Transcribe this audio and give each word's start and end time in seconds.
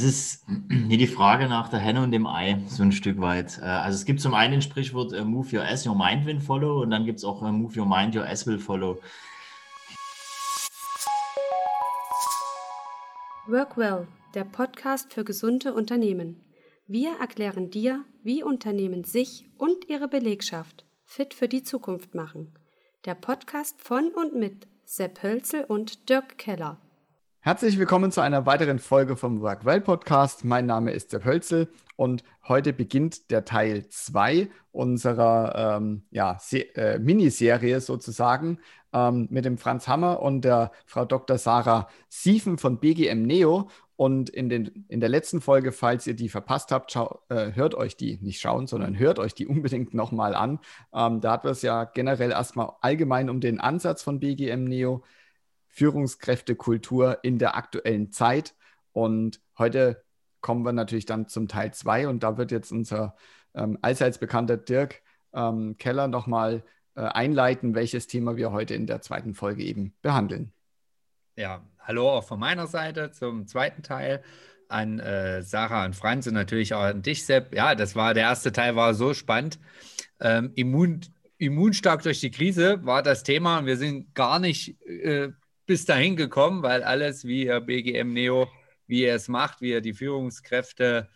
Das 0.00 0.08
ist 0.08 0.46
hier 0.70 0.96
die 0.96 1.06
Frage 1.06 1.46
nach 1.46 1.68
der 1.68 1.78
Henne 1.78 2.02
und 2.02 2.10
dem 2.10 2.26
Ei, 2.26 2.58
so 2.68 2.82
ein 2.82 2.90
Stück 2.90 3.20
weit. 3.20 3.58
Äh, 3.58 3.66
also 3.66 3.96
es 3.96 4.06
gibt 4.06 4.22
zum 4.22 4.32
einen 4.32 4.54
ein 4.54 4.62
Sprichwort, 4.62 5.12
äh, 5.12 5.24
move 5.26 5.54
your 5.54 5.62
ass, 5.62 5.86
your 5.86 5.94
mind 5.94 6.24
will 6.24 6.40
follow. 6.40 6.80
Und 6.80 6.88
dann 6.88 7.04
gibt 7.04 7.18
es 7.18 7.24
auch 7.26 7.42
äh, 7.42 7.52
move 7.52 7.78
your 7.78 7.84
mind, 7.84 8.16
your 8.16 8.26
ass 8.26 8.46
will 8.46 8.58
follow. 8.58 8.98
Workwell, 13.46 14.08
der 14.32 14.44
Podcast 14.44 15.12
für 15.12 15.22
gesunde 15.22 15.74
Unternehmen. 15.74 16.46
Wir 16.86 17.18
erklären 17.20 17.68
dir, 17.68 18.02
wie 18.22 18.42
Unternehmen 18.42 19.04
sich 19.04 19.50
und 19.58 19.86
ihre 19.90 20.08
Belegschaft 20.08 20.86
fit 21.04 21.34
für 21.34 21.46
die 21.46 21.62
Zukunft 21.62 22.14
machen. 22.14 22.54
Der 23.04 23.16
Podcast 23.16 23.82
von 23.82 24.08
und 24.08 24.34
mit 24.34 24.66
Sepp 24.86 25.22
Hölzel 25.22 25.64
und 25.64 26.08
Dirk 26.08 26.38
Keller. 26.38 26.78
Herzlich 27.42 27.78
willkommen 27.78 28.12
zu 28.12 28.20
einer 28.20 28.44
weiteren 28.44 28.78
Folge 28.78 29.16
vom 29.16 29.40
Workwell 29.40 29.80
Podcast. 29.80 30.44
Mein 30.44 30.66
Name 30.66 30.90
ist 30.90 31.08
Sepp 31.08 31.24
Hölzel 31.24 31.68
und 31.96 32.22
heute 32.46 32.74
beginnt 32.74 33.30
der 33.30 33.46
Teil 33.46 33.88
2 33.88 34.50
unserer 34.72 35.78
ähm, 35.78 36.02
ja, 36.10 36.36
äh, 36.52 36.98
Miniserie 36.98 37.80
sozusagen 37.80 38.58
ähm, 38.92 39.26
mit 39.30 39.46
dem 39.46 39.56
Franz 39.56 39.88
Hammer 39.88 40.20
und 40.20 40.44
der 40.44 40.70
Frau 40.84 41.06
Dr. 41.06 41.38
Sarah 41.38 41.88
Siefen 42.10 42.58
von 42.58 42.78
BGM 42.78 43.22
Neo. 43.22 43.70
Und 43.96 44.28
in, 44.28 44.50
den, 44.50 44.84
in 44.88 45.00
der 45.00 45.08
letzten 45.08 45.40
Folge, 45.40 45.72
falls 45.72 46.06
ihr 46.06 46.14
die 46.14 46.28
verpasst 46.28 46.70
habt, 46.72 46.94
äh, 47.30 47.52
hört 47.54 47.74
euch 47.74 47.96
die, 47.96 48.18
nicht 48.20 48.40
schauen, 48.40 48.66
sondern 48.66 48.98
hört 48.98 49.18
euch 49.18 49.34
die 49.34 49.46
unbedingt 49.46 49.94
nochmal 49.94 50.34
an. 50.34 50.58
Ähm, 50.92 51.22
da 51.22 51.32
hat 51.32 51.44
wir 51.44 51.52
es 51.52 51.62
ja 51.62 51.84
generell 51.84 52.32
erstmal 52.32 52.72
allgemein 52.82 53.30
um 53.30 53.40
den 53.40 53.60
Ansatz 53.60 54.02
von 54.02 54.20
BGM 54.20 54.64
Neo, 54.64 55.02
Führungskräftekultur 55.70 57.18
in 57.22 57.38
der 57.38 57.56
aktuellen 57.56 58.12
Zeit. 58.12 58.54
Und 58.92 59.40
heute 59.56 60.02
kommen 60.40 60.64
wir 60.64 60.72
natürlich 60.72 61.06
dann 61.06 61.28
zum 61.28 61.48
Teil 61.48 61.72
2 61.72 62.08
und 62.08 62.22
da 62.22 62.36
wird 62.36 62.50
jetzt 62.50 62.72
unser 62.72 63.16
ähm, 63.54 63.78
allseits 63.82 64.18
bekannter 64.18 64.56
Dirk 64.56 65.02
ähm, 65.32 65.76
Keller 65.78 66.08
nochmal 66.08 66.62
äh, 66.94 67.02
einleiten, 67.02 67.74
welches 67.74 68.06
Thema 68.06 68.36
wir 68.36 68.52
heute 68.52 68.74
in 68.74 68.86
der 68.86 69.00
zweiten 69.00 69.34
Folge 69.34 69.62
eben 69.62 69.94
behandeln. 70.02 70.52
Ja, 71.36 71.62
hallo 71.78 72.10
auch 72.10 72.24
von 72.24 72.40
meiner 72.40 72.66
Seite 72.66 73.12
zum 73.12 73.46
zweiten 73.46 73.82
Teil 73.82 74.22
an 74.68 75.00
äh, 75.00 75.42
Sarah 75.42 75.84
und 75.84 75.96
Franz 75.96 76.26
und 76.26 76.34
natürlich 76.34 76.74
auch 76.74 76.82
an 76.82 77.02
dich, 77.02 77.24
Sepp. 77.24 77.54
Ja, 77.54 77.74
das 77.74 77.96
war 77.96 78.14
der 78.14 78.24
erste 78.24 78.52
Teil, 78.52 78.76
war 78.76 78.94
so 78.94 79.14
spannend. 79.14 79.58
Ähm, 80.20 80.52
immun, 80.54 81.00
immunstark 81.38 82.02
durch 82.02 82.20
die 82.20 82.30
Krise 82.30 82.84
war 82.84 83.02
das 83.02 83.22
Thema 83.22 83.58
und 83.58 83.66
wir 83.66 83.76
sind 83.76 84.14
gar 84.14 84.38
nicht 84.38 84.80
äh, 84.86 85.30
bis 85.70 85.84
dahin 85.84 86.16
gekommen, 86.16 86.64
weil 86.64 86.82
alles, 86.82 87.24
wie 87.24 87.46
Herr 87.46 87.60
BGM 87.60 88.12
Neo, 88.12 88.48
wie 88.88 89.04
er 89.04 89.14
es 89.14 89.28
macht, 89.28 89.60
wie 89.60 89.70
er 89.70 89.80
die 89.80 89.94
Führungskräfte 89.94 91.08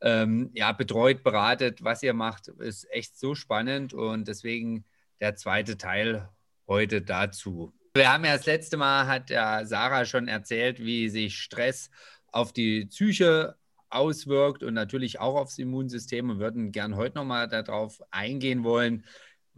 ähm, 0.00 0.52
ja, 0.54 0.70
betreut, 0.70 1.24
beratet, 1.24 1.82
was 1.82 2.04
ihr 2.04 2.14
macht, 2.14 2.46
ist 2.46 2.88
echt 2.92 3.18
so 3.18 3.34
spannend. 3.34 3.94
Und 3.94 4.28
deswegen 4.28 4.84
der 5.20 5.34
zweite 5.34 5.76
Teil 5.78 6.28
heute 6.68 7.02
dazu. 7.02 7.74
Wir 7.92 8.12
haben 8.12 8.24
ja 8.24 8.36
das 8.36 8.46
letzte 8.46 8.76
Mal, 8.76 9.08
hat 9.08 9.30
ja 9.30 9.64
Sarah 9.64 10.04
schon 10.04 10.28
erzählt, 10.28 10.78
wie 10.78 11.08
sich 11.08 11.36
Stress 11.36 11.90
auf 12.28 12.52
die 12.52 12.86
Psyche 12.86 13.56
auswirkt 13.90 14.62
und 14.62 14.74
natürlich 14.74 15.18
auch 15.18 15.34
aufs 15.34 15.58
Immunsystem. 15.58 16.30
Und 16.30 16.38
würden 16.38 16.70
gern 16.70 16.94
heute 16.94 17.18
nochmal 17.18 17.48
darauf 17.48 18.00
eingehen 18.12 18.62
wollen, 18.62 19.04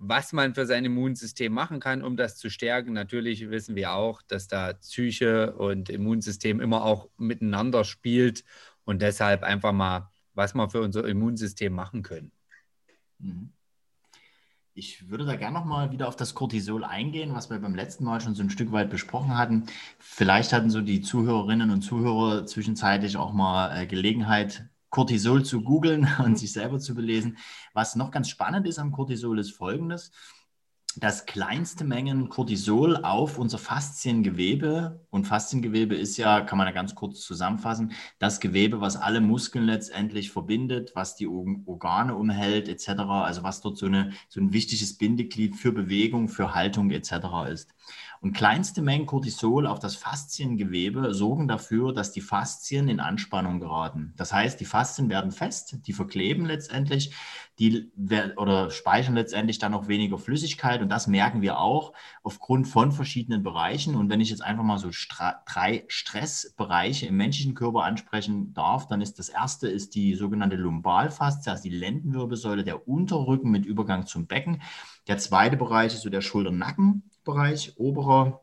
was 0.02 0.32
man 0.32 0.54
für 0.54 0.64
sein 0.64 0.86
Immunsystem 0.86 1.52
machen 1.52 1.78
kann, 1.78 2.02
um 2.02 2.16
das 2.16 2.38
zu 2.38 2.48
stärken. 2.48 2.94
Natürlich 2.94 3.50
wissen 3.50 3.76
wir 3.76 3.92
auch, 3.92 4.22
dass 4.22 4.48
da 4.48 4.72
Psyche 4.72 5.52
und 5.52 5.90
Immunsystem 5.90 6.58
immer 6.58 6.84
auch 6.84 7.10
miteinander 7.18 7.84
spielt 7.84 8.44
und 8.84 9.02
deshalb 9.02 9.42
einfach 9.42 9.72
mal, 9.72 10.10
was 10.32 10.54
wir 10.54 10.70
für 10.70 10.80
unser 10.80 11.06
Immunsystem 11.06 11.74
machen 11.74 12.02
können. 12.02 12.32
Mhm. 13.18 13.52
Ich 14.72 15.10
würde 15.10 15.26
da 15.26 15.36
gerne 15.36 15.58
nochmal 15.58 15.92
wieder 15.92 16.08
auf 16.08 16.16
das 16.16 16.34
Cortisol 16.34 16.84
eingehen, 16.84 17.34
was 17.34 17.50
wir 17.50 17.58
beim 17.58 17.74
letzten 17.74 18.04
Mal 18.04 18.22
schon 18.22 18.34
so 18.34 18.42
ein 18.42 18.48
Stück 18.48 18.72
weit 18.72 18.88
besprochen 18.88 19.36
hatten. 19.36 19.66
Vielleicht 19.98 20.54
hatten 20.54 20.70
so 20.70 20.80
die 20.80 21.02
Zuhörerinnen 21.02 21.70
und 21.70 21.82
Zuhörer 21.82 22.46
zwischenzeitlich 22.46 23.18
auch 23.18 23.34
mal 23.34 23.76
äh, 23.76 23.86
Gelegenheit, 23.86 24.70
Cortisol 24.90 25.44
zu 25.44 25.62
googeln 25.62 26.08
und 26.24 26.38
sich 26.38 26.52
selber 26.52 26.78
zu 26.78 26.94
belesen. 26.94 27.38
Was 27.72 27.96
noch 27.96 28.10
ganz 28.10 28.28
spannend 28.28 28.66
ist 28.66 28.78
am 28.78 28.92
Cortisol 28.92 29.38
ist 29.38 29.52
folgendes 29.52 30.10
dass 30.96 31.24
kleinste 31.24 31.84
Mengen 31.84 32.28
Cortisol 32.28 32.96
auf 32.96 33.38
unser 33.38 33.58
Fasziengewebe, 33.58 35.06
und 35.10 35.26
Fasziengewebe 35.26 35.94
ist 35.94 36.16
ja, 36.16 36.40
kann 36.40 36.58
man 36.58 36.66
ja 36.66 36.72
ganz 36.72 36.94
kurz 36.94 37.20
zusammenfassen, 37.20 37.92
das 38.18 38.40
Gewebe, 38.40 38.80
was 38.80 38.96
alle 38.96 39.20
Muskeln 39.20 39.66
letztendlich 39.66 40.30
verbindet, 40.30 40.92
was 40.94 41.14
die 41.14 41.28
Organe 41.28 42.16
umhält, 42.16 42.68
etc., 42.68 42.88
also 43.00 43.42
was 43.44 43.60
dort 43.60 43.78
so, 43.78 43.86
eine, 43.86 44.12
so 44.28 44.40
ein 44.40 44.52
wichtiges 44.52 44.98
Bindeglied 44.98 45.54
für 45.54 45.72
Bewegung, 45.72 46.28
für 46.28 46.54
Haltung 46.54 46.90
etc. 46.90 47.12
ist. 47.52 47.74
Und 48.22 48.34
kleinste 48.34 48.82
Mengen 48.82 49.06
Cortisol 49.06 49.66
auf 49.66 49.78
das 49.78 49.96
Fasziengewebe 49.96 51.14
sorgen 51.14 51.48
dafür, 51.48 51.94
dass 51.94 52.12
die 52.12 52.20
Faszien 52.20 52.88
in 52.88 53.00
Anspannung 53.00 53.60
geraten. 53.60 54.12
Das 54.18 54.30
heißt, 54.30 54.60
die 54.60 54.66
Faszien 54.66 55.08
werden 55.08 55.32
fest, 55.32 55.78
die 55.86 55.94
verkleben 55.94 56.44
letztendlich, 56.44 57.14
die 57.58 57.90
oder 58.36 58.70
speichern 58.70 59.14
letztendlich 59.14 59.58
dann 59.58 59.72
auch 59.72 59.88
weniger 59.88 60.18
Flüssigkeit. 60.18 60.82
Und 60.82 60.90
das 60.90 61.06
merken 61.06 61.40
wir 61.40 61.58
auch 61.58 61.94
aufgrund 62.22 62.68
von 62.68 62.92
verschiedenen 62.92 63.42
Bereichen. 63.42 63.94
Und 63.94 64.10
wenn 64.10 64.20
ich 64.20 64.28
jetzt 64.28 64.42
einfach 64.42 64.64
mal 64.64 64.78
so 64.78 64.90
drei 65.46 65.84
Stressbereiche 65.88 67.06
im 67.06 67.16
menschlichen 67.16 67.54
Körper 67.54 67.84
ansprechen 67.84 68.52
darf, 68.52 68.86
dann 68.86 69.00
ist 69.00 69.18
das 69.18 69.30
erste 69.30 69.66
ist 69.66 69.94
die 69.94 70.14
sogenannte 70.14 70.56
Lumbalfaszie, 70.56 71.50
also 71.50 71.62
die 71.62 71.70
Lendenwirbelsäule, 71.70 72.64
der 72.64 72.86
Unterrücken 72.86 73.50
mit 73.50 73.64
Übergang 73.64 74.04
zum 74.04 74.26
Becken. 74.26 74.60
Der 75.10 75.18
zweite 75.18 75.56
Bereich 75.56 75.92
ist 75.92 76.02
so 76.02 76.08
der 76.08 76.20
Schulter-Nacken. 76.20 77.02
Bereich, 77.24 77.72
oberer, 77.76 78.42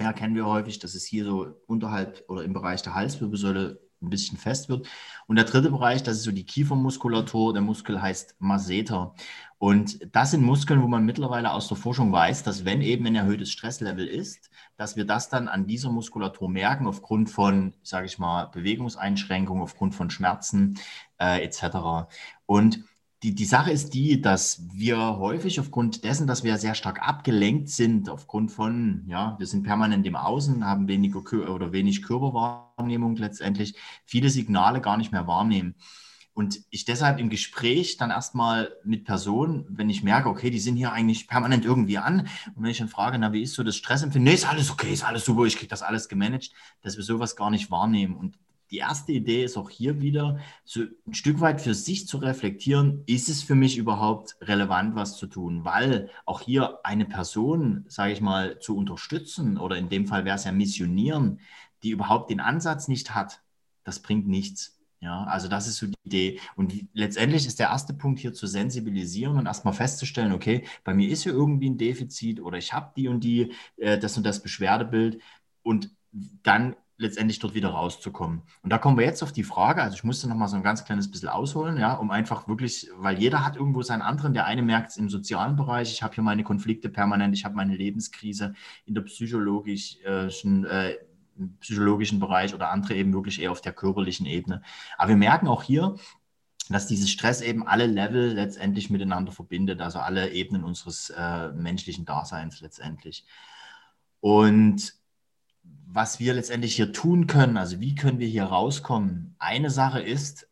ja, 0.00 0.12
kennen 0.12 0.34
wir 0.34 0.44
häufig, 0.44 0.80
dass 0.80 0.96
es 0.96 1.04
hier 1.04 1.24
so 1.24 1.54
unterhalb 1.68 2.24
oder 2.26 2.42
im 2.42 2.52
Bereich 2.52 2.82
der 2.82 2.96
Halswirbelsäule 2.96 3.78
ein 4.02 4.10
bisschen 4.10 4.36
fest 4.36 4.68
wird. 4.68 4.88
Und 5.28 5.36
der 5.36 5.44
dritte 5.44 5.70
Bereich, 5.70 6.02
das 6.02 6.16
ist 6.16 6.24
so 6.24 6.32
die 6.32 6.44
Kiefermuskulatur. 6.44 7.52
Der 7.52 7.62
Muskel 7.62 8.02
heißt 8.02 8.34
Masseter. 8.40 9.14
Und 9.58 10.00
das 10.12 10.32
sind 10.32 10.42
Muskeln, 10.42 10.82
wo 10.82 10.88
man 10.88 11.04
mittlerweile 11.04 11.52
aus 11.52 11.68
der 11.68 11.76
Forschung 11.76 12.10
weiß, 12.10 12.42
dass 12.42 12.64
wenn 12.64 12.82
eben 12.82 13.06
ein 13.06 13.14
erhöhtes 13.14 13.52
Stresslevel 13.52 14.08
ist, 14.08 14.50
dass 14.76 14.96
wir 14.96 15.04
das 15.04 15.28
dann 15.28 15.46
an 15.46 15.68
dieser 15.68 15.92
Muskulatur 15.92 16.48
merken, 16.48 16.88
aufgrund 16.88 17.30
von, 17.30 17.76
sage 17.84 18.06
ich 18.06 18.18
mal, 18.18 18.46
Bewegungseinschränkungen, 18.46 19.62
aufgrund 19.62 19.94
von 19.94 20.10
Schmerzen 20.10 20.76
äh, 21.20 21.44
etc. 21.44 22.10
Und 22.46 22.82
die, 23.22 23.34
die 23.34 23.44
Sache 23.44 23.70
ist 23.70 23.92
die, 23.92 24.20
dass 24.20 24.62
wir 24.72 25.18
häufig 25.18 25.60
aufgrund 25.60 26.04
dessen, 26.04 26.26
dass 26.26 26.42
wir 26.42 26.56
sehr 26.56 26.74
stark 26.74 27.06
abgelenkt 27.06 27.68
sind, 27.68 28.08
aufgrund 28.08 28.50
von, 28.50 29.04
ja, 29.06 29.36
wir 29.38 29.46
sind 29.46 29.62
permanent 29.62 30.06
im 30.06 30.16
Außen, 30.16 30.64
haben 30.64 30.88
weniger 30.88 31.20
oder 31.50 31.72
wenig 31.72 32.02
Körperwahrnehmung 32.02 33.16
letztendlich, 33.16 33.74
viele 34.06 34.30
Signale 34.30 34.80
gar 34.80 34.96
nicht 34.96 35.12
mehr 35.12 35.26
wahrnehmen. 35.26 35.74
Und 36.32 36.60
ich 36.70 36.86
deshalb 36.86 37.18
im 37.18 37.28
Gespräch 37.28 37.98
dann 37.98 38.10
erstmal 38.10 38.72
mit 38.84 39.04
Personen, 39.04 39.66
wenn 39.68 39.90
ich 39.90 40.02
merke, 40.02 40.30
okay, 40.30 40.48
die 40.48 40.60
sind 40.60 40.76
hier 40.76 40.92
eigentlich 40.92 41.28
permanent 41.28 41.66
irgendwie 41.66 41.98
an, 41.98 42.20
und 42.54 42.62
wenn 42.62 42.70
ich 42.70 42.78
dann 42.78 42.88
frage, 42.88 43.18
na, 43.18 43.34
wie 43.34 43.42
ist 43.42 43.54
so 43.54 43.62
das 43.62 43.76
Stressempfinden? 43.76 44.30
Nee, 44.30 44.36
ist 44.36 44.48
alles 44.48 44.70
okay, 44.70 44.92
ist 44.92 45.04
alles 45.04 45.26
super, 45.26 45.44
ich 45.44 45.56
kriege 45.56 45.68
das 45.68 45.82
alles 45.82 46.08
gemanagt, 46.08 46.52
dass 46.80 46.96
wir 46.96 47.04
sowas 47.04 47.36
gar 47.36 47.50
nicht 47.50 47.70
wahrnehmen. 47.70 48.16
Und 48.16 48.38
die 48.70 48.78
erste 48.78 49.12
Idee 49.12 49.44
ist 49.44 49.56
auch 49.56 49.70
hier 49.70 50.00
wieder, 50.00 50.38
so 50.64 50.82
ein 51.06 51.14
Stück 51.14 51.40
weit 51.40 51.60
für 51.60 51.74
sich 51.74 52.06
zu 52.06 52.18
reflektieren, 52.18 53.02
ist 53.06 53.28
es 53.28 53.42
für 53.42 53.54
mich 53.54 53.76
überhaupt 53.76 54.36
relevant, 54.40 54.94
was 54.94 55.16
zu 55.16 55.26
tun? 55.26 55.64
Weil 55.64 56.10
auch 56.24 56.40
hier 56.40 56.78
eine 56.84 57.04
Person, 57.04 57.84
sage 57.88 58.12
ich 58.12 58.20
mal, 58.20 58.58
zu 58.60 58.76
unterstützen 58.76 59.58
oder 59.58 59.76
in 59.76 59.88
dem 59.88 60.06
Fall 60.06 60.24
wäre 60.24 60.36
es 60.36 60.44
ja 60.44 60.52
missionieren, 60.52 61.40
die 61.82 61.90
überhaupt 61.90 62.30
den 62.30 62.40
Ansatz 62.40 62.88
nicht 62.88 63.14
hat, 63.14 63.42
das 63.84 64.00
bringt 64.00 64.28
nichts. 64.28 64.76
Ja, 65.02 65.24
also 65.24 65.48
das 65.48 65.66
ist 65.66 65.76
so 65.78 65.86
die 65.86 65.94
Idee. 66.04 66.40
Und 66.56 66.74
letztendlich 66.92 67.46
ist 67.46 67.58
der 67.58 67.68
erste 67.68 67.94
Punkt 67.94 68.20
hier 68.20 68.34
zu 68.34 68.46
sensibilisieren 68.46 69.38
und 69.38 69.46
erstmal 69.46 69.72
festzustellen, 69.72 70.32
okay, 70.32 70.66
bei 70.84 70.92
mir 70.92 71.08
ist 71.08 71.22
hier 71.22 71.32
irgendwie 71.32 71.70
ein 71.70 71.78
Defizit 71.78 72.38
oder 72.38 72.58
ich 72.58 72.74
habe 72.74 72.92
die 72.94 73.08
und 73.08 73.24
die, 73.24 73.52
äh, 73.78 73.98
das 73.98 74.18
und 74.18 74.26
das 74.26 74.42
Beschwerdebild. 74.42 75.22
Und 75.62 75.90
dann 76.42 76.76
letztendlich 77.00 77.38
dort 77.38 77.54
wieder 77.54 77.70
rauszukommen. 77.70 78.42
Und 78.62 78.70
da 78.70 78.78
kommen 78.78 78.98
wir 78.98 79.04
jetzt 79.04 79.22
auf 79.22 79.32
die 79.32 79.42
Frage, 79.42 79.82
also 79.82 79.94
ich 79.94 80.04
musste 80.04 80.28
noch 80.28 80.36
mal 80.36 80.48
so 80.48 80.56
ein 80.56 80.62
ganz 80.62 80.84
kleines 80.84 81.10
bisschen 81.10 81.28
ausholen, 81.28 81.78
ja, 81.78 81.94
um 81.94 82.10
einfach 82.10 82.46
wirklich, 82.46 82.88
weil 82.96 83.18
jeder 83.18 83.44
hat 83.44 83.56
irgendwo 83.56 83.82
seinen 83.82 84.02
anderen, 84.02 84.34
der 84.34 84.44
eine 84.44 84.62
merkt 84.62 84.90
es 84.90 84.96
im 84.98 85.08
sozialen 85.08 85.56
Bereich, 85.56 85.92
ich 85.92 86.02
habe 86.02 86.14
hier 86.14 86.22
meine 86.22 86.44
Konflikte 86.44 86.90
permanent, 86.90 87.34
ich 87.34 87.44
habe 87.44 87.56
meine 87.56 87.74
Lebenskrise 87.74 88.54
in 88.84 88.94
der 88.94 89.02
psychologischen, 89.02 90.66
äh, 90.66 90.96
psychologischen 91.60 92.20
Bereich 92.20 92.54
oder 92.54 92.70
andere 92.70 92.94
eben 92.94 93.14
wirklich 93.14 93.40
eher 93.40 93.50
auf 93.50 93.62
der 93.62 93.72
körperlichen 93.72 94.26
Ebene. 94.26 94.60
Aber 94.98 95.08
wir 95.08 95.16
merken 95.16 95.48
auch 95.48 95.62
hier, 95.62 95.96
dass 96.68 96.86
dieses 96.86 97.10
Stress 97.10 97.40
eben 97.40 97.66
alle 97.66 97.86
Level 97.86 98.34
letztendlich 98.34 98.90
miteinander 98.90 99.32
verbindet, 99.32 99.80
also 99.80 99.98
alle 99.98 100.30
Ebenen 100.30 100.64
unseres 100.64 101.10
äh, 101.10 101.48
menschlichen 101.52 102.04
Daseins 102.04 102.60
letztendlich. 102.60 103.24
Und 104.20 104.99
was 105.86 106.20
wir 106.20 106.34
letztendlich 106.34 106.76
hier 106.76 106.92
tun 106.92 107.26
können, 107.26 107.56
also 107.56 107.80
wie 107.80 107.94
können 107.94 108.18
wir 108.18 108.28
hier 108.28 108.44
rauskommen? 108.44 109.34
Eine 109.38 109.70
Sache 109.70 110.00
ist, 110.00 110.46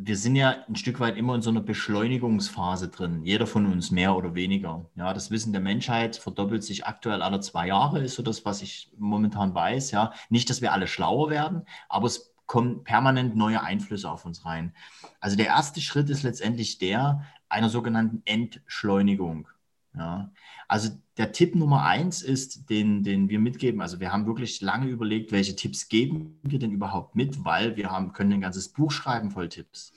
wir 0.00 0.16
sind 0.16 0.36
ja 0.36 0.64
ein 0.68 0.76
Stück 0.76 1.00
weit 1.00 1.16
immer 1.16 1.34
in 1.34 1.42
so 1.42 1.50
einer 1.50 1.60
Beschleunigungsphase 1.60 2.88
drin, 2.88 3.24
jeder 3.24 3.48
von 3.48 3.66
uns 3.66 3.90
mehr 3.90 4.16
oder 4.16 4.34
weniger. 4.34 4.86
Ja, 4.94 5.12
das 5.12 5.30
Wissen 5.32 5.52
der 5.52 5.60
Menschheit 5.60 6.16
verdoppelt 6.16 6.62
sich 6.62 6.86
aktuell 6.86 7.20
alle 7.20 7.40
zwei 7.40 7.66
Jahre, 7.66 8.00
ist 8.00 8.14
so 8.14 8.22
das, 8.22 8.44
was 8.44 8.62
ich 8.62 8.92
momentan 8.96 9.54
weiß. 9.54 9.90
Ja, 9.90 10.12
nicht, 10.30 10.48
dass 10.50 10.62
wir 10.62 10.72
alle 10.72 10.86
schlauer 10.86 11.30
werden, 11.30 11.62
aber 11.88 12.06
es 12.06 12.32
kommen 12.46 12.84
permanent 12.84 13.36
neue 13.36 13.62
Einflüsse 13.62 14.10
auf 14.10 14.24
uns 14.24 14.44
rein. 14.44 14.72
Also 15.20 15.36
der 15.36 15.46
erste 15.46 15.80
Schritt 15.80 16.08
ist 16.10 16.22
letztendlich 16.22 16.78
der 16.78 17.24
einer 17.48 17.68
sogenannten 17.68 18.22
Entschleunigung. 18.24 19.48
Ja, 19.96 20.30
also 20.68 20.90
der 21.16 21.32
Tipp 21.32 21.54
Nummer 21.54 21.84
eins 21.84 22.22
ist, 22.22 22.70
den, 22.70 23.02
den 23.02 23.28
wir 23.28 23.40
mitgeben. 23.40 23.80
Also 23.80 24.00
wir 24.00 24.12
haben 24.12 24.26
wirklich 24.26 24.60
lange 24.60 24.86
überlegt, 24.86 25.32
welche 25.32 25.56
Tipps 25.56 25.88
geben 25.88 26.38
wir 26.42 26.58
denn 26.58 26.70
überhaupt 26.70 27.16
mit, 27.16 27.44
weil 27.44 27.76
wir 27.76 27.90
haben, 27.90 28.12
können 28.12 28.34
ein 28.34 28.40
ganzes 28.40 28.68
Buch 28.68 28.90
schreiben 28.90 29.30
voll 29.30 29.48
Tipps. 29.48 29.92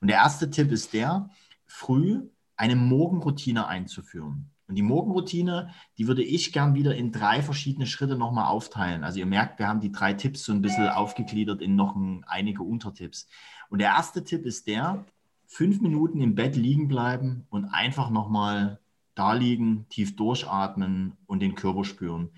Und 0.00 0.08
der 0.08 0.18
erste 0.18 0.50
Tipp 0.50 0.70
ist 0.70 0.92
der, 0.92 1.28
früh 1.66 2.28
eine 2.56 2.76
Morgenroutine 2.76 3.66
einzuführen. 3.66 4.50
Und 4.66 4.76
die 4.76 4.82
Morgenroutine, 4.82 5.70
die 5.98 6.06
würde 6.06 6.22
ich 6.22 6.52
gern 6.52 6.74
wieder 6.74 6.94
in 6.94 7.12
drei 7.12 7.42
verschiedene 7.42 7.86
Schritte 7.86 8.16
nochmal 8.16 8.46
aufteilen. 8.46 9.04
Also 9.04 9.18
ihr 9.18 9.26
merkt, 9.26 9.58
wir 9.58 9.68
haben 9.68 9.80
die 9.80 9.92
drei 9.92 10.14
Tipps 10.14 10.44
so 10.44 10.52
ein 10.52 10.62
bisschen 10.62 10.88
aufgegliedert 10.88 11.60
in 11.60 11.74
noch 11.74 11.94
ein, 11.94 12.24
einige 12.26 12.62
Untertipps. 12.62 13.28
Und 13.68 13.80
der 13.80 13.88
erste 13.88 14.24
Tipp 14.24 14.46
ist 14.46 14.66
der, 14.66 15.04
fünf 15.46 15.82
Minuten 15.82 16.20
im 16.20 16.34
Bett 16.34 16.56
liegen 16.56 16.88
bleiben 16.88 17.46
und 17.50 17.66
einfach 17.66 18.08
nochmal 18.08 18.80
da 19.14 19.32
liegen, 19.32 19.86
tief 19.88 20.16
durchatmen 20.16 21.16
und 21.26 21.40
den 21.40 21.54
Körper 21.54 21.84
spüren. 21.84 22.30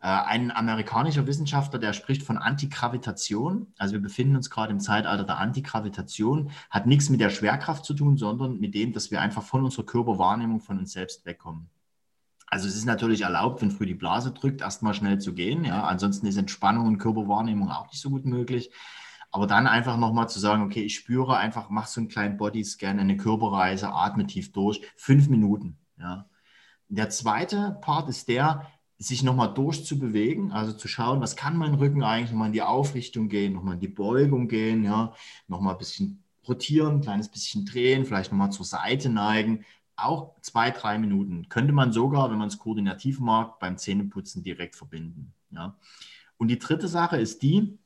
Äh, 0.00 0.08
ein 0.08 0.50
amerikanischer 0.50 1.26
Wissenschaftler, 1.26 1.78
der 1.78 1.92
spricht 1.92 2.22
von 2.22 2.36
Antigravitation. 2.36 3.68
Also 3.78 3.94
wir 3.94 4.02
befinden 4.02 4.36
uns 4.36 4.50
gerade 4.50 4.72
im 4.72 4.80
Zeitalter 4.80 5.24
der 5.24 5.38
Antigravitation. 5.38 6.50
Hat 6.68 6.86
nichts 6.86 7.08
mit 7.08 7.20
der 7.20 7.30
Schwerkraft 7.30 7.84
zu 7.84 7.94
tun, 7.94 8.18
sondern 8.18 8.60
mit 8.60 8.74
dem, 8.74 8.92
dass 8.92 9.10
wir 9.10 9.22
einfach 9.22 9.42
von 9.42 9.64
unserer 9.64 9.86
Körperwahrnehmung 9.86 10.60
von 10.60 10.78
uns 10.78 10.92
selbst 10.92 11.24
wegkommen. 11.24 11.70
Also 12.48 12.68
es 12.68 12.76
ist 12.76 12.84
natürlich 12.84 13.22
erlaubt, 13.22 13.62
wenn 13.62 13.70
früh 13.70 13.86
die 13.86 13.94
Blase 13.94 14.30
drückt, 14.30 14.60
erstmal 14.60 14.94
schnell 14.94 15.18
zu 15.18 15.32
gehen. 15.32 15.64
Ja, 15.64 15.84
ansonsten 15.84 16.26
ist 16.26 16.36
Entspannung 16.36 16.86
und 16.86 16.98
Körperwahrnehmung 16.98 17.70
auch 17.70 17.86
nicht 17.86 18.00
so 18.00 18.10
gut 18.10 18.26
möglich. 18.26 18.70
Aber 19.30 19.46
dann 19.46 19.66
einfach 19.66 19.96
nochmal 19.96 20.28
zu 20.28 20.38
sagen, 20.38 20.62
okay, 20.62 20.82
ich 20.82 20.94
spüre 20.94 21.36
einfach, 21.36 21.70
mach 21.70 21.86
so 21.86 22.00
einen 22.00 22.08
kleinen 22.08 22.36
Bodyscan, 22.36 23.00
eine 23.00 23.16
Körperreise, 23.16 23.92
atme 23.92 24.26
tief 24.26 24.52
durch, 24.52 24.82
fünf 24.96 25.28
Minuten. 25.28 25.78
Ja. 25.98 26.28
Der 26.88 27.10
zweite 27.10 27.78
Part 27.80 28.08
ist 28.08 28.28
der, 28.28 28.66
sich 28.98 29.22
nochmal 29.22 29.52
durchzubewegen, 29.52 30.52
also 30.52 30.72
zu 30.72 30.88
schauen, 30.88 31.20
was 31.20 31.36
kann 31.36 31.56
mein 31.56 31.74
Rücken 31.74 32.02
eigentlich, 32.02 32.30
nochmal 32.30 32.48
in 32.48 32.52
die 32.52 32.62
Aufrichtung 32.62 33.28
gehen, 33.28 33.52
nochmal 33.52 33.74
in 33.74 33.80
die 33.80 33.88
Beugung 33.88 34.48
gehen, 34.48 34.84
ja, 34.84 35.12
nochmal 35.48 35.74
ein 35.74 35.78
bisschen 35.78 36.22
rotieren, 36.46 36.96
ein 36.96 37.00
kleines 37.00 37.28
bisschen 37.28 37.64
drehen, 37.66 38.04
vielleicht 38.04 38.30
nochmal 38.30 38.52
zur 38.52 38.64
Seite 38.64 39.08
neigen. 39.08 39.64
Auch 39.96 40.34
zwei, 40.40 40.70
drei 40.70 40.98
Minuten. 40.98 41.48
Könnte 41.48 41.72
man 41.72 41.92
sogar, 41.92 42.30
wenn 42.30 42.38
man 42.38 42.48
es 42.48 42.58
koordinativ 42.58 43.20
mag, 43.20 43.58
beim 43.60 43.78
Zähneputzen 43.78 44.42
direkt 44.42 44.76
verbinden. 44.76 45.32
Ja. 45.50 45.76
Und 46.36 46.48
die 46.48 46.58
dritte 46.58 46.88
Sache 46.88 47.16
ist 47.16 47.42
die, 47.42 47.78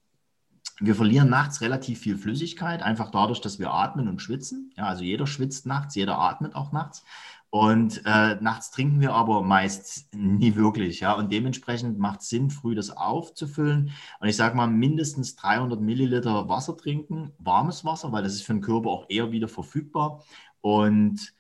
wir 0.81 0.95
verlieren 0.95 1.29
nachts 1.29 1.61
relativ 1.61 1.99
viel 2.01 2.17
Flüssigkeit, 2.17 2.83
einfach 2.83 3.11
dadurch, 3.11 3.41
dass 3.41 3.59
wir 3.59 3.73
atmen 3.73 4.09
und 4.09 4.23
schwitzen. 4.23 4.73
Ja, 4.77 4.85
also 4.87 5.03
jeder 5.03 5.27
schwitzt 5.27 5.67
nachts, 5.67 5.95
jeder 5.97 6.19
atmet 6.19 6.55
auch 6.55 6.73
nachts. 6.73 7.05
Und 7.51 8.03
äh, 8.05 8.37
nachts 8.41 8.71
trinken 8.71 9.01
wir 9.01 9.15
aber 9.15 9.43
meist 9.43 10.15
nie 10.15 10.55
wirklich. 10.55 11.01
Ja? 11.01 11.15
Und 11.15 11.33
dementsprechend 11.33 11.99
macht 11.99 12.21
es 12.21 12.29
Sinn, 12.29 12.51
früh 12.51 12.75
das 12.75 12.91
aufzufüllen. 12.91 13.93
Und 14.21 14.29
ich 14.29 14.37
sage 14.37 14.57
mal, 14.57 14.67
mindestens 14.67 15.35
300 15.37 15.81
Milliliter 15.81 16.49
Wasser 16.49 16.77
trinken, 16.77 17.33
warmes 17.39 17.85
Wasser, 17.85 18.13
weil 18.13 18.23
das 18.23 18.35
ist 18.35 18.43
für 18.43 18.53
den 18.53 18.61
Körper 18.61 18.91
auch 18.91 19.07
eher 19.09 19.33
wieder 19.33 19.49
verfügbar. 19.49 20.23
Und 20.61 21.33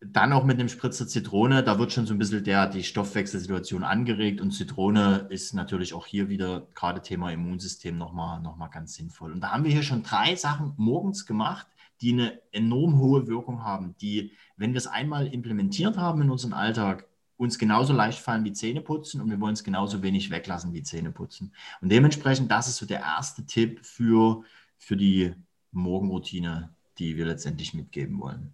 dann 0.00 0.32
auch 0.32 0.44
mit 0.44 0.60
einem 0.60 0.68
Spritzer 0.68 1.08
Zitrone, 1.08 1.64
da 1.64 1.78
wird 1.78 1.92
schon 1.92 2.06
so 2.06 2.14
ein 2.14 2.18
bisschen 2.18 2.44
der, 2.44 2.68
die 2.68 2.84
Stoffwechselsituation 2.84 3.82
angeregt 3.82 4.40
und 4.40 4.52
Zitrone 4.52 5.26
ist 5.30 5.54
natürlich 5.54 5.92
auch 5.92 6.06
hier 6.06 6.28
wieder 6.28 6.68
gerade 6.74 7.02
Thema 7.02 7.32
Immunsystem 7.32 7.98
nochmal 7.98 8.40
noch 8.40 8.56
mal 8.56 8.68
ganz 8.68 8.94
sinnvoll. 8.94 9.32
Und 9.32 9.40
da 9.40 9.50
haben 9.50 9.64
wir 9.64 9.72
hier 9.72 9.82
schon 9.82 10.04
drei 10.04 10.36
Sachen 10.36 10.74
morgens 10.76 11.26
gemacht, 11.26 11.66
die 12.00 12.12
eine 12.12 12.40
enorm 12.52 12.98
hohe 12.98 13.26
Wirkung 13.26 13.64
haben, 13.64 13.96
die, 14.00 14.32
wenn 14.56 14.72
wir 14.72 14.78
es 14.78 14.86
einmal 14.86 15.26
implementiert 15.26 15.96
haben 15.96 16.22
in 16.22 16.30
unseren 16.30 16.52
Alltag, 16.52 17.06
uns 17.36 17.58
genauso 17.58 17.92
leicht 17.92 18.18
fallen 18.18 18.44
wie 18.44 18.52
Zähneputzen 18.52 19.20
und 19.20 19.30
wir 19.30 19.40
wollen 19.40 19.52
es 19.52 19.62
genauso 19.62 20.02
wenig 20.02 20.30
weglassen 20.30 20.72
wie 20.74 20.82
Zähneputzen. 20.82 21.54
Und 21.80 21.90
dementsprechend, 21.90 22.50
das 22.50 22.68
ist 22.68 22.76
so 22.76 22.86
der 22.86 23.00
erste 23.00 23.46
Tipp 23.46 23.84
für, 23.84 24.42
für 24.76 24.96
die 24.96 25.34
Morgenroutine, 25.70 26.74
die 26.98 27.16
wir 27.16 27.26
letztendlich 27.26 27.74
mitgeben 27.74 28.18
wollen. 28.18 28.52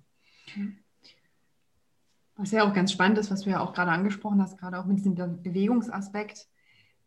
Was 2.36 2.50
ja 2.50 2.68
auch 2.68 2.74
ganz 2.74 2.92
spannend 2.92 3.18
ist, 3.18 3.30
was 3.30 3.42
du 3.42 3.50
ja 3.50 3.60
auch 3.60 3.72
gerade 3.72 3.90
angesprochen 3.90 4.42
hast, 4.42 4.58
gerade 4.58 4.78
auch 4.78 4.84
mit 4.84 4.98
diesem 4.98 5.14
Bewegungsaspekt, 5.14 6.48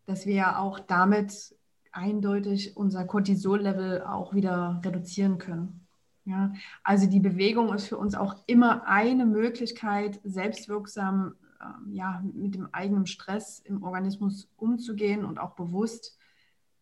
dass 0.05 0.25
wir 0.25 0.33
ja 0.33 0.59
auch 0.59 0.79
damit 0.79 1.55
eindeutig 1.91 2.75
unser 2.77 3.05
Cortisol-Level 3.05 4.03
auch 4.03 4.33
wieder 4.33 4.81
reduzieren 4.83 5.37
können. 5.37 5.86
Ja, 6.27 6.51
also 6.83 7.07
die 7.07 7.21
Bewegung 7.21 7.74
ist 7.74 7.88
für 7.88 7.97
uns 7.97 8.13
auch 8.13 8.35
immer 8.47 8.85
eine 8.85 9.25
Möglichkeit, 9.25 10.19
selbstwirksam 10.25 11.35
ähm, 11.62 11.94
ja, 11.94 12.21
mit 12.33 12.53
dem 12.53 12.68
eigenen 12.74 13.06
Stress 13.06 13.59
im 13.59 13.81
Organismus 13.81 14.50
umzugehen 14.57 15.24
und 15.24 15.39
auch 15.39 15.56
bewusst 15.56 16.18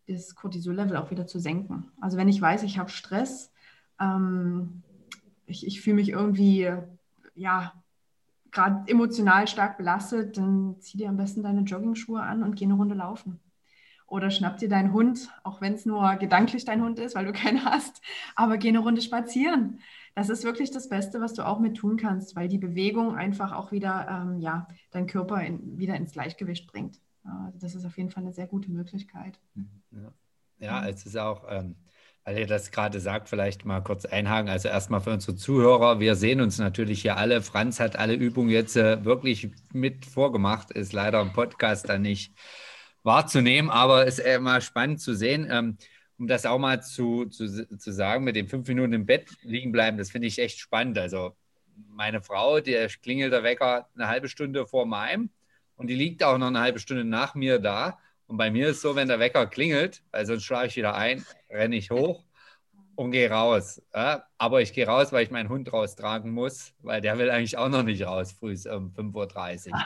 das 0.07 0.33
Cortisol-Level 0.33 0.97
auch 0.97 1.12
wieder 1.12 1.27
zu 1.27 1.39
senken. 1.39 1.92
Also 2.01 2.18
wenn 2.18 2.27
ich 2.27 2.42
weiß, 2.42 2.63
ich 2.63 2.80
habe 2.80 2.89
Stress, 2.89 3.51
ähm, 4.00 4.81
ich, 5.45 5.68
ich 5.68 5.80
fühle 5.80 5.98
mich 5.98 6.09
irgendwie, 6.09 6.71
ja, 7.36 7.71
gerade 8.50 8.89
emotional 8.89 9.48
stark 9.48 9.77
belastet, 9.77 10.38
dann 10.38 10.77
zieh 10.80 10.98
dir 10.98 11.09
am 11.09 11.18
besten 11.18 11.44
deine 11.44 11.62
Jogging-Schuhe 11.62 12.24
an 12.24 12.41
und 12.41 12.56
geh 12.56 12.65
eine 12.65 12.74
Runde 12.74 12.95
laufen. 12.95 13.39
Oder 14.15 14.31
schnapp 14.31 14.57
dir 14.59 14.69
deinen 14.69 14.94
Hund, 14.94 15.29
auch 15.44 15.59
wenn 15.59 15.73
es 15.73 15.85
nur 15.85 16.15
gedanklich 16.15 16.63
dein 16.63 16.81
Hund 16.81 17.00
ist, 17.00 17.15
weil 17.15 17.25
du 17.25 17.33
keinen 17.33 17.65
hast, 17.65 18.01
aber 18.38 18.57
geh 18.57 18.69
eine 18.69 18.79
Runde 18.79 19.01
spazieren. 19.01 19.81
Das 20.15 20.29
ist 20.29 20.45
wirklich 20.45 20.71
das 20.71 20.88
Beste, 20.88 21.19
was 21.19 21.33
du 21.33 21.45
auch 21.45 21.59
mit 21.59 21.75
tun 21.75 21.97
kannst, 21.97 22.33
weil 22.38 22.47
die 22.47 22.57
Bewegung 22.57 23.17
einfach 23.17 23.51
auch 23.51 23.73
wieder 23.73 24.07
ähm, 24.09 24.39
ja, 24.39 24.69
deinen 24.91 25.07
Körper 25.07 25.41
in, 25.41 25.77
wieder 25.77 25.95
ins 25.97 26.13
Gleichgewicht 26.13 26.71
bringt. 26.71 27.01
Also 27.25 27.59
das 27.59 27.75
ist 27.75 27.83
auf 27.83 27.97
jeden 27.97 28.09
Fall 28.09 28.23
eine 28.23 28.31
sehr 28.31 28.47
gute 28.47 28.71
Möglichkeit. 28.71 29.38
Ja, 29.91 30.13
ja 30.59 30.88
es 30.88 31.06
ist 31.06 31.17
auch, 31.17 31.44
ähm, 31.50 31.75
weil 32.23 32.38
ihr 32.38 32.47
das 32.47 32.71
gerade 32.71 33.01
sagt, 33.01 33.27
vielleicht 33.27 33.65
mal 33.65 33.81
kurz 33.81 34.06
einhaken. 34.06 34.50
Also 34.50 34.69
erstmal 34.69 35.01
für 35.01 35.12
unsere 35.12 35.36
Zuhörer, 35.36 36.00
wir 36.00 36.15
sehen 36.15 36.39
uns 36.39 36.57
natürlich 36.57 37.01
hier 37.01 37.17
alle. 37.17 37.41
Franz 37.41 37.81
hat 37.81 37.98
alle 37.98 38.13
Übungen 38.13 38.50
jetzt 38.50 38.77
äh, 38.77 39.03
wirklich 39.03 39.51
mit 39.74 40.05
vorgemacht, 40.05 40.72
ist 40.72 40.93
leider 40.93 41.22
im 41.22 41.34
Podcast 41.34 41.89
dann 41.89 42.03
nicht 42.03 42.34
wahrzunehmen, 43.05 43.69
aber 43.69 44.07
es 44.07 44.19
ist 44.19 44.25
immer 44.25 44.62
spannend 44.62 45.00
zu 45.00 45.13
sehen. 45.13 45.47
Ähm, 45.50 45.77
um 46.17 46.27
das 46.27 46.45
auch 46.45 46.59
mal 46.59 46.81
zu, 46.81 47.25
zu, 47.25 47.67
zu 47.77 47.91
sagen, 47.91 48.24
mit 48.24 48.35
den 48.35 48.47
fünf 48.47 48.67
Minuten 48.67 48.93
im 48.93 49.05
Bett 49.05 49.29
liegen 49.41 49.71
bleiben, 49.71 49.97
das 49.97 50.12
finde 50.12 50.27
ich 50.27 50.39
echt 50.39 50.59
spannend. 50.59 50.97
Also 50.97 51.35
meine 51.89 52.21
Frau, 52.21 52.62
der 52.62 52.88
klingelt 52.88 53.33
der 53.33 53.43
Wecker 53.43 53.89
eine 53.95 54.07
halbe 54.07 54.29
Stunde 54.29 54.65
vor 54.65 54.85
meinem 54.85 55.29
und 55.75 55.88
die 55.88 55.95
liegt 55.95 56.24
auch 56.24 56.38
noch 56.38 56.47
eine 56.47 56.62
halbe 56.62 56.79
Stunde 56.79 57.03
nach 57.03 57.35
mir 57.35 57.59
da. 57.59 58.00
Und 58.27 58.38
bei 58.38 58.50
mir 58.50 58.69
ist 58.69 58.81
so, 58.81 58.95
wenn 58.95 59.09
der 59.09 59.19
Wecker 59.19 59.45
klingelt, 59.45 60.01
weil 60.12 60.25
sonst 60.25 60.45
schlage 60.45 60.67
ich 60.67 60.75
wieder 60.77 60.95
ein, 60.95 61.24
renne 61.50 61.75
ich 61.75 61.91
hoch 61.91 62.25
und 62.95 63.11
gehe 63.11 63.29
raus. 63.29 63.81
Ja? 63.93 64.25
Aber 64.37 64.61
ich 64.61 64.73
gehe 64.73 64.87
raus, 64.87 65.11
weil 65.11 65.23
ich 65.23 65.31
meinen 65.31 65.49
Hund 65.49 65.71
raustragen 65.71 66.31
muss, 66.31 66.73
weil 66.79 67.01
der 67.01 67.17
will 67.17 67.29
eigentlich 67.29 67.57
auch 67.57 67.69
noch 67.69 67.83
nicht 67.83 68.03
raus, 68.03 68.31
früh 68.31 68.55
um 68.69 68.91
5.30 68.91 69.71
Uhr. 69.71 69.79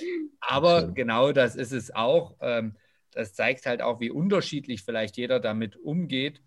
Aber 0.40 0.88
genau 0.88 1.32
das 1.32 1.56
ist 1.56 1.72
es 1.72 1.94
auch. 1.94 2.36
Ähm, 2.40 2.76
das 3.12 3.34
zeigt 3.34 3.66
halt 3.66 3.82
auch, 3.82 4.00
wie 4.00 4.10
unterschiedlich 4.10 4.82
vielleicht 4.82 5.16
jeder 5.16 5.40
damit 5.40 5.76
umgeht. 5.76 6.42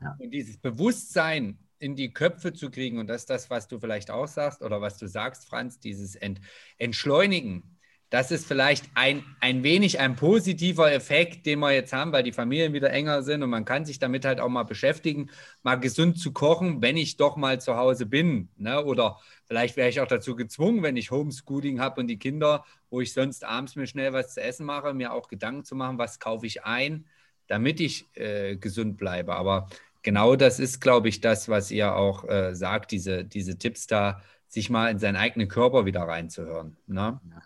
Ja. 0.00 0.16
Und 0.18 0.30
dieses 0.30 0.58
Bewusstsein 0.58 1.58
in 1.78 1.94
die 1.94 2.12
Köpfe 2.12 2.52
zu 2.52 2.70
kriegen, 2.70 2.98
und 2.98 3.06
das 3.06 3.22
ist 3.22 3.30
das, 3.30 3.50
was 3.50 3.68
du 3.68 3.78
vielleicht 3.78 4.10
auch 4.10 4.28
sagst 4.28 4.62
oder 4.62 4.80
was 4.80 4.96
du 4.96 5.06
sagst, 5.06 5.46
Franz, 5.46 5.78
dieses 5.78 6.16
Ent 6.16 6.40
Entschleunigen 6.78 7.75
das 8.16 8.30
ist 8.30 8.46
vielleicht 8.46 8.86
ein, 8.94 9.22
ein 9.40 9.62
wenig 9.62 10.00
ein 10.00 10.16
positiver 10.16 10.90
Effekt, 10.90 11.44
den 11.44 11.58
wir 11.58 11.72
jetzt 11.72 11.92
haben, 11.92 12.12
weil 12.12 12.22
die 12.22 12.32
Familien 12.32 12.72
wieder 12.72 12.90
enger 12.90 13.22
sind 13.22 13.42
und 13.42 13.50
man 13.50 13.66
kann 13.66 13.84
sich 13.84 13.98
damit 13.98 14.24
halt 14.24 14.40
auch 14.40 14.48
mal 14.48 14.62
beschäftigen, 14.62 15.28
mal 15.62 15.74
gesund 15.74 16.18
zu 16.18 16.32
kochen, 16.32 16.80
wenn 16.80 16.96
ich 16.96 17.18
doch 17.18 17.36
mal 17.36 17.60
zu 17.60 17.76
Hause 17.76 18.06
bin. 18.06 18.48
Ne? 18.56 18.82
Oder 18.82 19.18
vielleicht 19.44 19.76
wäre 19.76 19.90
ich 19.90 20.00
auch 20.00 20.06
dazu 20.06 20.34
gezwungen, 20.34 20.82
wenn 20.82 20.96
ich 20.96 21.10
Homeschooling 21.10 21.78
habe 21.78 22.00
und 22.00 22.06
die 22.06 22.18
Kinder, 22.18 22.64
wo 22.88 23.02
ich 23.02 23.12
sonst 23.12 23.44
abends 23.44 23.76
mir 23.76 23.86
schnell 23.86 24.14
was 24.14 24.32
zu 24.32 24.42
essen 24.42 24.64
mache, 24.64 24.94
mir 24.94 25.12
auch 25.12 25.28
Gedanken 25.28 25.64
zu 25.64 25.74
machen, 25.74 25.98
was 25.98 26.18
kaufe 26.18 26.46
ich 26.46 26.64
ein, 26.64 27.04
damit 27.48 27.80
ich 27.80 28.06
äh, 28.16 28.56
gesund 28.56 28.96
bleibe. 28.96 29.34
Aber 29.34 29.68
genau 30.00 30.36
das 30.36 30.58
ist, 30.58 30.80
glaube 30.80 31.10
ich, 31.10 31.20
das, 31.20 31.50
was 31.50 31.70
ihr 31.70 31.94
auch 31.94 32.24
äh, 32.24 32.54
sagt, 32.54 32.92
diese, 32.92 33.26
diese 33.26 33.58
Tipps 33.58 33.86
da, 33.86 34.22
sich 34.48 34.70
mal 34.70 34.90
in 34.90 34.98
seinen 34.98 35.16
eigenen 35.16 35.48
Körper 35.48 35.84
wieder 35.84 36.04
reinzuhören. 36.04 36.78
Ne? 36.86 37.20
Ja 37.30 37.42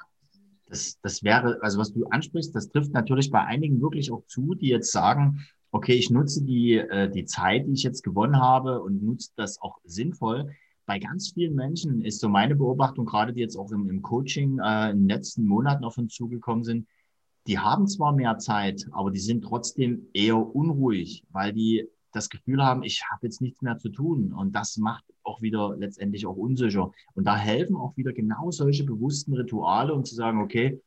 Das, 0.70 0.98
das 1.02 1.22
wäre, 1.22 1.58
also 1.62 1.78
was 1.78 1.92
du 1.92 2.04
ansprichst, 2.06 2.54
das 2.54 2.70
trifft 2.70 2.92
natürlich 2.92 3.30
bei 3.30 3.44
einigen 3.44 3.80
wirklich 3.82 4.10
auch 4.12 4.24
zu, 4.26 4.54
die 4.54 4.68
jetzt 4.68 4.92
sagen, 4.92 5.44
okay, 5.72 5.94
ich 5.94 6.10
nutze 6.10 6.44
die, 6.44 6.76
äh, 6.76 7.10
die 7.10 7.24
Zeit, 7.24 7.66
die 7.66 7.72
ich 7.72 7.82
jetzt 7.82 8.02
gewonnen 8.02 8.40
habe 8.40 8.80
und 8.80 9.02
nutze 9.02 9.30
das 9.36 9.60
auch 9.60 9.78
sinnvoll. 9.84 10.50
Bei 10.86 10.98
ganz 10.98 11.32
vielen 11.32 11.54
Menschen 11.54 12.02
ist 12.02 12.20
so 12.20 12.28
meine 12.28 12.56
Beobachtung, 12.56 13.06
gerade 13.06 13.32
die 13.32 13.40
jetzt 13.40 13.56
auch 13.56 13.70
im, 13.70 13.88
im 13.88 14.02
Coaching 14.02 14.58
äh, 14.58 14.90
in 14.90 15.00
den 15.00 15.08
letzten 15.08 15.44
Monaten 15.44 15.84
auf 15.84 15.98
uns 15.98 16.14
zugekommen 16.14 16.64
sind, 16.64 16.86
die 17.46 17.58
haben 17.58 17.86
zwar 17.86 18.12
mehr 18.12 18.38
Zeit, 18.38 18.86
aber 18.92 19.10
die 19.10 19.20
sind 19.20 19.42
trotzdem 19.42 20.06
eher 20.12 20.36
unruhig, 20.36 21.24
weil 21.30 21.52
die 21.52 21.88
das 22.12 22.28
Gefühl 22.28 22.62
haben, 22.62 22.82
ich 22.82 23.02
habe 23.10 23.26
jetzt 23.26 23.40
nichts 23.40 23.62
mehr 23.62 23.78
zu 23.78 23.88
tun. 23.88 24.32
Und 24.32 24.52
das 24.52 24.76
macht 24.76 25.04
auch 25.22 25.42
wieder 25.42 25.76
letztendlich 25.76 26.26
auch 26.26 26.36
unsicher. 26.36 26.92
Und 27.14 27.24
da 27.24 27.36
helfen 27.36 27.76
auch 27.76 27.96
wieder 27.96 28.12
genau 28.12 28.50
solche 28.50 28.84
bewussten 28.84 29.34
Rituale, 29.34 29.94
um 29.94 30.04
zu 30.04 30.14
sagen, 30.14 30.40
okay, 30.40 30.80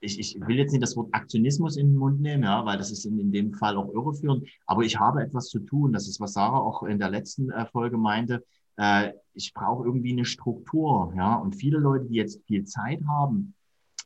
ich, 0.00 0.18
ich 0.18 0.38
will 0.46 0.56
jetzt 0.56 0.72
nicht 0.72 0.82
das 0.82 0.96
Wort 0.96 1.08
Aktionismus 1.12 1.76
in 1.76 1.88
den 1.88 1.96
Mund 1.96 2.20
nehmen, 2.20 2.44
ja, 2.44 2.64
weil 2.64 2.78
das 2.78 2.90
ist 2.90 3.04
in, 3.04 3.18
in 3.18 3.32
dem 3.32 3.52
Fall 3.52 3.76
auch 3.76 3.92
irreführend, 3.92 4.46
aber 4.66 4.82
ich 4.82 4.98
habe 4.98 5.22
etwas 5.22 5.48
zu 5.48 5.58
tun. 5.60 5.92
Das 5.92 6.06
ist, 6.08 6.20
was 6.20 6.34
Sarah 6.34 6.60
auch 6.60 6.82
in 6.82 6.98
der 6.98 7.10
letzten 7.10 7.50
äh, 7.50 7.66
Folge 7.66 7.96
meinte. 7.96 8.44
Äh, 8.76 9.12
ich 9.32 9.54
brauche 9.54 9.84
irgendwie 9.84 10.12
eine 10.12 10.24
Struktur, 10.24 11.12
ja. 11.16 11.36
Und 11.36 11.56
viele 11.56 11.78
Leute, 11.78 12.06
die 12.06 12.16
jetzt 12.16 12.44
viel 12.46 12.64
Zeit 12.64 13.00
haben, 13.08 13.54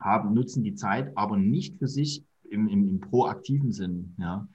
haben, 0.01 0.33
nutzen 0.33 0.63
die 0.63 0.75
Zeit, 0.75 1.17
aber 1.17 1.37
nicht 1.37 1.79
für 1.79 1.89
sich 1.89 2.25
im, 2.49 2.69
im, 2.69 2.89
im 2.89 3.01
proaktiven 3.01 3.73
Sinn, 3.73 4.15
ja. 4.19 4.49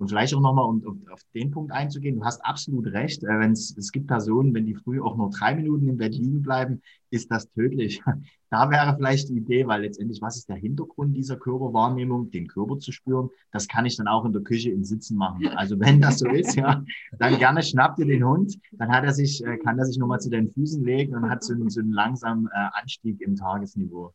Und 0.00 0.08
vielleicht 0.08 0.34
auch 0.34 0.40
nochmal, 0.40 0.64
um 0.64 1.06
auf 1.12 1.20
den 1.34 1.50
Punkt 1.50 1.72
einzugehen, 1.72 2.16
du 2.16 2.24
hast 2.24 2.42
absolut 2.42 2.86
recht. 2.86 3.22
Äh, 3.22 3.38
wenn's, 3.38 3.76
es 3.76 3.92
gibt 3.92 4.06
Personen, 4.06 4.54
wenn 4.54 4.64
die 4.64 4.74
früh 4.74 4.98
auch 4.98 5.14
nur 5.14 5.28
drei 5.28 5.54
Minuten 5.54 5.88
im 5.88 5.98
Bett 5.98 6.14
liegen 6.14 6.40
bleiben, 6.40 6.80
ist 7.10 7.30
das 7.30 7.50
tödlich. 7.52 8.02
Da 8.52 8.68
wäre 8.68 8.96
vielleicht 8.96 9.28
die 9.28 9.36
Idee, 9.36 9.68
weil 9.68 9.82
letztendlich, 9.82 10.20
was 10.20 10.36
ist 10.36 10.48
der 10.48 10.56
Hintergrund 10.56 11.16
dieser 11.16 11.36
Körperwahrnehmung? 11.36 12.32
Den 12.32 12.48
Körper 12.48 12.80
zu 12.80 12.90
spüren, 12.90 13.30
das 13.52 13.68
kann 13.68 13.86
ich 13.86 13.96
dann 13.96 14.08
auch 14.08 14.24
in 14.24 14.32
der 14.32 14.42
Küche 14.42 14.72
im 14.72 14.82
Sitzen 14.82 15.16
machen. 15.16 15.46
Also 15.54 15.78
wenn 15.78 16.00
das 16.00 16.18
so 16.18 16.26
ist, 16.28 16.56
ja, 16.56 16.82
dann 17.16 17.38
gerne 17.38 17.62
schnapp 17.62 17.94
dir 17.94 18.06
den 18.06 18.26
Hund, 18.26 18.58
dann 18.72 18.90
hat 18.90 19.04
er 19.04 19.12
sich, 19.12 19.44
äh, 19.46 19.56
kann 19.58 19.78
er 19.78 19.84
sich 19.84 19.98
nochmal 19.98 20.18
zu 20.18 20.30
deinen 20.30 20.52
Füßen 20.52 20.84
legen 20.84 21.14
und 21.14 21.30
hat 21.30 21.44
so 21.44 21.52
einen, 21.52 21.70
so 21.70 21.78
einen 21.78 21.92
langsamen 21.92 22.48
äh, 22.48 22.80
Anstieg 22.80 23.20
im 23.20 23.36
Tagesniveau. 23.36 24.12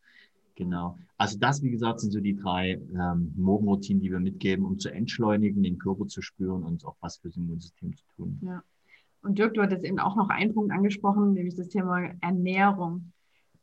Genau. 0.56 0.98
Also 1.18 1.38
das, 1.38 1.62
wie 1.62 1.70
gesagt, 1.70 2.00
sind 2.00 2.12
so 2.12 2.20
die 2.20 2.36
drei 2.36 2.80
ähm, 2.94 3.34
Morgenroutinen, 3.36 4.02
die 4.02 4.12
wir 4.12 4.20
mitgeben, 4.20 4.66
um 4.66 4.80
zu 4.80 4.90
entschleunigen, 4.90 5.64
den 5.64 5.78
Körper 5.78 6.08
zu 6.08 6.22
spüren 6.22 6.64
und 6.64 6.86
auch 6.86 6.96
was 7.02 7.18
fürs 7.18 7.38
Immunsystem 7.38 7.96
zu 7.96 8.04
tun. 8.16 8.40
Ja. 8.42 8.64
Und 9.22 9.38
Dirk, 9.38 9.56
du 9.56 9.62
hattest 9.62 9.84
eben 9.84 10.00
auch 10.00 10.16
noch 10.16 10.30
einen 10.30 10.54
Punkt 10.54 10.72
angesprochen, 10.72 11.34
nämlich 11.34 11.56
das 11.56 11.70
Thema 11.70 12.12
Ernährung. 12.22 13.12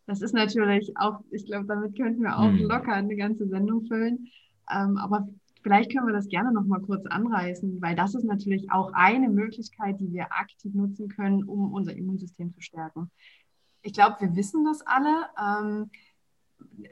Das 0.07 0.21
ist 0.21 0.35
natürlich 0.35 0.97
auch, 0.97 1.21
ich 1.31 1.47
glaube, 1.47 1.67
damit 1.67 1.97
könnten 1.97 2.23
wir 2.23 2.37
auch 2.37 2.51
hm. 2.51 2.63
locker 2.63 2.93
eine 2.93 3.17
ganze 3.17 3.47
Sendung 3.47 3.87
füllen. 3.87 4.29
Ähm, 4.71 4.97
aber 4.97 5.29
vielleicht 5.63 5.93
können 5.93 6.07
wir 6.07 6.13
das 6.13 6.29
gerne 6.29 6.53
noch 6.53 6.65
mal 6.65 6.81
kurz 6.81 7.07
anreißen, 7.07 7.81
weil 7.81 7.95
das 7.95 8.15
ist 8.15 8.25
natürlich 8.25 8.71
auch 8.73 8.93
eine 8.93 9.29
Möglichkeit, 9.29 10.01
die 10.01 10.13
wir 10.13 10.33
aktiv 10.33 10.75
nutzen 10.75 11.09
können, 11.09 11.45
um 11.45 11.73
unser 11.73 11.95
Immunsystem 11.95 12.53
zu 12.53 12.61
stärken. 12.61 13.11
Ich 13.83 13.93
glaube, 13.93 14.17
wir 14.21 14.35
wissen 14.35 14.65
das 14.65 14.83
alle. 14.85 15.27
Ähm, 15.41 15.91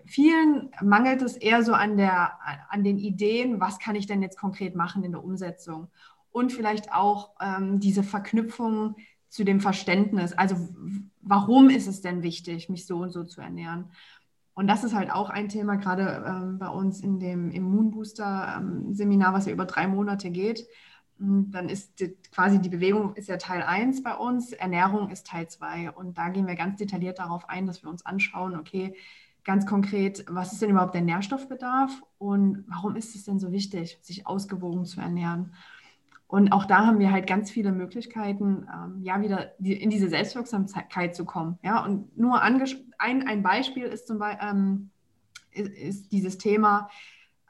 vielen 0.06 0.70
mangelt 0.82 1.22
es 1.22 1.36
eher 1.36 1.62
so 1.62 1.72
an, 1.72 1.96
der, 1.96 2.38
an 2.68 2.84
den 2.84 2.98
Ideen, 2.98 3.60
was 3.60 3.78
kann 3.78 3.96
ich 3.96 4.06
denn 4.06 4.22
jetzt 4.22 4.38
konkret 4.38 4.74
machen 4.74 5.04
in 5.04 5.12
der 5.12 5.24
Umsetzung? 5.24 5.88
Und 6.32 6.52
vielleicht 6.52 6.92
auch 6.92 7.30
ähm, 7.40 7.80
diese 7.80 8.02
Verknüpfung 8.02 8.96
zu 9.28 9.44
dem 9.44 9.60
Verständnis. 9.60 10.32
Also 10.32 10.56
warum 11.22 11.70
ist 11.70 11.86
es 11.86 12.00
denn 12.00 12.22
wichtig, 12.22 12.68
mich 12.68 12.86
so 12.86 12.98
und 12.98 13.10
so 13.10 13.24
zu 13.24 13.40
ernähren? 13.40 13.90
Und 14.54 14.66
das 14.66 14.84
ist 14.84 14.94
halt 14.94 15.10
auch 15.10 15.30
ein 15.30 15.48
Thema, 15.48 15.76
gerade 15.76 16.24
ähm, 16.26 16.58
bei 16.58 16.68
uns 16.68 17.00
in 17.00 17.18
dem 17.18 17.50
Immunbooster-Seminar, 17.50 19.32
was 19.32 19.46
ja 19.46 19.52
über 19.52 19.64
drei 19.64 19.86
Monate 19.86 20.30
geht. 20.30 20.66
Hm, 21.18 21.50
dann 21.50 21.68
ist 21.68 22.00
die, 22.00 22.16
quasi 22.32 22.60
die 22.60 22.68
Bewegung 22.68 23.14
ist 23.14 23.28
ja 23.28 23.36
Teil 23.36 23.62
1 23.62 24.02
bei 24.02 24.14
uns, 24.14 24.52
Ernährung 24.52 25.10
ist 25.10 25.26
Teil 25.26 25.48
2. 25.48 25.92
Und 25.92 26.18
da 26.18 26.28
gehen 26.30 26.46
wir 26.46 26.56
ganz 26.56 26.78
detailliert 26.78 27.20
darauf 27.20 27.48
ein, 27.48 27.66
dass 27.66 27.82
wir 27.82 27.90
uns 27.90 28.04
anschauen, 28.04 28.56
okay, 28.56 28.94
ganz 29.44 29.66
konkret, 29.66 30.24
was 30.28 30.52
ist 30.52 30.62
denn 30.62 30.70
überhaupt 30.70 30.94
der 30.94 31.02
Nährstoffbedarf 31.02 32.02
und 32.18 32.64
warum 32.68 32.96
ist 32.96 33.14
es 33.14 33.24
denn 33.24 33.38
so 33.38 33.52
wichtig, 33.52 33.98
sich 34.02 34.26
ausgewogen 34.26 34.84
zu 34.84 35.00
ernähren? 35.00 35.52
Und 36.26 36.52
auch 36.52 36.64
da 36.64 36.86
haben 36.86 37.00
wir 37.00 37.10
halt 37.10 37.26
ganz 37.26 37.50
viele 37.50 37.72
Möglichkeiten, 37.72 38.68
ähm, 38.72 39.02
ja, 39.02 39.20
wieder 39.20 39.52
die, 39.58 39.72
in 39.72 39.90
diese 39.90 40.08
Selbstwirksamkeit 40.08 41.16
zu 41.16 41.24
kommen. 41.24 41.58
Ja, 41.62 41.84
und 41.84 42.16
nur 42.16 42.40
ein, 42.40 42.62
ein 42.98 43.42
Beispiel 43.42 43.84
ist 43.84 44.06
zum 44.06 44.18
Beispiel 44.18 44.48
ähm, 44.48 44.90
ist, 45.50 45.72
ist, 45.72 46.12
dieses 46.12 46.38
Thema, 46.38 46.88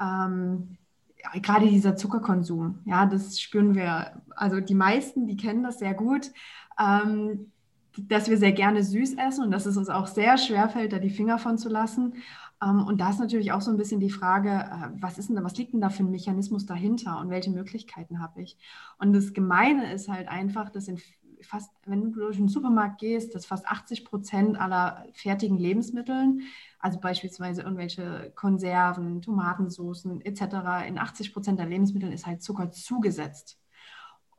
ähm, 0.00 0.78
ja, 1.22 1.38
gerade 1.40 1.68
dieser 1.68 1.96
Zuckerkonsum. 1.96 2.78
Ja, 2.86 3.04
das 3.04 3.38
spüren 3.38 3.74
wir. 3.74 4.22
Also 4.30 4.60
die 4.60 4.74
meisten, 4.74 5.26
die 5.26 5.36
kennen 5.36 5.62
das 5.62 5.78
sehr 5.78 5.92
gut. 5.92 6.30
Ähm, 6.78 7.52
dass 7.98 8.28
wir 8.28 8.36
sehr 8.38 8.52
gerne 8.52 8.82
süß 8.82 9.14
essen 9.14 9.44
und 9.44 9.50
dass 9.50 9.66
es 9.66 9.76
uns 9.76 9.88
auch 9.88 10.06
sehr 10.06 10.38
schwer 10.38 10.68
fällt, 10.68 10.92
da 10.92 10.98
die 10.98 11.10
Finger 11.10 11.38
von 11.38 11.58
zu 11.58 11.68
lassen. 11.68 12.14
Ähm, 12.62 12.84
und 12.86 13.00
da 13.00 13.10
ist 13.10 13.20
natürlich 13.20 13.52
auch 13.52 13.60
so 13.60 13.70
ein 13.70 13.76
bisschen 13.76 14.00
die 14.00 14.10
Frage, 14.10 14.50
äh, 14.50 14.88
was 15.00 15.18
ist 15.18 15.28
denn 15.28 15.36
da, 15.36 15.44
was 15.44 15.56
liegt 15.56 15.72
denn 15.72 15.80
da 15.80 15.90
für 15.90 16.02
ein 16.02 16.10
Mechanismus 16.10 16.66
dahinter 16.66 17.18
und 17.20 17.30
welche 17.30 17.50
Möglichkeiten 17.50 18.20
habe 18.20 18.42
ich? 18.42 18.56
Und 18.98 19.12
das 19.12 19.32
Gemeine 19.32 19.92
ist 19.92 20.08
halt 20.08 20.28
einfach, 20.28 20.70
dass 20.70 20.88
in 20.88 20.98
fast, 21.42 21.72
wenn 21.86 22.12
du 22.12 22.20
durch 22.20 22.36
den 22.36 22.48
Supermarkt 22.48 23.00
gehst, 23.00 23.34
dass 23.34 23.46
fast 23.46 23.66
80 23.66 24.04
Prozent 24.04 24.60
aller 24.60 25.06
fertigen 25.12 25.58
Lebensmitteln, 25.58 26.42
also 26.78 26.98
beispielsweise 27.00 27.62
irgendwelche 27.62 28.32
Konserven, 28.34 29.22
Tomatensoßen 29.22 30.20
etc., 30.22 30.86
in 30.86 30.98
80 30.98 31.32
Prozent 31.32 31.58
der 31.58 31.66
Lebensmittel 31.66 32.12
ist 32.12 32.26
halt 32.26 32.42
Zucker 32.42 32.70
zugesetzt. 32.70 33.59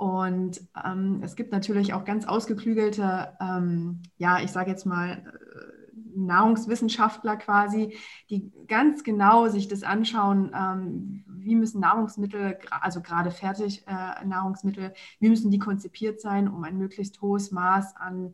Und 0.01 0.60
ähm, 0.84 1.22
es 1.24 1.36
gibt 1.36 1.51
natürlich 1.51 1.93
auch 1.93 2.05
ganz 2.05 2.25
ausgeklügelte, 2.25 3.38
ähm, 3.39 4.01
ja, 4.17 4.41
ich 4.41 4.51
sage 4.51 4.72
jetzt 4.72 4.88
mal, 4.88 5.12
äh, 5.12 5.91
Nahrungswissenschaftler 6.15 7.38
quasi, 7.38 7.96
die 8.31 8.51
ganz 8.67 9.03
genau 9.03 9.48
sich 9.48 9.67
das 9.67 9.84
anschauen, 9.84 10.51
ähm, 10.55 11.24
wie 11.27 11.53
müssen 11.53 11.81
Nahrungsmittel, 11.81 12.58
also 12.72 13.01
gerade 13.01 13.29
fertig 13.29 13.86
äh, 13.86 14.25
Nahrungsmittel, 14.25 14.91
wie 15.20 15.29
müssen 15.29 15.51
die 15.51 15.60
konzipiert 15.60 16.20
sein, 16.20 16.48
um 16.48 16.63
ein 16.63 16.79
möglichst 16.79 17.22
hohes 17.22 17.51
Maß 17.51 17.96
an 17.96 18.34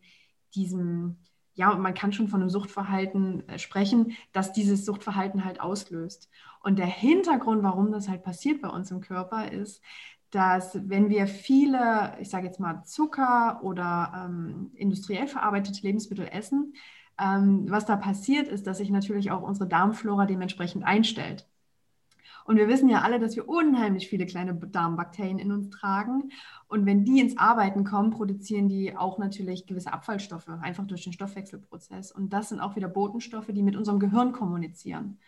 diesem, 0.55 1.17
ja, 1.53 1.75
man 1.75 1.93
kann 1.93 2.13
schon 2.13 2.29
von 2.29 2.39
einem 2.39 2.49
Suchtverhalten 2.49 3.45
äh, 3.49 3.59
sprechen, 3.59 4.13
dass 4.31 4.53
dieses 4.53 4.85
Suchtverhalten 4.85 5.43
halt 5.43 5.59
auslöst. 5.59 6.29
Und 6.61 6.79
der 6.79 6.85
Hintergrund, 6.85 7.61
warum 7.61 7.91
das 7.91 8.07
halt 8.07 8.23
passiert 8.23 8.61
bei 8.61 8.69
uns 8.69 8.89
im 8.89 9.01
Körper, 9.01 9.51
ist, 9.51 9.81
dass 10.31 10.77
wenn 10.89 11.09
wir 11.09 11.27
viele, 11.27 12.17
ich 12.19 12.29
sage 12.29 12.47
jetzt 12.47 12.59
mal 12.59 12.83
Zucker 12.83 13.59
oder 13.63 14.25
ähm, 14.25 14.71
industriell 14.75 15.27
verarbeitete 15.27 15.81
Lebensmittel 15.81 16.27
essen, 16.31 16.73
ähm, 17.19 17.65
was 17.69 17.85
da 17.85 17.95
passiert 17.95 18.47
ist, 18.47 18.67
dass 18.67 18.77
sich 18.77 18.89
natürlich 18.89 19.31
auch 19.31 19.41
unsere 19.41 19.67
Darmflora 19.67 20.25
dementsprechend 20.25 20.83
einstellt. 20.83 21.47
Und 22.47 22.55
wir 22.55 22.69
wissen 22.69 22.87
ja 22.87 23.01
alle, 23.01 23.19
dass 23.19 23.35
wir 23.35 23.49
unheimlich 23.49 24.07
viele 24.07 24.25
kleine 24.25 24.53
Darmbakterien 24.53 25.37
in 25.37 25.51
uns 25.51 25.69
tragen. 25.69 26.31
Und 26.69 26.85
wenn 26.85 27.03
die 27.03 27.19
ins 27.19 27.37
Arbeiten 27.37 27.83
kommen, 27.83 28.11
produzieren 28.11 28.69
die 28.69 28.95
auch 28.95 29.17
natürlich 29.17 29.65
gewisse 29.65 29.91
Abfallstoffe, 29.91 30.47
einfach 30.47 30.87
durch 30.87 31.03
den 31.03 31.11
Stoffwechselprozess. 31.11 32.13
Und 32.13 32.31
das 32.31 32.49
sind 32.49 32.61
auch 32.61 32.77
wieder 32.77 32.87
Botenstoffe, 32.87 33.49
die 33.49 33.63
mit 33.63 33.75
unserem 33.75 33.99
Gehirn 33.99 34.31
kommunizieren. 34.31 35.19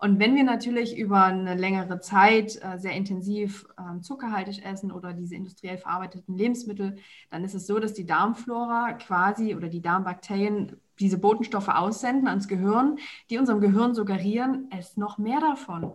Und 0.00 0.20
wenn 0.20 0.36
wir 0.36 0.44
natürlich 0.44 0.96
über 0.96 1.24
eine 1.24 1.56
längere 1.56 1.98
Zeit 1.98 2.56
äh, 2.62 2.78
sehr 2.78 2.92
intensiv 2.92 3.66
äh, 3.76 4.00
zuckerhaltig 4.00 4.64
essen 4.64 4.92
oder 4.92 5.12
diese 5.12 5.34
industriell 5.34 5.76
verarbeiteten 5.76 6.38
Lebensmittel, 6.38 6.94
dann 7.30 7.42
ist 7.42 7.54
es 7.54 7.66
so, 7.66 7.80
dass 7.80 7.94
die 7.94 8.06
Darmflora 8.06 8.92
quasi 8.92 9.56
oder 9.56 9.66
die 9.68 9.82
Darmbakterien 9.82 10.80
diese 11.00 11.18
Botenstoffe 11.18 11.66
aussenden 11.68 12.28
ans 12.28 12.46
Gehirn, 12.46 13.00
die 13.28 13.38
unserem 13.38 13.60
Gehirn 13.60 13.96
suggerieren, 13.96 14.68
es 14.70 14.96
noch 14.96 15.18
mehr 15.18 15.40
davon. 15.40 15.92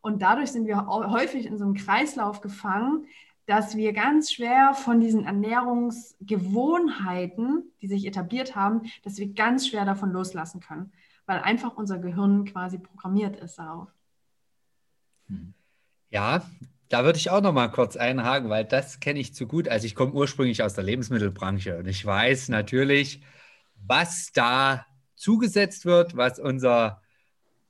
Und 0.00 0.22
dadurch 0.22 0.50
sind 0.50 0.66
wir 0.66 0.88
häufig 0.88 1.46
in 1.46 1.56
so 1.56 1.62
einem 1.64 1.74
Kreislauf 1.74 2.40
gefangen, 2.40 3.06
dass 3.46 3.76
wir 3.76 3.92
ganz 3.92 4.32
schwer 4.32 4.74
von 4.74 5.00
diesen 5.00 5.24
Ernährungsgewohnheiten, 5.24 7.62
die 7.80 7.86
sich 7.86 8.06
etabliert 8.06 8.56
haben, 8.56 8.90
dass 9.04 9.18
wir 9.18 9.32
ganz 9.34 9.68
schwer 9.68 9.84
davon 9.84 10.10
loslassen 10.10 10.60
können 10.60 10.90
weil 11.30 11.42
einfach 11.42 11.76
unser 11.76 11.98
Gehirn 11.98 12.44
quasi 12.44 12.78
programmiert 12.78 13.36
ist 13.36 13.56
darauf. 13.56 13.86
Hm. 15.28 15.54
Ja, 16.10 16.42
da 16.88 17.04
würde 17.04 17.18
ich 17.18 17.30
auch 17.30 17.40
noch 17.40 17.52
mal 17.52 17.68
kurz 17.68 17.96
einhaken, 17.96 18.50
weil 18.50 18.64
das 18.64 18.98
kenne 18.98 19.20
ich 19.20 19.32
zu 19.32 19.46
gut. 19.46 19.68
Also 19.68 19.86
ich 19.86 19.94
komme 19.94 20.12
ursprünglich 20.12 20.64
aus 20.64 20.74
der 20.74 20.82
Lebensmittelbranche 20.82 21.78
und 21.78 21.86
ich 21.86 22.04
weiß 22.04 22.48
natürlich, 22.48 23.22
was 23.76 24.32
da 24.32 24.84
zugesetzt 25.14 25.84
wird, 25.84 26.16
was 26.16 26.40
unser 26.40 27.00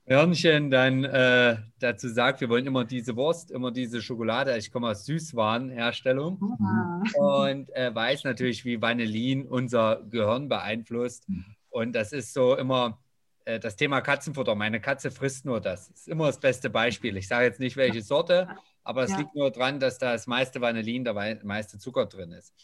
Hörnchen 0.07 0.71
dann 0.71 1.05
äh, 1.05 1.59
dazu 1.81 2.09
sagt, 2.09 2.41
wir 2.41 2.49
wollen 2.49 2.67
immer 2.67 2.87
diese 2.87 3.15
Wurst, 3.15 3.51
immer 3.51 3.73
diese 3.73 4.01
Schokolade. 4.01 4.57
Ich 4.57 4.73
komme 4.73 4.89
aus 4.89 5.05
Süßwarenherstellung 5.05 6.41
mhm. 6.41 7.15
und 7.15 7.77
äh, 7.77 7.95
weiß 7.95 8.25
natürlich, 8.25 8.65
wie 8.65 8.81
Vanillin 8.81 9.47
unser 9.47 10.01
Gehirn 10.09 10.49
beeinflusst. 10.49 11.29
Mhm. 11.29 11.45
Und 11.69 11.93
das 11.93 12.13
ist 12.13 12.33
so 12.33 12.57
immer 12.57 12.99
äh, 13.45 13.59
das 13.59 13.77
Thema 13.77 14.01
Katzenfutter. 14.01 14.55
Meine 14.55 14.81
Katze 14.81 15.11
frisst 15.11 15.45
nur 15.45 15.61
das. 15.61 15.89
Das 15.89 16.01
ist 16.01 16.09
immer 16.09 16.27
das 16.27 16.41
beste 16.41 16.71
Beispiel. 16.71 17.17
Ich 17.17 17.29
sage 17.29 17.45
jetzt 17.45 17.61
nicht, 17.61 17.77
welche 17.77 18.03
Sorte, 18.03 18.49
aber 18.85 19.05
es 19.05 19.11
ja. 19.11 19.19
liegt 19.19 19.35
nur 19.35 19.51
daran, 19.51 19.81
dass 19.81 19.99
da 19.99 20.13
das 20.13 20.27
meiste 20.27 20.61
Vanillin, 20.61 21.05
der 21.05 21.15
meiste 21.45 21.79
Zucker 21.79 22.07
drin 22.07 22.33
ist. 22.33 22.55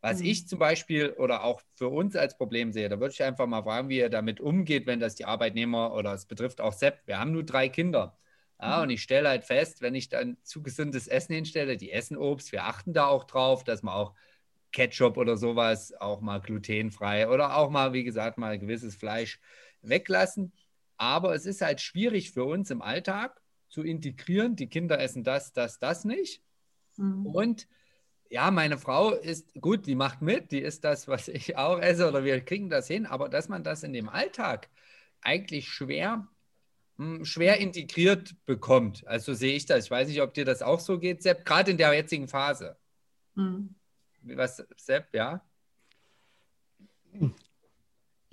Was 0.00 0.20
mhm. 0.20 0.26
ich 0.26 0.46
zum 0.46 0.58
Beispiel 0.58 1.10
oder 1.10 1.42
auch 1.42 1.60
für 1.74 1.88
uns 1.88 2.14
als 2.14 2.36
Problem 2.36 2.72
sehe, 2.72 2.88
da 2.88 3.00
würde 3.00 3.12
ich 3.12 3.22
einfach 3.22 3.46
mal 3.46 3.62
fragen, 3.62 3.88
wie 3.88 3.98
ihr 3.98 4.10
damit 4.10 4.40
umgeht, 4.40 4.86
wenn 4.86 5.00
das 5.00 5.16
die 5.16 5.24
Arbeitnehmer 5.24 5.92
oder 5.92 6.14
es 6.14 6.26
betrifft 6.26 6.60
auch 6.60 6.72
Sepp. 6.72 7.02
Wir 7.06 7.18
haben 7.18 7.32
nur 7.32 7.44
drei 7.44 7.68
Kinder. 7.68 8.16
Ja, 8.60 8.76
mhm. 8.76 8.82
und 8.84 8.90
ich 8.90 9.02
stelle 9.02 9.28
halt 9.28 9.44
fest, 9.44 9.82
wenn 9.82 9.94
ich 9.94 10.08
dann 10.08 10.36
zu 10.42 10.62
gesundes 10.62 11.08
Essen 11.08 11.34
hinstelle, 11.34 11.76
die 11.76 11.92
essen 11.92 12.16
Obst, 12.16 12.52
wir 12.52 12.64
achten 12.64 12.92
da 12.92 13.06
auch 13.06 13.24
drauf, 13.24 13.64
dass 13.64 13.82
man 13.82 13.94
auch 13.94 14.14
Ketchup 14.72 15.16
oder 15.16 15.36
sowas 15.36 15.92
auch 15.94 16.20
mal 16.20 16.40
glutenfrei 16.40 17.28
oder 17.28 17.56
auch 17.56 17.70
mal, 17.70 17.92
wie 17.92 18.04
gesagt, 18.04 18.38
mal 18.38 18.58
gewisses 18.58 18.96
Fleisch 18.96 19.40
weglassen. 19.82 20.52
Aber 20.96 21.34
es 21.34 21.46
ist 21.46 21.60
halt 21.60 21.80
schwierig 21.80 22.32
für 22.32 22.44
uns 22.44 22.70
im 22.70 22.82
Alltag 22.82 23.40
zu 23.68 23.82
integrieren. 23.82 24.56
Die 24.56 24.68
Kinder 24.68 25.00
essen 25.00 25.24
das, 25.24 25.52
das, 25.52 25.78
das 25.78 26.04
nicht. 26.04 26.42
Mhm. 26.96 27.26
Und 27.26 27.68
ja, 28.30 28.50
meine 28.50 28.78
Frau 28.78 29.12
ist 29.12 29.54
gut, 29.60 29.86
die 29.86 29.94
macht 29.94 30.20
mit, 30.20 30.52
die 30.52 30.60
isst 30.60 30.84
das, 30.84 31.08
was 31.08 31.28
ich 31.28 31.56
auch 31.56 31.78
esse 31.78 32.08
oder 32.08 32.24
wir 32.24 32.40
kriegen 32.40 32.68
das 32.68 32.86
hin, 32.86 33.06
aber 33.06 33.28
dass 33.28 33.48
man 33.48 33.62
das 33.62 33.82
in 33.82 33.92
dem 33.92 34.08
Alltag 34.08 34.68
eigentlich 35.20 35.68
schwer, 35.68 36.28
hm, 36.96 37.24
schwer 37.24 37.58
integriert 37.58 38.34
bekommt. 38.44 39.06
Also 39.06 39.34
sehe 39.34 39.54
ich 39.54 39.66
das. 39.66 39.86
Ich 39.86 39.90
weiß 39.90 40.08
nicht, 40.08 40.20
ob 40.20 40.34
dir 40.34 40.44
das 40.44 40.62
auch 40.62 40.80
so 40.80 40.98
geht, 40.98 41.22
Sepp, 41.22 41.44
gerade 41.44 41.70
in 41.70 41.78
der 41.78 41.92
jetzigen 41.94 42.28
Phase. 42.28 42.76
Mhm. 43.34 43.74
Was, 44.22 44.62
Sepp, 44.76 45.14
ja? 45.14 45.42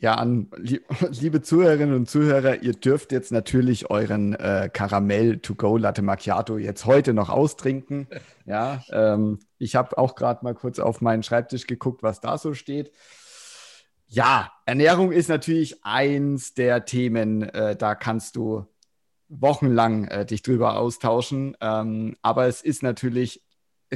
Ja, 0.06 0.14
an 0.20 0.52
liebe 1.10 1.42
Zuhörerinnen 1.42 1.96
und 1.96 2.08
Zuhörer, 2.08 2.62
ihr 2.62 2.74
dürft 2.74 3.12
jetzt 3.12 3.32
natürlich 3.32 3.90
euren 3.90 4.36
äh, 4.36 4.70
Karamell 4.72 5.40
to 5.40 5.56
go 5.56 5.78
Latte 5.78 6.04
Macchiato 6.04 6.60
jetzt 6.60 6.86
heute 6.86 7.16
noch 7.16 7.30
austrinken. 7.30 8.08
Ja, 8.46 8.84
ähm, 8.92 9.40
ich 9.58 9.76
habe 9.76 9.98
auch 9.98 10.14
gerade 10.14 10.46
mal 10.46 10.54
kurz 10.54 10.78
auf 10.78 11.02
meinen 11.02 11.24
Schreibtisch 11.24 11.66
geguckt, 11.66 12.04
was 12.04 12.22
da 12.22 12.38
so 12.38 12.54
steht. 12.54 12.92
Ja, 14.06 14.52
Ernährung 14.68 15.12
ist 15.12 15.30
natürlich 15.30 15.84
eins 15.84 16.54
der 16.54 16.86
Themen, 16.86 17.42
äh, 17.42 17.76
da 17.76 17.96
kannst 17.96 18.36
du 18.36 18.68
wochenlang 19.28 20.06
äh, 20.06 20.28
dich 20.28 20.44
drüber 20.44 20.78
austauschen. 20.78 21.58
Ähm, 21.60 22.16
aber 22.22 22.46
es 22.46 22.62
ist 22.62 22.84
natürlich 22.84 23.45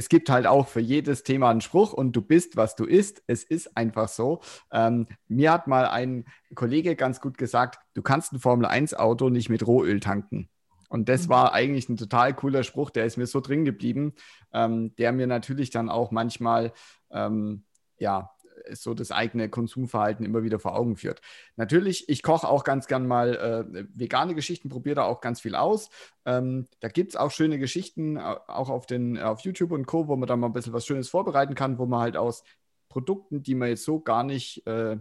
es 0.00 0.08
gibt 0.08 0.30
halt 0.30 0.46
auch 0.46 0.66
für 0.66 0.80
jedes 0.80 1.24
Thema 1.24 1.50
einen 1.50 1.60
Spruch 1.60 1.92
und 1.92 2.12
du 2.12 2.22
bist, 2.22 2.56
was 2.56 2.74
du 2.74 2.86
isst. 2.86 3.22
Es 3.26 3.44
ist 3.44 3.76
einfach 3.76 4.08
so. 4.08 4.40
Ähm, 4.72 5.06
mir 5.28 5.52
hat 5.52 5.66
mal 5.66 5.86
ein 5.88 6.24
Kollege 6.54 6.96
ganz 6.96 7.20
gut 7.20 7.36
gesagt, 7.36 7.80
du 7.92 8.00
kannst 8.00 8.32
ein 8.32 8.38
Formel-1-Auto 8.38 9.28
nicht 9.28 9.50
mit 9.50 9.66
Rohöl 9.66 10.00
tanken. 10.00 10.48
Und 10.88 11.10
das 11.10 11.26
mhm. 11.26 11.32
war 11.32 11.52
eigentlich 11.52 11.90
ein 11.90 11.98
total 11.98 12.32
cooler 12.32 12.62
Spruch, 12.62 12.88
der 12.88 13.04
ist 13.04 13.18
mir 13.18 13.26
so 13.26 13.40
drin 13.40 13.66
geblieben, 13.66 14.14
ähm, 14.54 14.94
der 14.96 15.12
mir 15.12 15.26
natürlich 15.26 15.68
dann 15.68 15.90
auch 15.90 16.10
manchmal 16.12 16.72
ähm, 17.10 17.64
ja, 17.98 18.30
so 18.72 18.94
das 18.94 19.10
eigene 19.12 19.48
Konsumverhalten 19.48 20.24
immer 20.24 20.42
wieder 20.42 20.58
vor 20.58 20.76
Augen 20.76 20.96
führt. 20.96 21.20
Natürlich, 21.56 22.08
ich 22.08 22.22
koche 22.22 22.48
auch 22.48 22.64
ganz 22.64 22.86
gern 22.86 23.06
mal 23.06 23.36
äh, 23.74 23.84
vegane 23.94 24.34
Geschichten, 24.34 24.68
probiere 24.68 24.96
da 24.96 25.02
auch 25.04 25.20
ganz 25.20 25.40
viel 25.40 25.54
aus. 25.54 25.90
Ähm, 26.24 26.66
da 26.80 26.88
gibt 26.88 27.10
es 27.10 27.16
auch 27.16 27.30
schöne 27.30 27.58
Geschichten, 27.58 28.18
auch 28.18 28.70
auf, 28.70 28.86
den, 28.86 29.18
auf 29.18 29.40
YouTube 29.40 29.72
und 29.72 29.86
Co., 29.86 30.08
wo 30.08 30.16
man 30.16 30.26
da 30.26 30.36
mal 30.36 30.48
ein 30.48 30.52
bisschen 30.52 30.72
was 30.72 30.86
Schönes 30.86 31.08
vorbereiten 31.08 31.54
kann, 31.54 31.78
wo 31.78 31.86
man 31.86 32.00
halt 32.00 32.16
aus 32.16 32.44
Produkten, 32.88 33.42
die 33.42 33.54
man 33.54 33.68
jetzt 33.68 33.84
so 33.84 34.00
gar 34.00 34.24
nicht 34.24 34.66
äh, 34.66 34.98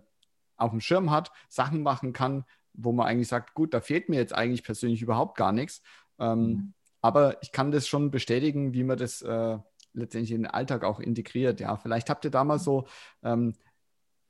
auf 0.58 0.72
dem 0.72 0.82
Schirm 0.82 1.12
hat, 1.12 1.32
Sachen 1.48 1.82
machen 1.82 2.14
kann, 2.14 2.46
wo 2.74 2.92
man 2.92 3.08
eigentlich 3.08 3.28
sagt, 3.28 3.54
gut, 3.54 3.74
da 3.74 3.82
fehlt 3.82 4.10
mir 4.10 4.18
jetzt 4.18 4.34
eigentlich 4.34 4.64
persönlich 4.64 5.02
überhaupt 5.02 5.38
gar 5.38 5.52
nichts. 5.52 5.82
Ähm, 6.20 6.40
mhm. 6.40 6.74
Aber 7.02 7.42
ich 7.42 7.52
kann 7.52 7.72
das 7.72 7.88
schon 7.88 8.12
bestätigen, 8.12 8.74
wie 8.74 8.84
man 8.84 8.98
das 8.98 9.22
äh, 9.22 9.58
letztendlich 10.00 10.32
in 10.32 10.44
den 10.44 10.52
Alltag 10.52 10.84
auch 10.84 11.00
integriert. 11.00 11.60
Ja, 11.60 11.78
vielleicht 11.78 12.10
habt 12.10 12.26
ihr 12.26 12.32
da 12.32 12.44
mal 12.44 12.60
so 12.60 12.88
ähm, 13.24 13.56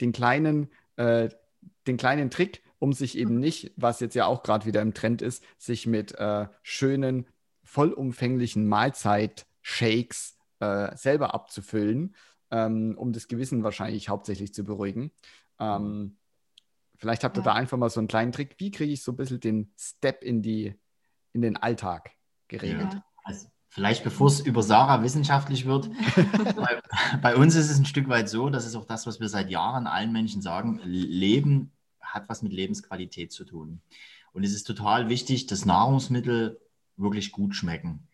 den 0.01 0.11
kleinen, 0.11 0.69
äh, 0.95 1.29
den 1.87 1.97
kleinen 1.97 2.29
Trick, 2.29 2.63
um 2.79 2.93
sich 2.93 3.17
eben 3.17 3.35
mhm. 3.35 3.39
nicht, 3.39 3.73
was 3.75 3.99
jetzt 3.99 4.15
ja 4.15 4.25
auch 4.25 4.43
gerade 4.43 4.65
wieder 4.65 4.81
im 4.81 4.93
Trend 4.93 5.21
ist, 5.21 5.43
sich 5.57 5.85
mit 5.85 6.13
äh, 6.15 6.47
schönen, 6.63 7.27
vollumfänglichen 7.63 8.67
Mahlzeit-Shakes 8.67 10.37
äh, 10.59 10.95
selber 10.95 11.33
abzufüllen, 11.33 12.15
ähm, 12.51 12.95
um 12.97 13.13
das 13.13 13.27
Gewissen 13.27 13.63
wahrscheinlich 13.63 14.09
hauptsächlich 14.09 14.53
zu 14.53 14.63
beruhigen. 14.63 15.11
Ähm, 15.59 16.17
vielleicht 16.97 17.23
habt 17.23 17.37
ihr 17.37 17.41
ja. 17.41 17.51
da 17.51 17.53
einfach 17.53 17.77
mal 17.77 17.89
so 17.89 17.99
einen 17.99 18.07
kleinen 18.07 18.31
Trick. 18.31 18.55
Wie 18.57 18.71
kriege 18.71 18.91
ich 18.91 19.03
so 19.03 19.11
ein 19.11 19.17
bisschen 19.17 19.39
den 19.39 19.73
Step 19.77 20.23
in, 20.23 20.41
die, 20.41 20.73
in 21.33 21.41
den 21.41 21.57
Alltag 21.57 22.11
geregelt? 22.47 22.93
Ja. 22.93 23.05
Also 23.23 23.47
Vielleicht 23.69 24.03
bevor 24.03 24.27
es 24.27 24.39
über 24.39 24.63
Sarah 24.63 25.03
wissenschaftlich 25.03 25.65
wird. 25.65 25.89
bei, 26.55 26.81
bei, 27.21 27.35
uns 27.35 27.55
ist 27.55 27.69
es 27.69 27.77
ein 27.77 27.85
Stück 27.85 28.09
weit 28.09 28.27
so, 28.27 28.49
das 28.49 28.65
ist 28.65 28.75
auch 28.75 28.85
das, 28.85 29.05
was 29.05 29.19
wir 29.19 29.29
seit 29.29 29.51
Jahren 29.51 29.85
allen 29.85 30.11
Menschen 30.11 30.41
sagen, 30.41 30.81
Leben 30.83 31.71
hat 32.01 32.27
was 32.27 32.41
mit 32.41 32.51
Lebensqualität 32.51 33.31
zu 33.31 33.45
tun. 33.45 33.81
Und 34.33 34.43
es 34.43 34.53
ist 34.53 34.63
total 34.63 35.07
wichtig, 35.07 35.45
dass 35.45 35.65
Nahrungsmittel 35.65 36.59
wirklich 36.97 37.31
gut 37.31 37.55
schmecken. 37.55 38.08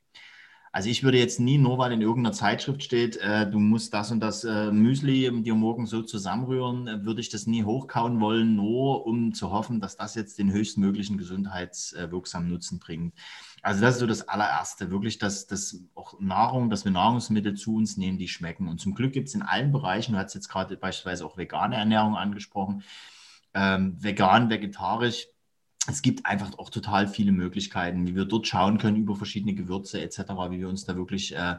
Also 0.76 0.90
ich 0.90 1.04
würde 1.04 1.18
jetzt 1.18 1.40
nie, 1.40 1.58
nur 1.58 1.78
weil 1.78 1.94
in 1.94 2.02
irgendeiner 2.02 2.34
Zeitschrift 2.34 2.84
steht, 2.84 3.16
äh, 3.16 3.50
du 3.50 3.60
musst 3.60 3.94
das 3.94 4.12
und 4.12 4.20
das 4.20 4.44
äh, 4.44 4.74
Müsli 4.74 5.32
dir 5.42 5.56
morgen 5.56 5.86
so 5.86 6.02
zusammenrühren, 6.02 6.90
äh, 6.90 7.06
würde 7.06 7.22
ich 7.22 7.30
das 7.30 7.48
nie 7.48 7.64
hochkauen 7.64 8.20
wollen, 8.20 8.58
nur 8.58 9.06
um 9.06 9.34
zu 9.34 9.52
hoffen, 9.52 9.80
dass 9.80 9.96
das 9.96 10.16
jetzt 10.16 10.38
den 10.38 10.52
höchstmöglichen 10.52 11.18
gesundheitswirksamen 11.18 12.50
Nutzen 12.50 12.80
bringt. 12.80 13.14
Also 13.62 13.80
das 13.80 13.94
ist 13.94 14.00
so 14.02 14.06
das 14.06 14.28
allererste, 14.28 14.92
wirklich, 14.92 15.18
dass, 15.18 15.48
dass 15.48 15.80
auch 15.96 16.20
Nahrung, 16.20 16.70
dass 16.70 16.84
wir 16.84 16.92
Nahrungsmittel 16.92 17.54
zu 17.54 17.78
uns 17.78 17.96
nehmen, 17.96 18.18
die 18.18 18.28
schmecken. 18.28 18.68
Und 18.68 18.82
zum 18.82 18.96
Glück 18.96 19.14
gibt 19.14 19.30
es 19.30 19.34
in 19.34 19.44
allen 19.44 19.72
Bereichen, 19.72 20.12
du 20.12 20.18
hast 20.18 20.34
jetzt 20.34 20.50
gerade 20.50 20.76
beispielsweise 20.76 21.26
auch 21.26 21.38
vegane 21.38 21.78
Ernährung 21.78 22.18
angesprochen, 22.18 22.84
ähm, 23.54 23.96
vegan, 24.04 24.50
vegetarisch, 24.50 25.28
es 25.88 26.02
gibt 26.02 26.26
einfach 26.26 26.58
auch 26.58 26.69
total 26.69 27.08
viele 27.08 27.32
Möglichkeiten, 27.32 28.08
wie 28.08 28.15
wir 28.15 28.26
dort 28.26 28.48
schauen 28.48 28.78
können 28.78 28.98
über 28.98 29.15
verschiedene 29.15 29.54
Gewürze 29.54 30.02
etc., 30.02 30.19
wie 30.50 30.60
wir 30.60 30.69
uns 30.69 30.86
da 30.86 30.95
wirklich 30.95 31.36
äh, 31.36 31.58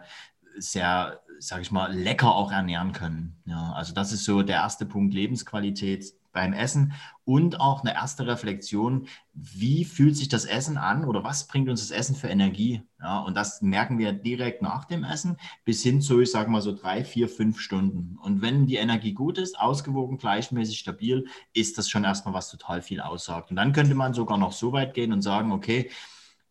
sehr, 0.59 1.21
sage 1.39 1.63
ich 1.63 1.71
mal, 1.71 1.93
lecker 1.95 2.35
auch 2.35 2.53
ernähren 2.53 2.93
können. 2.93 3.37
Ja, 3.45 3.73
also 3.73 3.93
das 3.93 4.13
ist 4.13 4.25
so 4.25 4.43
der 4.43 4.57
erste 4.57 4.87
Punkt, 4.87 5.15
Lebensqualität 5.15 6.15
beim 6.37 6.53
Essen 6.53 6.93
und 7.25 7.61
auch 7.61 7.81
eine 7.81 7.95
erste 7.95 8.27
Reflexion, 8.27 9.09
wie 9.33 9.87
fühlt 9.87 10.17
sich 10.17 10.29
das 10.29 10.45
Essen 10.45 10.77
an 10.77 11.05
oder 11.05 11.25
was 11.25 11.47
bringt 11.47 11.71
uns 11.71 11.81
das 11.81 11.91
Essen 11.91 12.15
für 12.15 12.29
Energie? 12.29 12.83
Ja, 13.01 13.21
und 13.21 13.35
das 13.35 13.63
merken 13.63 13.99
wir 13.99 14.13
direkt 14.13 14.61
nach 14.61 14.85
dem 14.85 15.03
Essen 15.03 15.39
bis 15.65 15.83
hin 15.83 16.03
zu, 16.03 16.21
ich 16.21 16.31
sage 16.31 16.51
mal 16.51 16.61
so 16.61 16.77
drei, 16.77 17.05
vier, 17.05 17.29
fünf 17.29 17.59
Stunden. 17.59 18.19
Und 18.23 18.43
wenn 18.43 18.67
die 18.67 18.77
Energie 18.77 19.15
gut 19.15 19.39
ist, 19.39 19.59
ausgewogen, 19.59 20.19
gleichmäßig, 20.19 20.79
stabil, 20.79 21.27
ist 21.55 21.79
das 21.79 21.89
schon 21.89 22.05
erstmal 22.05 22.35
was 22.35 22.51
total 22.51 22.83
viel 22.83 23.01
aussagt. 23.01 23.51
Und 23.51 23.57
dann 23.57 23.73
könnte 23.73 23.95
man 23.95 24.13
sogar 24.13 24.37
noch 24.37 24.53
so 24.53 24.73
weit 24.73 24.93
gehen 24.93 25.13
und 25.13 25.23
sagen, 25.23 25.53
okay, 25.53 25.91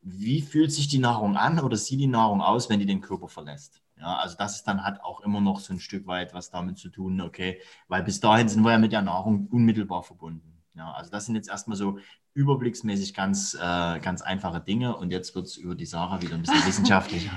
wie 0.02 0.42
fühlt 0.42 0.72
sich 0.72 0.88
die 0.88 1.00
Nahrung 1.00 1.38
an 1.38 1.60
oder 1.60 1.78
sieht 1.78 2.00
die 2.00 2.08
Nahrung 2.08 2.42
aus, 2.42 2.70
wenn 2.70 2.80
die 2.80 2.86
den 2.88 3.02
Körper 3.02 3.28
verlässt? 3.28 3.85
Ja, 3.98 4.18
also 4.18 4.36
das 4.38 4.56
ist 4.58 4.64
dann 4.64 4.84
hat 4.84 5.02
auch 5.02 5.22
immer 5.22 5.40
noch 5.40 5.60
so 5.60 5.74
ein 5.74 5.80
Stück 5.80 6.06
weit 6.06 6.34
was 6.34 6.50
damit 6.50 6.78
zu 6.78 6.90
tun, 6.90 7.22
okay, 7.22 7.62
weil 7.88 8.04
bis 8.04 8.20
dahin 8.20 8.50
sind 8.50 8.64
wir 8.64 8.72
ja 8.72 8.78
mit 8.78 8.92
der 8.92 9.02
Nahrung 9.02 9.48
unmittelbar 9.48 10.04
verbunden. 10.04 10.56
Ja, 10.76 10.92
also 10.92 11.10
das 11.10 11.26
sind 11.26 11.36
jetzt 11.36 11.48
erstmal 11.48 11.78
so 11.78 12.00
überblicksmäßig 12.34 13.14
ganz, 13.14 13.54
äh, 13.54 14.00
ganz 14.00 14.22
einfache 14.22 14.60
Dinge 14.60 14.98
und 14.98 15.12
jetzt 15.12 15.34
wird 15.34 15.46
es 15.46 15.56
über 15.56 15.74
die 15.74 15.86
Sarah 15.86 16.22
wieder 16.22 16.36
ein 16.36 16.42
bisschen 16.42 16.58
wissenschaftlicher. 16.68 17.32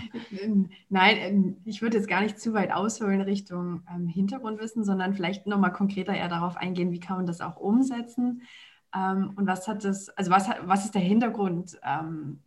Nein, 0.89 1.17
ähm, 1.19 1.57
ich 1.65 1.81
würde 1.81 1.97
jetzt 1.97 2.09
gar 2.09 2.21
nicht 2.21 2.41
zu 2.41 2.53
weit 2.53 2.73
ausholen 2.73 3.21
Richtung 3.21 3.85
ähm, 3.95 4.09
Hintergrundwissen, 4.09 4.83
sondern 4.83 5.15
vielleicht 5.15 5.47
nochmal 5.47 5.73
konkreter 5.73 6.15
eher 6.15 6.29
darauf 6.29 6.57
eingehen, 6.57 6.91
wie 6.91 6.99
kann 6.99 7.19
man 7.19 7.27
das 7.27 7.41
auch 7.41 7.57
umsetzen 7.59 8.43
ähm, 8.93 9.33
und 9.37 9.47
was 9.47 9.69
hat 9.69 9.85
das, 9.85 10.09
also 10.11 10.33
was, 10.33 10.49
was 10.63 10.85
ist 10.85 10.95
der 10.97 11.03
Hintergrund? 11.03 11.79
Ähm, 11.85 12.43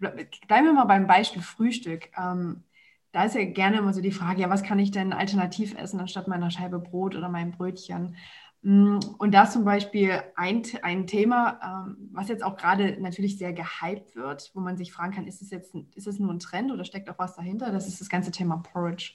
bleiben 0.00 0.66
wir 0.66 0.72
mal 0.72 0.84
beim 0.84 1.06
Beispiel 1.06 1.42
Frühstück. 1.42 2.10
Ähm, 2.18 2.64
da 3.12 3.24
ist 3.24 3.34
ja 3.34 3.44
gerne 3.44 3.78
immer 3.78 3.92
so 3.92 4.00
die 4.00 4.12
Frage, 4.12 4.42
ja, 4.42 4.50
was 4.50 4.62
kann 4.62 4.78
ich 4.78 4.90
denn 4.90 5.12
alternativ 5.12 5.76
essen 5.76 6.00
anstatt 6.00 6.28
meiner 6.28 6.50
Scheibe 6.50 6.78
Brot 6.78 7.16
oder 7.16 7.28
meinem 7.28 7.50
Brötchen? 7.50 8.16
Mm, 8.62 8.98
und 9.18 9.32
da 9.32 9.44
ist 9.44 9.52
zum 9.52 9.64
Beispiel 9.64 10.22
ein, 10.36 10.62
ein 10.82 11.06
Thema, 11.06 11.86
ähm, 11.86 12.10
was 12.12 12.28
jetzt 12.28 12.44
auch 12.44 12.56
gerade 12.56 13.00
natürlich 13.00 13.38
sehr 13.38 13.52
gehypt 13.52 14.14
wird, 14.14 14.50
wo 14.54 14.60
man 14.60 14.76
sich 14.76 14.92
fragen 14.92 15.14
kann, 15.14 15.26
ist 15.26 15.42
es 15.42 15.50
jetzt 15.50 15.74
ist 15.94 16.06
es 16.06 16.18
nur 16.18 16.32
ein 16.32 16.38
Trend 16.40 16.70
oder 16.70 16.84
steckt 16.84 17.08
auch 17.10 17.18
was 17.18 17.36
dahinter? 17.36 17.72
Das 17.72 17.88
ist 17.88 18.00
das 18.00 18.08
ganze 18.08 18.30
Thema 18.30 18.58
Porridge. 18.58 19.14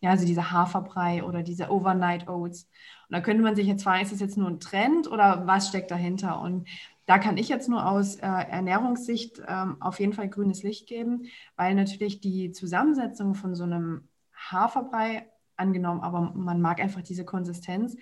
Ja, 0.00 0.10
also 0.10 0.26
diese 0.26 0.50
Haferbrei 0.50 1.24
oder 1.24 1.42
diese 1.42 1.70
Overnight 1.70 2.28
Oats. 2.28 2.64
Und 3.08 3.16
da 3.16 3.20
könnte 3.20 3.42
man 3.42 3.56
sich 3.56 3.66
jetzt 3.66 3.84
fragen, 3.84 4.02
ist 4.02 4.12
das 4.12 4.20
jetzt 4.20 4.36
nur 4.36 4.48
ein 4.48 4.60
Trend 4.60 5.10
oder 5.10 5.46
was 5.46 5.68
steckt 5.68 5.90
dahinter? 5.90 6.40
Und 6.40 6.68
da 7.06 7.18
kann 7.18 7.36
ich 7.36 7.48
jetzt 7.48 7.68
nur 7.68 7.86
aus 7.86 8.16
äh, 8.16 8.26
Ernährungssicht 8.26 9.42
ähm, 9.46 9.76
auf 9.80 10.00
jeden 10.00 10.12
Fall 10.12 10.28
grünes 10.28 10.62
Licht 10.62 10.86
geben, 10.86 11.26
weil 11.56 11.74
natürlich 11.74 12.20
die 12.20 12.52
Zusammensetzung 12.52 13.34
von 13.34 13.54
so 13.54 13.64
einem 13.64 14.08
Haferbrei, 14.34 15.28
angenommen, 15.56 16.00
aber 16.00 16.32
man 16.34 16.60
mag 16.60 16.80
einfach 16.80 17.02
diese 17.02 17.24
Konsistenz, 17.24 17.96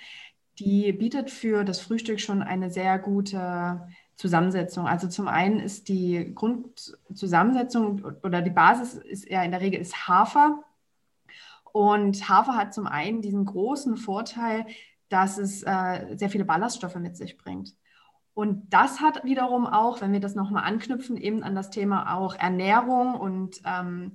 die 0.58 0.92
bietet 0.92 1.30
für 1.30 1.64
das 1.64 1.80
Frühstück 1.80 2.20
schon 2.20 2.42
eine 2.42 2.70
sehr 2.70 2.98
gute 2.98 3.88
Zusammensetzung. 4.16 4.86
Also 4.86 5.08
zum 5.08 5.28
einen 5.28 5.60
ist 5.60 5.88
die 5.88 6.32
Grundzusammensetzung 6.34 8.04
oder 8.22 8.42
die 8.42 8.50
Basis 8.50 8.94
ist 8.94 9.24
eher 9.24 9.44
in 9.44 9.50
der 9.50 9.60
Regel 9.60 9.80
ist 9.80 10.08
Hafer. 10.08 10.62
Und 11.72 12.28
Hafer 12.28 12.54
hat 12.54 12.74
zum 12.74 12.86
einen 12.86 13.22
diesen 13.22 13.46
großen 13.46 13.96
Vorteil, 13.96 14.66
dass 15.08 15.38
es 15.38 15.62
äh, 15.62 16.16
sehr 16.16 16.28
viele 16.28 16.44
Ballaststoffe 16.44 16.96
mit 16.96 17.16
sich 17.16 17.38
bringt. 17.38 17.74
Und 18.34 18.72
das 18.72 19.00
hat 19.00 19.24
wiederum 19.24 19.66
auch, 19.66 20.00
wenn 20.00 20.12
wir 20.12 20.20
das 20.20 20.34
nochmal 20.34 20.64
anknüpfen, 20.64 21.16
eben 21.16 21.42
an 21.42 21.54
das 21.54 21.70
Thema 21.70 22.16
auch 22.16 22.34
Ernährung 22.34 23.14
und 23.14 23.60
ähm, 23.64 24.12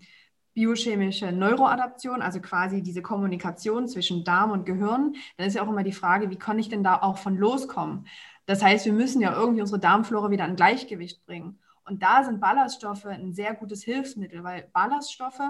biochemische 0.54 1.32
Neuroadaption, 1.32 2.24
also 2.24 2.40
quasi 2.42 2.82
diese 2.82 3.04
Kommunikation 3.04 3.88
zwischen 3.88 4.24
Darm 4.24 4.50
und 4.50 4.66
Gehirn, 4.66 5.16
dann 5.38 5.48
ist 5.48 5.54
ja 5.54 5.62
auch 5.62 5.70
immer 5.70 5.84
die 5.84 5.92
Frage, 5.92 6.32
wie 6.32 6.36
kann 6.36 6.58
ich 6.58 6.68
denn 6.68 6.84
da 6.84 7.00
auch 7.00 7.20
von 7.20 7.38
loskommen? 7.38 8.08
Das 8.48 8.64
heißt, 8.64 8.86
wir 8.86 8.94
müssen 8.94 9.22
ja 9.22 9.36
irgendwie 9.36 9.62
unsere 9.62 9.80
Darmflora 9.80 10.32
wieder 10.32 10.48
in 10.48 10.56
Gleichgewicht 10.56 11.24
bringen. 11.28 11.60
Und 11.86 12.02
da 12.02 12.24
sind 12.24 12.42
Ballaststoffe 12.42 13.06
ein 13.06 13.34
sehr 13.34 13.54
gutes 13.54 13.84
Hilfsmittel, 13.84 14.44
weil 14.44 14.68
Ballaststoffe, 14.74 15.42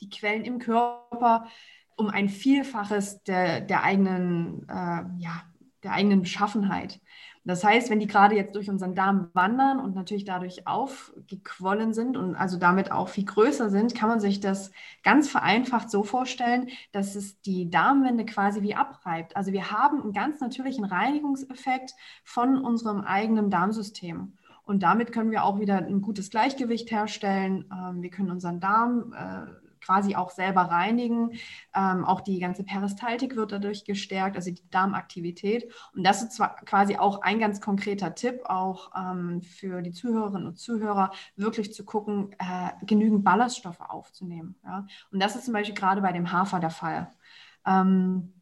die 0.00 0.10
quellen 0.10 0.44
im 0.44 0.58
Körper 0.58 1.46
um 1.94 2.08
ein 2.08 2.28
Vielfaches 2.28 3.22
der, 3.22 3.60
der 3.60 3.84
eigenen, 3.84 4.68
äh, 4.68 5.04
ja, 5.18 5.42
der 5.84 5.92
eigenen 5.92 6.22
Beschaffenheit. 6.22 7.00
Das 7.46 7.62
heißt, 7.62 7.90
wenn 7.90 8.00
die 8.00 8.08
gerade 8.08 8.34
jetzt 8.34 8.56
durch 8.56 8.68
unseren 8.68 8.96
Darm 8.96 9.30
wandern 9.32 9.78
und 9.78 9.94
natürlich 9.94 10.24
dadurch 10.24 10.66
aufgequollen 10.66 11.94
sind 11.94 12.16
und 12.16 12.34
also 12.34 12.58
damit 12.58 12.90
auch 12.90 13.08
viel 13.08 13.24
größer 13.24 13.70
sind, 13.70 13.94
kann 13.94 14.08
man 14.08 14.18
sich 14.18 14.40
das 14.40 14.72
ganz 15.04 15.28
vereinfacht 15.28 15.88
so 15.88 16.02
vorstellen, 16.02 16.70
dass 16.90 17.14
es 17.14 17.40
die 17.42 17.70
Darmwände 17.70 18.24
quasi 18.24 18.62
wie 18.62 18.74
abreibt. 18.74 19.36
Also 19.36 19.52
wir 19.52 19.70
haben 19.70 20.02
einen 20.02 20.12
ganz 20.12 20.40
natürlichen 20.40 20.84
Reinigungseffekt 20.84 21.94
von 22.24 22.58
unserem 22.58 23.02
eigenen 23.02 23.48
Darmsystem. 23.48 24.32
Und 24.64 24.82
damit 24.82 25.12
können 25.12 25.30
wir 25.30 25.44
auch 25.44 25.60
wieder 25.60 25.76
ein 25.76 26.00
gutes 26.00 26.30
Gleichgewicht 26.30 26.90
herstellen. 26.90 27.70
Ähm, 27.72 28.02
wir 28.02 28.10
können 28.10 28.32
unseren 28.32 28.58
Darm 28.58 29.14
äh, 29.16 29.65
quasi 29.86 30.16
auch 30.16 30.30
selber 30.30 30.62
reinigen. 30.62 31.38
Ähm, 31.74 32.04
auch 32.04 32.20
die 32.20 32.40
ganze 32.40 32.64
Peristaltik 32.64 33.36
wird 33.36 33.52
dadurch 33.52 33.84
gestärkt, 33.84 34.36
also 34.36 34.50
die 34.50 34.68
Darmaktivität. 34.70 35.72
Und 35.94 36.04
das 36.04 36.22
ist 36.22 36.32
zwar 36.32 36.56
quasi 36.56 36.96
auch 36.96 37.22
ein 37.22 37.38
ganz 37.38 37.60
konkreter 37.60 38.14
Tipp, 38.14 38.40
auch 38.46 38.90
ähm, 38.96 39.42
für 39.42 39.82
die 39.82 39.92
Zuhörerinnen 39.92 40.48
und 40.48 40.58
Zuhörer, 40.58 41.12
wirklich 41.36 41.72
zu 41.72 41.84
gucken, 41.84 42.32
äh, 42.38 42.84
genügend 42.84 43.24
Ballaststoffe 43.24 43.80
aufzunehmen. 43.80 44.56
Ja? 44.64 44.86
Und 45.12 45.22
das 45.22 45.36
ist 45.36 45.44
zum 45.44 45.54
Beispiel 45.54 45.74
gerade 45.74 46.00
bei 46.00 46.12
dem 46.12 46.32
Hafer 46.32 46.58
der 46.58 46.70
Fall. 46.70 47.10
Ähm, 47.64 48.32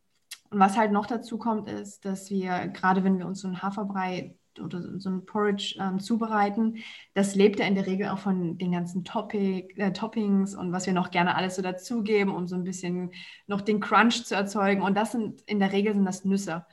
und 0.51 0.59
was 0.61 0.77
halt 0.77 0.93
noch 0.93 1.07
dazu 1.07 1.37
kommt, 1.37 1.69
ist, 1.69 2.05
dass 2.05 2.31
wir, 2.31 2.69
gerade 2.69 3.05
wenn 3.05 3.19
wir 3.19 3.27
uns 3.27 3.41
so 3.41 3.49
einen 3.49 3.63
Haferbrei 3.63 4.37
oder 4.61 4.99
so 4.99 5.11
ein 5.11 5.27
Porridge 5.27 5.77
ähm, 5.81 6.01
zubereiten, 6.01 6.79
das 7.15 7.35
lebt 7.35 7.61
ja 7.61 7.67
in 7.67 7.75
der 7.75 7.87
Regel 7.87 8.09
auch 8.09 8.19
von 8.19 8.59
den 8.59 8.73
ganzen 8.73 9.05
Topic, 9.05 9.75
äh, 9.77 9.93
Toppings 9.93 10.55
und 10.55 10.73
was 10.73 10.87
wir 10.87 10.93
noch 10.93 11.11
gerne 11.11 11.37
alles 11.37 11.57
so 11.57 11.63
dazugeben, 11.63 12.35
um 12.35 12.47
so 12.47 12.57
ein 12.57 12.65
bisschen 12.65 13.13
noch 13.47 13.61
den 13.61 13.81
Crunch 13.81 14.25
zu 14.25 14.35
erzeugen. 14.35 14.83
Und 14.83 14.97
das 14.97 15.13
sind 15.13 15.43
in 15.43 15.59
der 15.59 15.73
Regel 15.73 15.95
sind 15.95 16.05
das 16.05 16.25
Nüsse. 16.25 16.67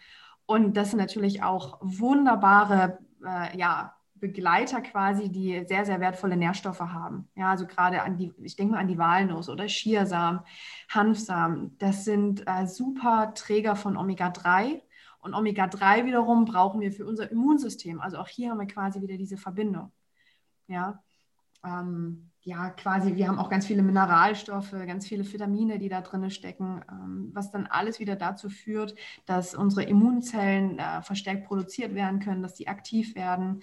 Und 0.46 0.76
das 0.76 0.92
sind 0.92 1.00
natürlich 1.00 1.44
auch 1.44 1.80
wunderbare 1.82 3.00
äh, 3.26 3.58
ja, 3.58 3.96
Begleiter 4.16 4.82
quasi, 4.82 5.30
die 5.30 5.66
sehr, 5.68 5.84
sehr 5.86 6.00
wertvolle 6.00 6.38
Nährstoffe 6.38 6.80
haben. 6.80 7.28
Ja, 7.36 7.50
also 7.52 7.66
gerade 7.66 8.04
an 8.04 8.18
die, 8.18 8.32
ich 8.44 8.56
denke 8.56 8.74
mal 8.74 8.80
an 8.80 8.88
die 8.88 8.98
Walnuss 8.98 9.50
oder 9.50 9.66
Chiasamen, 9.66 10.42
Hanfsamen. 10.90 11.78
Das 11.80 12.06
sind 12.06 12.44
äh, 12.48 12.68
super 12.68 13.34
Träger 13.34 13.76
von 13.76 13.98
Omega-3 13.98 14.82
und 15.22 15.34
Omega-3 15.34 16.06
wiederum 16.06 16.46
brauchen 16.46 16.82
wir 16.82 16.92
für 16.92 17.06
unser 17.06 17.32
Immunsystem. 17.32 18.02
Also 18.02 18.18
auch 18.18 18.28
hier 18.28 18.52
haben 18.52 18.60
wir 18.60 18.68
quasi 18.68 19.02
wieder 19.02 19.18
diese 19.18 19.38
Verbindung. 19.38 19.92
Ja, 20.68 21.02
ähm, 21.64 22.32
ja, 22.44 22.72
quasi, 22.72 23.16
wir 23.16 23.28
haben 23.28 23.38
auch 23.38 23.50
ganz 23.50 23.68
viele 23.68 23.84
Mineralstoffe, 23.84 24.72
ganz 24.72 25.08
viele 25.08 25.32
Vitamine, 25.32 25.78
die 25.78 25.90
da 25.90 26.02
drin 26.02 26.28
stecken, 26.32 26.82
ähm, 26.90 27.30
was 27.34 27.52
dann 27.52 27.68
alles 27.68 28.00
wieder 28.00 28.16
dazu 28.16 28.50
führt, 28.50 28.96
dass 29.28 29.54
unsere 29.54 29.84
Immunzellen 29.84 30.80
äh, 30.80 31.04
verstärkt 31.04 31.46
produziert 31.46 31.94
werden 31.94 32.20
können, 32.20 32.42
dass 32.42 32.56
die 32.56 32.68
aktiv 32.68 33.14
werden. 33.14 33.62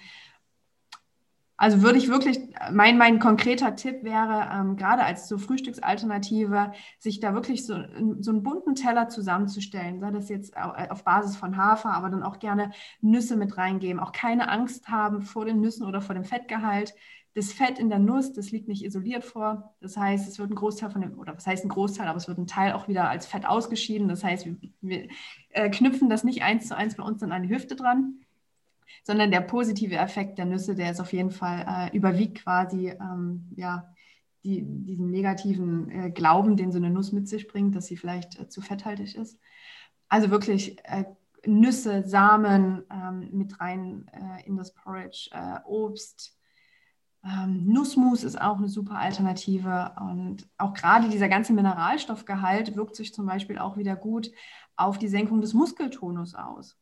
Also 1.60 1.82
würde 1.82 1.98
ich 1.98 2.08
wirklich, 2.08 2.38
mein, 2.70 2.96
mein 2.98 3.18
konkreter 3.18 3.74
Tipp 3.74 4.04
wäre, 4.04 4.48
ähm, 4.54 4.76
gerade 4.76 5.02
als 5.02 5.26
so 5.26 5.38
Frühstücksalternative, 5.38 6.70
sich 7.00 7.18
da 7.18 7.34
wirklich 7.34 7.66
so, 7.66 7.74
so 8.20 8.30
einen 8.30 8.44
bunten 8.44 8.76
Teller 8.76 9.08
zusammenzustellen, 9.08 9.98
sei 9.98 10.12
das 10.12 10.28
jetzt 10.28 10.56
auf 10.56 11.02
Basis 11.02 11.36
von 11.36 11.56
Hafer, 11.56 11.92
aber 11.92 12.10
dann 12.10 12.22
auch 12.22 12.38
gerne 12.38 12.70
Nüsse 13.00 13.36
mit 13.36 13.58
reingeben, 13.58 13.98
auch 13.98 14.12
keine 14.12 14.48
Angst 14.48 14.88
haben 14.88 15.22
vor 15.22 15.46
den 15.46 15.60
Nüssen 15.60 15.84
oder 15.84 16.00
vor 16.00 16.14
dem 16.14 16.24
Fettgehalt. 16.24 16.94
Das 17.34 17.52
Fett 17.52 17.80
in 17.80 17.90
der 17.90 17.98
Nuss, 17.98 18.32
das 18.32 18.52
liegt 18.52 18.68
nicht 18.68 18.84
isoliert 18.84 19.24
vor. 19.24 19.74
Das 19.80 19.96
heißt, 19.96 20.28
es 20.28 20.38
wird 20.38 20.50
ein 20.50 20.54
Großteil 20.54 20.90
von 20.90 21.00
dem, 21.00 21.18
oder 21.18 21.34
was 21.36 21.46
heißt 21.46 21.64
ein 21.64 21.70
Großteil, 21.70 22.06
aber 22.06 22.18
es 22.18 22.28
wird 22.28 22.38
ein 22.38 22.46
Teil 22.46 22.72
auch 22.72 22.86
wieder 22.86 23.10
als 23.10 23.26
Fett 23.26 23.46
ausgeschieden. 23.46 24.06
Das 24.06 24.22
heißt, 24.22 24.46
wir, 24.46 24.56
wir 24.80 25.08
äh, 25.50 25.68
knüpfen 25.70 26.08
das 26.08 26.22
nicht 26.22 26.44
eins 26.44 26.68
zu 26.68 26.76
eins 26.76 26.94
bei 26.94 27.02
uns 27.02 27.20
an 27.24 27.32
eine 27.32 27.48
Hüfte 27.48 27.74
dran 27.74 28.20
sondern 29.08 29.30
der 29.30 29.40
positive 29.40 29.96
Effekt 29.96 30.36
der 30.36 30.44
Nüsse, 30.44 30.74
der 30.74 30.90
ist 30.90 31.00
auf 31.00 31.14
jeden 31.14 31.30
Fall 31.30 31.64
äh, 31.66 31.96
überwiegt 31.96 32.42
quasi 32.42 32.90
ähm, 32.90 33.48
ja, 33.56 33.90
die, 34.44 34.62
diesen 34.62 35.10
negativen 35.10 35.90
äh, 35.90 36.10
Glauben, 36.10 36.58
den 36.58 36.72
so 36.72 36.76
eine 36.76 36.90
Nuss 36.90 37.10
mit 37.10 37.26
sich 37.26 37.48
bringt, 37.48 37.74
dass 37.74 37.86
sie 37.86 37.96
vielleicht 37.96 38.38
äh, 38.38 38.50
zu 38.50 38.60
fetthaltig 38.60 39.16
ist. 39.16 39.40
Also 40.10 40.28
wirklich 40.28 40.76
äh, 40.84 41.04
Nüsse, 41.46 42.06
Samen 42.06 42.82
ähm, 42.92 43.30
mit 43.32 43.58
rein 43.58 44.10
äh, 44.12 44.46
in 44.46 44.58
das 44.58 44.74
Porridge, 44.74 45.30
äh, 45.32 45.60
Obst. 45.64 46.36
Ähm, 47.24 47.64
Nussmus 47.64 48.24
ist 48.24 48.38
auch 48.38 48.58
eine 48.58 48.68
super 48.68 48.98
Alternative 48.98 49.92
und 50.00 50.46
auch 50.58 50.74
gerade 50.74 51.08
dieser 51.08 51.30
ganze 51.30 51.54
Mineralstoffgehalt 51.54 52.76
wirkt 52.76 52.94
sich 52.94 53.14
zum 53.14 53.24
Beispiel 53.24 53.56
auch 53.56 53.78
wieder 53.78 53.96
gut 53.96 54.30
auf 54.76 54.98
die 54.98 55.08
Senkung 55.08 55.40
des 55.40 55.54
Muskeltonus 55.54 56.34
aus. 56.34 56.76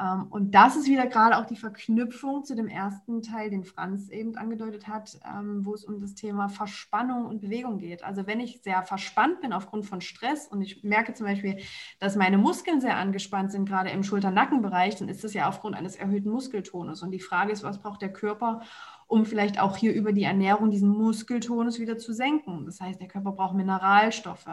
Ähm, 0.00 0.26
und 0.30 0.54
das 0.54 0.76
ist 0.76 0.88
wieder 0.88 1.06
gerade 1.06 1.36
auch 1.36 1.46
die 1.46 1.56
Verknüpfung 1.56 2.44
zu 2.44 2.56
dem 2.56 2.68
ersten 2.68 3.22
Teil, 3.22 3.50
den 3.50 3.64
Franz 3.64 4.08
eben 4.08 4.36
angedeutet 4.36 4.88
hat, 4.88 5.20
ähm, 5.26 5.64
wo 5.64 5.74
es 5.74 5.84
um 5.84 6.00
das 6.00 6.14
Thema 6.14 6.48
Verspannung 6.48 7.26
und 7.26 7.40
Bewegung 7.40 7.78
geht. 7.78 8.02
Also 8.02 8.26
wenn 8.26 8.40
ich 8.40 8.62
sehr 8.62 8.82
verspannt 8.82 9.40
bin 9.40 9.52
aufgrund 9.52 9.84
von 9.84 10.00
Stress 10.00 10.46
und 10.46 10.62
ich 10.62 10.82
merke 10.82 11.12
zum 11.12 11.26
Beispiel, 11.26 11.58
dass 11.98 12.16
meine 12.16 12.38
Muskeln 12.38 12.80
sehr 12.80 12.96
angespannt 12.96 13.52
sind, 13.52 13.68
gerade 13.68 13.90
im 13.90 14.02
Schulter-Nackenbereich, 14.02 14.96
dann 14.96 15.08
ist 15.08 15.22
das 15.22 15.34
ja 15.34 15.48
aufgrund 15.48 15.76
eines 15.76 15.96
erhöhten 15.96 16.30
Muskeltonus. 16.30 17.02
Und 17.02 17.10
die 17.10 17.20
Frage 17.20 17.52
ist, 17.52 17.62
was 17.62 17.78
braucht 17.78 18.00
der 18.00 18.12
Körper, 18.12 18.62
um 19.06 19.26
vielleicht 19.26 19.60
auch 19.60 19.76
hier 19.76 19.92
über 19.92 20.12
die 20.12 20.22
Ernährung 20.22 20.70
diesen 20.70 20.88
Muskeltonus 20.88 21.80
wieder 21.80 21.98
zu 21.98 22.14
senken. 22.14 22.64
Das 22.64 22.80
heißt, 22.80 23.00
der 23.00 23.08
Körper 23.08 23.32
braucht 23.32 23.56
Mineralstoffe. 23.56 24.48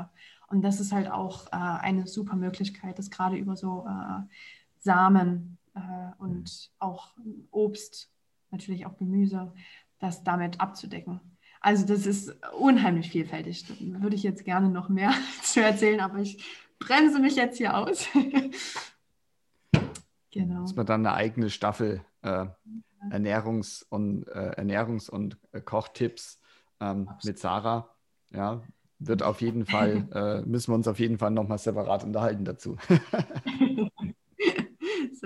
Und 0.50 0.62
das 0.62 0.80
ist 0.80 0.94
halt 0.94 1.12
auch 1.12 1.48
äh, 1.48 1.56
eine 1.58 2.08
super 2.08 2.36
Möglichkeit, 2.36 2.98
das 2.98 3.12
gerade 3.12 3.36
über 3.36 3.56
so 3.56 3.86
äh, 3.88 4.24
Samen 4.88 5.58
äh, 5.76 5.80
und 6.18 6.44
mhm. 6.44 6.76
auch 6.80 7.14
Obst, 7.52 8.10
natürlich 8.52 8.86
auch 8.86 8.98
Gemüse, 8.98 9.52
das 10.00 10.24
damit 10.24 10.62
abzudecken. 10.62 11.20
Also 11.60 11.86
das 11.86 12.06
ist 12.06 12.34
unheimlich 12.58 13.10
vielfältig. 13.12 13.66
Da 13.68 14.02
würde 14.02 14.16
ich 14.16 14.24
jetzt 14.24 14.46
gerne 14.46 14.70
noch 14.70 14.88
mehr 14.88 15.12
zu 15.44 15.62
erzählen, 15.62 16.00
aber 16.00 16.20
ich 16.20 16.42
bremse 16.80 17.20
mich 17.20 17.36
jetzt 17.36 17.58
hier 17.58 17.76
aus. 17.76 18.08
genau. 20.32 20.62
Dass 20.62 20.76
man 20.76 20.86
dann 20.86 21.06
eine 21.06 21.16
eigene 21.16 21.50
Staffel 21.50 22.02
äh, 22.22 22.46
Ernährungs- 23.10 23.86
und, 23.90 24.26
äh, 24.30 24.52
Ernährungs 24.52 25.10
und 25.10 25.38
äh, 25.52 25.60
Kochtipps 25.60 26.40
ähm, 26.80 27.10
mit 27.26 27.38
Sarah. 27.40 27.90
Ja, 28.30 28.62
wird 29.00 29.24
auf 29.24 29.42
jeden 29.42 29.66
Fall, 29.66 30.08
äh, 30.14 30.48
müssen 30.48 30.72
wir 30.72 30.76
uns 30.76 30.88
auf 30.88 31.00
jeden 31.00 31.18
Fall 31.18 31.32
nochmal 31.32 31.58
separat 31.58 32.06
unterhalten 32.06 32.46
dazu. 32.46 32.78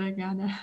Sehr 0.02 0.14
gerne. 0.14 0.58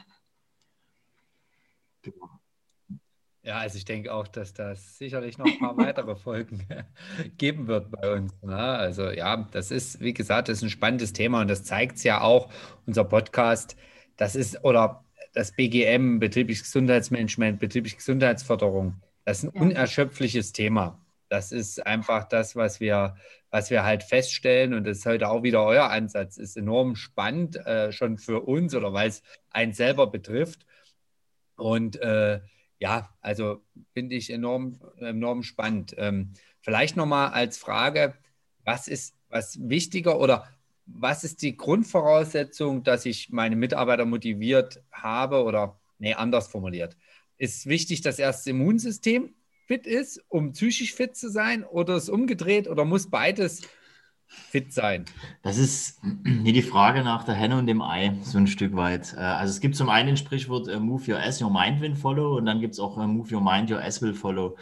Ja, 3.45 3.59
also 3.59 3.79
ich 3.79 3.85
denke 3.85 4.13
auch, 4.13 4.27
dass 4.27 4.53
das 4.53 4.99
sicherlich 4.99 5.39
noch 5.39 5.47
ein 5.47 5.59
paar 5.61 5.77
weitere 5.77 6.17
Folgen 6.17 6.67
geben 7.39 7.69
wird 7.69 7.89
bei 7.93 8.15
uns. 8.15 8.33
Ne? 8.43 8.57
Also 8.57 9.11
ja, 9.11 9.49
das 9.53 9.71
ist, 9.71 10.01
wie 10.01 10.13
gesagt, 10.13 10.49
das 10.49 10.59
ist 10.59 10.65
ein 10.65 10.71
spannendes 10.71 11.13
Thema 11.13 11.41
und 11.41 11.49
das 11.49 11.63
zeigt 11.63 11.99
es 11.99 12.03
ja 12.03 12.21
auch, 12.21 12.53
unser 12.87 13.05
Podcast, 13.05 13.77
das 14.17 14.35
ist, 14.35 14.65
oder 14.65 15.05
das 15.35 15.53
BGM, 15.53 16.19
betriebliches 16.19 16.65
Gesundheitsmanagement, 16.65 17.61
betriebliche 17.61 17.97
Gesundheitsförderung, 17.97 19.01
das 19.25 19.45
ist 19.45 19.51
ein 19.51 19.55
ja. 19.55 19.63
unerschöpfliches 19.63 20.53
Thema. 20.53 21.01
Das 21.29 21.53
ist 21.53 21.85
einfach 21.87 22.25
das, 22.25 22.57
was 22.57 22.81
wir, 22.81 23.17
was 23.51 23.71
wir 23.71 23.85
halt 23.85 24.03
feststellen. 24.03 24.75
Und 24.75 24.85
das 24.85 24.99
ist 24.99 25.07
heute 25.07 25.29
auch 25.29 25.43
wieder 25.43 25.65
euer 25.65 25.91
Ansatz. 25.91 26.37
Ist 26.39 26.57
enorm 26.57 26.97
spannend, 26.97 27.57
äh, 27.57 27.93
schon 27.93 28.19
für 28.19 28.41
uns 28.43 28.75
oder 28.75 28.93
weil 28.93 29.09
es 29.09 29.23
einen 29.51 29.73
selber 29.73 30.07
betrifft. 30.07 30.67
Und 31.57 32.01
äh, 32.01 32.41
ja, 32.79 33.11
also 33.21 33.63
finde 33.93 34.15
ich 34.15 34.31
enorm, 34.31 34.81
enorm 34.99 35.43
spannend. 35.43 35.95
Ähm, 35.99 36.33
vielleicht 36.61 36.97
nochmal 36.97 37.31
als 37.31 37.59
Frage, 37.59 38.15
was 38.65 38.89
ist 38.89 39.15
was 39.29 39.59
wichtiger 39.69 40.19
oder 40.19 40.49
was 40.87 41.25
ist 41.25 41.43
die 41.43 41.57
Grundvoraussetzung, 41.57 42.83
dass 42.83 43.05
ich 43.05 43.31
meine 43.31 43.57
Mitarbeiter 43.57 44.07
motiviert 44.07 44.83
habe 44.91 45.45
oder, 45.45 45.79
nee, 45.99 46.15
anders 46.15 46.49
formuliert. 46.49 46.97
Ist 47.37 47.67
wichtig, 47.67 48.01
das 48.01 48.47
Immunsystem 48.47 49.35
fit 49.69 49.87
ist, 49.87 50.25
um 50.29 50.53
psychisch 50.53 50.95
fit 50.95 51.15
zu 51.15 51.31
sein 51.31 51.63
oder 51.63 51.97
ist 51.97 52.09
umgedreht 52.09 52.69
oder 52.69 52.87
muss 52.87 53.11
beides 53.11 53.61
fit 54.27 54.73
sein? 54.73 55.05
Das 55.43 55.59
ist 55.59 56.01
hier 56.25 56.55
die 56.55 56.63
Frage 56.63 57.05
nach 57.05 57.25
der 57.25 57.35
Henne 57.35 57.59
und 57.59 57.67
dem 57.67 57.83
Ei, 57.83 58.17
so 58.23 58.39
ein 58.39 58.47
Stück 58.47 58.75
weit. 58.77 59.13
Äh, 59.15 59.21
also 59.21 59.53
es 59.53 59.61
gibt 59.61 59.77
zum 59.77 59.91
einen 59.91 60.11
das 60.11 60.21
Sprichwort 60.21 60.69
äh, 60.69 60.81
Move 60.81 61.13
your 61.13 61.21
ass, 61.21 61.43
your 61.43 61.53
mind 61.53 61.83
will 61.83 61.95
follow 61.95 62.39
und 62.39 62.47
dann 62.47 62.61
gibt 62.61 62.73
es 62.73 62.81
auch 62.81 62.97
äh, 62.97 63.07
Move 63.07 63.35
your 63.35 63.43
mind, 63.43 63.71
your 63.71 63.83
ass 63.83 64.01
will 64.01 64.15
follow. 64.15 64.57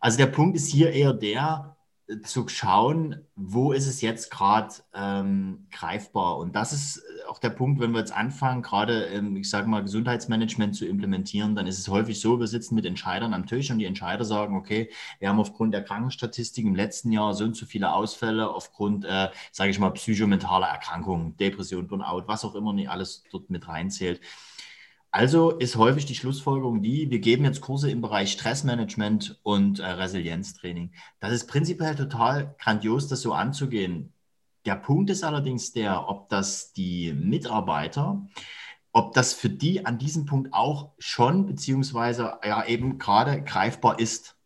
Also 0.00 0.16
der 0.16 0.26
Punkt 0.26 0.56
ist 0.56 0.68
hier 0.68 0.92
eher 0.92 1.12
der, 1.12 1.76
zu 2.24 2.48
schauen, 2.48 3.16
wo 3.36 3.72
ist 3.72 3.86
es 3.86 4.00
jetzt 4.00 4.30
gerade 4.30 4.74
ähm, 4.94 5.66
greifbar. 5.70 6.38
Und 6.38 6.56
das 6.56 6.72
ist 6.72 7.02
auch 7.28 7.38
der 7.38 7.50
Punkt, 7.50 7.80
wenn 7.80 7.92
wir 7.92 8.00
jetzt 8.00 8.12
anfangen, 8.12 8.62
gerade, 8.62 9.04
ähm, 9.06 9.36
ich 9.36 9.48
sage 9.48 9.68
mal, 9.68 9.82
Gesundheitsmanagement 9.82 10.74
zu 10.74 10.86
implementieren, 10.86 11.54
dann 11.54 11.66
ist 11.66 11.78
es 11.78 11.88
häufig 11.88 12.20
so, 12.20 12.40
wir 12.40 12.48
sitzen 12.48 12.74
mit 12.74 12.84
Entscheidern 12.84 13.32
am 13.32 13.46
Tisch 13.46 13.70
und 13.70 13.78
die 13.78 13.84
Entscheider 13.84 14.24
sagen, 14.24 14.56
okay, 14.56 14.90
wir 15.20 15.28
haben 15.28 15.38
aufgrund 15.38 15.72
der 15.72 15.84
Krankenstatistik 15.84 16.64
im 16.64 16.74
letzten 16.74 17.12
Jahr 17.12 17.34
so 17.34 17.44
und 17.44 17.56
so 17.56 17.66
viele 17.66 17.92
Ausfälle 17.92 18.50
aufgrund, 18.50 19.04
äh, 19.04 19.28
sage 19.52 19.70
ich 19.70 19.78
mal, 19.78 19.90
psychomentaler 19.90 20.66
Erkrankungen, 20.66 21.36
Depression, 21.36 21.86
Burnout, 21.86 22.24
was 22.26 22.44
auch 22.44 22.54
immer 22.54 22.72
nicht 22.72 22.90
alles 22.90 23.22
dort 23.30 23.50
mit 23.50 23.68
reinzählt. 23.68 24.20
Also 25.12 25.50
ist 25.50 25.76
häufig 25.76 26.06
die 26.06 26.14
Schlussfolgerung 26.14 26.82
die, 26.82 27.10
wir 27.10 27.18
geben 27.18 27.44
jetzt 27.44 27.60
Kurse 27.60 27.90
im 27.90 28.00
Bereich 28.00 28.30
Stressmanagement 28.32 29.40
und 29.42 29.80
äh, 29.80 29.86
Resilienztraining. 29.86 30.92
Das 31.18 31.32
ist 31.32 31.48
prinzipiell 31.48 31.96
total 31.96 32.54
grandios, 32.58 33.08
das 33.08 33.22
so 33.22 33.32
anzugehen. 33.32 34.12
Der 34.66 34.76
Punkt 34.76 35.10
ist 35.10 35.24
allerdings 35.24 35.72
der, 35.72 36.08
ob 36.08 36.28
das 36.28 36.72
die 36.74 37.12
Mitarbeiter, 37.12 38.28
ob 38.92 39.12
das 39.14 39.34
für 39.34 39.50
die 39.50 39.84
an 39.84 39.98
diesem 39.98 40.26
Punkt 40.26 40.52
auch 40.52 40.92
schon 40.98 41.46
beziehungsweise 41.46 42.38
ja 42.44 42.64
eben 42.66 42.98
gerade 42.98 43.42
greifbar 43.42 43.98
ist 43.98 44.36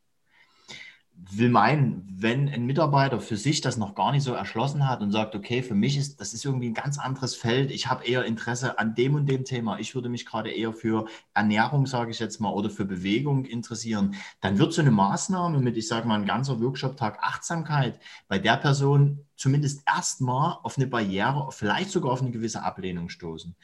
will 1.17 1.49
meinen, 1.49 2.07
wenn 2.17 2.49
ein 2.49 2.67
Mitarbeiter 2.67 3.21
für 3.21 3.37
sich 3.37 3.61
das 3.61 3.77
noch 3.77 3.95
gar 3.95 4.13
nicht 4.13 4.23
so 4.23 4.33
erschlossen 4.35 4.89
hat 4.89 5.01
und 5.01 5.11
sagt, 5.11 5.35
okay, 5.35 5.63
für 5.63 5.75
mich 5.75 5.97
ist 5.97 6.21
das 6.21 6.35
ist 6.35 6.45
irgendwie 6.45 6.69
ein 6.69 6.75
ganz 6.75 6.99
anderes 6.99 7.35
Feld, 7.35 7.71
ich 7.71 7.89
habe 7.89 8.05
eher 8.05 8.25
Interesse 8.25 8.79
an 8.79 8.95
dem 8.95 9.15
und 9.15 9.27
dem 9.27 9.45
Thema, 9.45 9.79
ich 9.79 9.95
würde 9.95 10.09
mich 10.09 10.27
gerade 10.27 10.51
eher 10.51 10.73
für 10.73 11.07
Ernährung, 11.33 11.87
sage 11.87 12.11
ich 12.11 12.19
jetzt 12.19 12.41
mal, 12.41 12.51
oder 12.51 12.71
für 12.71 12.85
Bewegung 12.85 13.45
interessieren, 13.45 14.17
dann 14.41 14.59
wird 14.59 14.73
so 14.73 14.83
eine 14.83 14.91
Maßnahme 14.91 15.59
mit, 15.59 15.77
ich 15.77 15.89
sage 15.89 16.07
mal, 16.07 16.21
ein 16.21 16.27
ganzer 16.27 16.61
Workshop-Tag 16.61 17.19
Achtsamkeit 17.21 17.99
bei 18.29 18.39
der 18.39 18.57
Person 18.57 19.27
zumindest 19.37 19.83
erstmal 19.87 20.59
auf 20.63 20.77
eine 20.77 20.87
Barriere, 20.87 21.49
vielleicht 21.51 21.91
sogar 21.91 22.13
auf 22.13 22.23
eine 22.23 22.31
gewisse 22.31 22.63
Ablehnung 22.63 23.09
stoßen. 23.09 23.57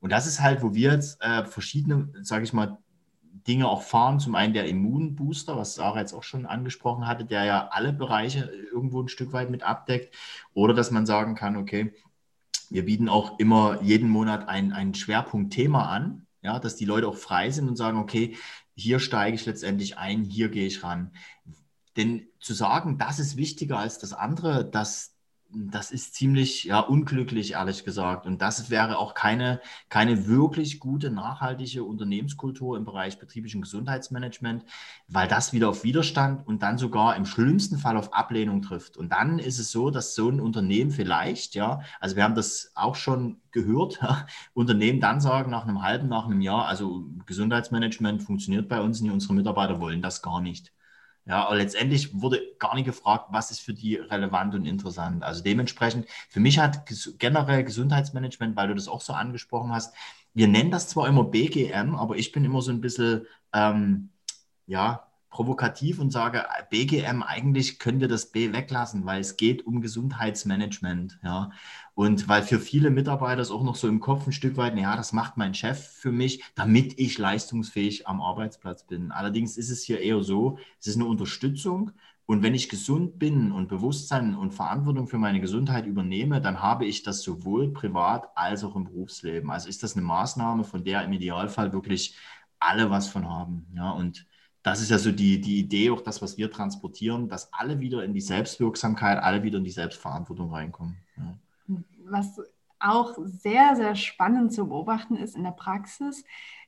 Und 0.00 0.10
das 0.10 0.26
ist 0.26 0.40
halt, 0.40 0.62
wo 0.62 0.74
wir 0.74 0.92
jetzt 0.92 1.20
äh, 1.20 1.44
verschiedene, 1.44 2.10
sage 2.22 2.44
ich 2.44 2.52
mal, 2.52 2.78
Dinge 3.32 3.68
auch 3.68 3.82
fahren. 3.82 4.20
Zum 4.20 4.34
einen 4.34 4.54
der 4.54 4.66
Immunbooster, 4.66 5.56
was 5.56 5.74
Sarah 5.74 6.00
jetzt 6.00 6.12
auch 6.12 6.22
schon 6.22 6.46
angesprochen 6.46 7.06
hatte, 7.06 7.24
der 7.24 7.44
ja 7.44 7.68
alle 7.68 7.92
Bereiche 7.92 8.50
irgendwo 8.72 9.02
ein 9.02 9.08
Stück 9.08 9.32
weit 9.32 9.50
mit 9.50 9.62
abdeckt. 9.62 10.14
Oder 10.54 10.74
dass 10.74 10.90
man 10.90 11.06
sagen 11.06 11.34
kann, 11.34 11.56
okay, 11.56 11.92
wir 12.70 12.84
bieten 12.84 13.08
auch 13.08 13.38
immer 13.38 13.82
jeden 13.82 14.08
Monat 14.08 14.48
ein, 14.48 14.72
ein 14.72 14.94
Schwerpunktthema 14.94 15.86
an, 15.86 16.26
ja, 16.42 16.58
dass 16.58 16.76
die 16.76 16.84
Leute 16.84 17.08
auch 17.08 17.16
frei 17.16 17.50
sind 17.50 17.68
und 17.68 17.76
sagen, 17.76 17.98
okay, 17.98 18.36
hier 18.76 19.00
steige 19.00 19.34
ich 19.34 19.46
letztendlich 19.46 19.98
ein, 19.98 20.22
hier 20.22 20.48
gehe 20.48 20.66
ich 20.66 20.82
ran. 20.82 21.12
Denn 21.96 22.28
zu 22.38 22.54
sagen, 22.54 22.98
das 22.98 23.18
ist 23.18 23.36
wichtiger 23.36 23.78
als 23.78 23.98
das 23.98 24.12
andere, 24.12 24.64
das, 24.64 25.16
das 25.52 25.90
ist 25.90 26.14
ziemlich 26.14 26.64
ja, 26.64 26.80
unglücklich, 26.80 27.52
ehrlich 27.52 27.84
gesagt. 27.84 28.26
Und 28.26 28.40
das 28.40 28.70
wäre 28.70 28.98
auch 28.98 29.14
keine, 29.14 29.60
keine 29.88 30.26
wirklich 30.26 30.80
gute, 30.80 31.10
nachhaltige 31.10 31.84
Unternehmenskultur 31.84 32.76
im 32.76 32.84
Bereich 32.84 33.18
betrieblichen 33.18 33.60
Gesundheitsmanagement, 33.60 34.64
weil 35.08 35.28
das 35.28 35.52
wieder 35.52 35.68
auf 35.68 35.84
Widerstand 35.84 36.46
und 36.46 36.62
dann 36.62 36.78
sogar 36.78 37.16
im 37.16 37.26
schlimmsten 37.26 37.78
Fall 37.78 37.96
auf 37.96 38.12
Ablehnung 38.12 38.62
trifft. 38.62 38.96
Und 38.96 39.10
dann 39.10 39.38
ist 39.38 39.58
es 39.58 39.70
so, 39.70 39.90
dass 39.90 40.14
so 40.14 40.28
ein 40.28 40.40
Unternehmen 40.40 40.90
vielleicht, 40.90 41.54
ja, 41.54 41.80
also 42.00 42.16
wir 42.16 42.24
haben 42.24 42.34
das 42.34 42.72
auch 42.74 42.94
schon 42.94 43.40
gehört, 43.50 44.00
ja, 44.02 44.26
Unternehmen 44.54 45.00
dann 45.00 45.20
sagen 45.20 45.50
nach 45.50 45.66
einem 45.66 45.82
halben, 45.82 46.08
nach 46.08 46.26
einem 46.26 46.40
Jahr, 46.40 46.66
also 46.66 47.06
Gesundheitsmanagement 47.26 48.22
funktioniert 48.22 48.68
bei 48.68 48.80
uns 48.80 49.00
nicht, 49.00 49.12
unsere 49.12 49.34
Mitarbeiter 49.34 49.80
wollen 49.80 50.02
das 50.02 50.22
gar 50.22 50.40
nicht. 50.40 50.72
Ja, 51.26 51.46
aber 51.46 51.56
letztendlich 51.56 52.20
wurde 52.20 52.40
gar 52.58 52.74
nicht 52.74 52.86
gefragt, 52.86 53.26
was 53.30 53.50
ist 53.50 53.60
für 53.60 53.74
die 53.74 53.96
relevant 53.96 54.54
und 54.54 54.64
interessant. 54.66 55.22
Also 55.22 55.42
dementsprechend, 55.42 56.06
für 56.28 56.40
mich 56.40 56.58
hat 56.58 56.86
generell 57.18 57.62
Gesundheitsmanagement, 57.64 58.56
weil 58.56 58.68
du 58.68 58.74
das 58.74 58.88
auch 58.88 59.00
so 59.00 59.12
angesprochen 59.12 59.72
hast, 59.72 59.94
wir 60.34 60.48
nennen 60.48 60.70
das 60.70 60.88
zwar 60.88 61.08
immer 61.08 61.24
BGM, 61.24 61.94
aber 61.94 62.16
ich 62.16 62.32
bin 62.32 62.44
immer 62.44 62.62
so 62.62 62.70
ein 62.72 62.80
bisschen, 62.80 63.26
ähm, 63.52 64.10
ja, 64.66 65.09
provokativ 65.30 66.00
und 66.00 66.10
sage, 66.10 66.44
BGM, 66.70 67.22
eigentlich 67.22 67.78
könnt 67.78 68.02
ihr 68.02 68.08
das 68.08 68.26
B 68.32 68.52
weglassen, 68.52 69.06
weil 69.06 69.20
es 69.20 69.36
geht 69.36 69.64
um 69.64 69.80
Gesundheitsmanagement. 69.80 71.20
Ja. 71.22 71.50
Und 71.94 72.28
weil 72.28 72.42
für 72.42 72.58
viele 72.58 72.90
Mitarbeiter 72.90 73.40
es 73.40 73.50
auch 73.50 73.62
noch 73.62 73.76
so 73.76 73.88
im 73.88 74.00
Kopf 74.00 74.26
ein 74.26 74.32
Stück 74.32 74.56
weit, 74.56 74.76
ja, 74.76 74.96
das 74.96 75.12
macht 75.12 75.36
mein 75.36 75.54
Chef 75.54 75.78
für 75.78 76.10
mich, 76.12 76.42
damit 76.56 76.98
ich 76.98 77.16
leistungsfähig 77.16 78.08
am 78.08 78.20
Arbeitsplatz 78.20 78.84
bin. 78.86 79.12
Allerdings 79.12 79.56
ist 79.56 79.70
es 79.70 79.82
hier 79.82 80.00
eher 80.00 80.22
so, 80.22 80.58
es 80.80 80.88
ist 80.88 80.96
eine 80.96 81.06
Unterstützung. 81.06 81.92
Und 82.26 82.42
wenn 82.42 82.54
ich 82.54 82.68
gesund 82.68 83.18
bin 83.18 83.50
und 83.50 83.68
Bewusstsein 83.68 84.36
und 84.36 84.54
Verantwortung 84.54 85.08
für 85.08 85.18
meine 85.18 85.40
Gesundheit 85.40 85.86
übernehme, 85.86 86.40
dann 86.40 86.62
habe 86.62 86.86
ich 86.86 87.02
das 87.02 87.22
sowohl 87.22 87.72
privat 87.72 88.28
als 88.36 88.62
auch 88.62 88.76
im 88.76 88.84
Berufsleben. 88.84 89.50
Also 89.50 89.68
ist 89.68 89.82
das 89.82 89.96
eine 89.96 90.06
Maßnahme, 90.06 90.62
von 90.62 90.84
der 90.84 91.02
im 91.02 91.12
Idealfall 91.12 91.72
wirklich 91.72 92.16
alle 92.60 92.90
was 92.90 93.08
von 93.08 93.28
haben. 93.28 93.66
Ja, 93.74 93.90
und 93.90 94.26
das 94.62 94.82
ist 94.82 94.90
ja 94.90 94.98
so 94.98 95.12
die, 95.12 95.40
die 95.40 95.58
Idee, 95.58 95.90
auch 95.90 96.02
das, 96.02 96.20
was 96.20 96.36
wir 96.36 96.50
transportieren, 96.50 97.28
dass 97.28 97.52
alle 97.52 97.80
wieder 97.80 98.04
in 98.04 98.12
die 98.12 98.20
Selbstwirksamkeit, 98.20 99.22
alle 99.22 99.42
wieder 99.42 99.58
in 99.58 99.64
die 99.64 99.70
Selbstverantwortung 99.70 100.52
reinkommen. 100.52 100.98
Ja. 101.16 101.38
Was 102.04 102.40
auch 102.78 103.16
sehr, 103.24 103.76
sehr 103.76 103.94
spannend 103.94 104.52
zu 104.52 104.68
beobachten 104.68 105.16
ist 105.16 105.36
in 105.36 105.44
der 105.44 105.52
Praxis, 105.52 106.24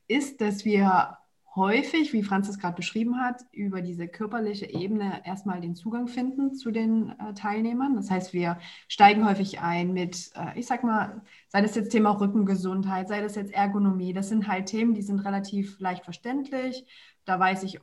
ist, 0.06 0.40
dass 0.40 0.64
wir 0.64 1.18
häufig, 1.54 2.12
wie 2.12 2.22
Franz 2.22 2.48
es 2.48 2.58
gerade 2.58 2.76
beschrieben 2.76 3.20
hat, 3.20 3.42
über 3.52 3.82
diese 3.82 4.08
körperliche 4.08 4.70
Ebene 4.70 5.20
erstmal 5.24 5.60
den 5.60 5.74
Zugang 5.74 6.08
finden 6.08 6.54
zu 6.54 6.70
den 6.70 7.10
äh, 7.18 7.34
Teilnehmern. 7.34 7.94
Das 7.94 8.10
heißt, 8.10 8.32
wir 8.32 8.58
steigen 8.88 9.26
häufig 9.28 9.60
ein 9.60 9.92
mit, 9.92 10.30
äh, 10.34 10.58
ich 10.58 10.66
sag 10.66 10.82
mal, 10.82 11.22
sei 11.48 11.60
das 11.60 11.74
jetzt 11.74 11.90
Thema 11.90 12.10
Rückengesundheit, 12.12 13.08
sei 13.08 13.20
das 13.20 13.34
jetzt 13.34 13.52
Ergonomie. 13.52 14.14
Das 14.14 14.28
sind 14.28 14.48
halt 14.48 14.66
Themen, 14.66 14.94
die 14.94 15.02
sind 15.02 15.20
relativ 15.20 15.78
leicht 15.78 16.04
verständlich. 16.04 16.86
Da 17.24 17.38
weiß 17.38 17.62
ich 17.64 17.80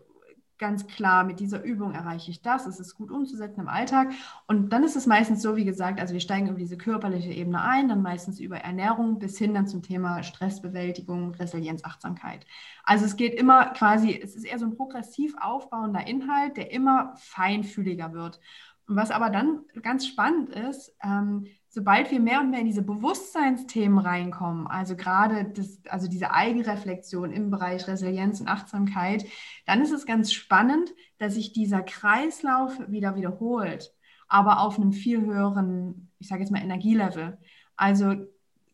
ganz 0.60 0.86
klar, 0.88 1.24
mit 1.24 1.40
dieser 1.40 1.64
Übung 1.64 1.94
erreiche 1.94 2.30
ich 2.30 2.42
das, 2.42 2.68
es 2.68 2.80
ist 2.80 2.96
gut 2.96 3.10
umzusetzen 3.10 3.62
im 3.62 3.70
Alltag. 3.70 4.12
Und 4.46 4.72
dann 4.72 4.84
ist 4.84 4.98
es 4.98 5.08
meistens 5.08 5.42
so, 5.42 5.56
wie 5.56 5.66
gesagt, 5.66 6.00
also 6.00 6.14
wir 6.14 6.20
steigen 6.20 6.50
über 6.50 6.60
diese 6.60 6.78
körperliche 6.78 7.32
Ebene 7.32 7.62
ein, 7.62 7.88
dann 7.88 8.02
meistens 8.02 8.40
über 8.40 8.58
Ernährung 8.58 9.20
bis 9.20 9.38
hin 9.38 9.54
dann 9.54 9.68
zum 9.68 9.82
Thema 9.82 10.22
Stressbewältigung, 10.22 11.34
Resilienz, 11.36 11.84
Achtsamkeit. 11.86 12.46
Also 12.84 13.06
es 13.06 13.16
geht 13.16 13.34
immer 13.34 13.68
quasi, 13.68 14.20
es 14.22 14.36
ist 14.36 14.44
eher 14.44 14.60
so 14.60 14.66
ein 14.66 14.76
progressiv 14.76 15.34
aufbauender 15.40 16.06
Inhalt, 16.06 16.58
der 16.58 16.72
immer 16.72 17.14
feinfühliger 17.16 18.14
wird. 18.14 18.40
Und 18.86 18.98
was 18.98 19.12
aber 19.12 19.30
dann 19.30 19.62
ganz 19.82 20.06
spannend 20.06 20.50
ist, 20.50 20.94
ähm, 21.04 21.48
sobald 21.70 22.10
wir 22.10 22.20
mehr 22.20 22.42
und 22.42 22.50
mehr 22.50 22.62
in 22.62 22.66
diese 22.66 22.82
Bewusstseinsthemen 22.82 24.00
reinkommen, 24.00 24.68
also 24.68 24.96
gerade 24.96 25.46
das, 25.46 25.80
also 25.88 26.08
diese 26.08 26.32
Eigenreflexion 26.32 27.32
im 27.32 27.52
Bereich 27.52 27.88
Resilienz 27.88 28.42
und 28.42 28.48
Achtsamkeit, 28.48 29.26
dann 29.66 29.82
ist 29.82 29.92
es 29.92 30.06
ganz 30.06 30.34
spannend, 30.34 30.94
dass 31.20 31.36
sich 31.36 31.54
dieser 31.54 31.82
Kreislauf 31.84 32.80
wieder 32.88 33.16
wiederholt, 33.16 33.94
aber 34.28 34.62
auf 34.62 34.78
einem 34.78 34.94
viel 34.94 35.22
höheren, 35.22 36.10
ich 36.18 36.28
sage 36.28 36.42
jetzt 36.42 36.52
mal, 36.52 36.62
Energielevel. 36.62 37.38
Also 37.76 38.16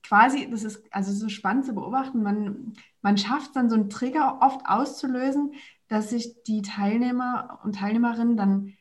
quasi, 0.01 0.49
das 0.49 0.63
ist 0.63 0.84
also 0.91 1.12
so 1.12 1.27
spannend 1.27 1.65
zu 1.65 1.75
beobachten, 1.75 2.23
man, 2.23 2.73
man 3.01 3.17
schafft 3.17 3.55
dann 3.55 3.69
so 3.69 3.75
einen 3.75 3.89
Trigger 3.89 4.39
oft 4.41 4.62
auszulösen, 4.65 5.53
dass 5.89 6.12
sich 6.12 6.43
die 6.43 6.62
Teilnehmer 6.62 7.60
und 7.63 7.75
Teilnehmerinnen 7.75 8.38
dann 8.38 8.73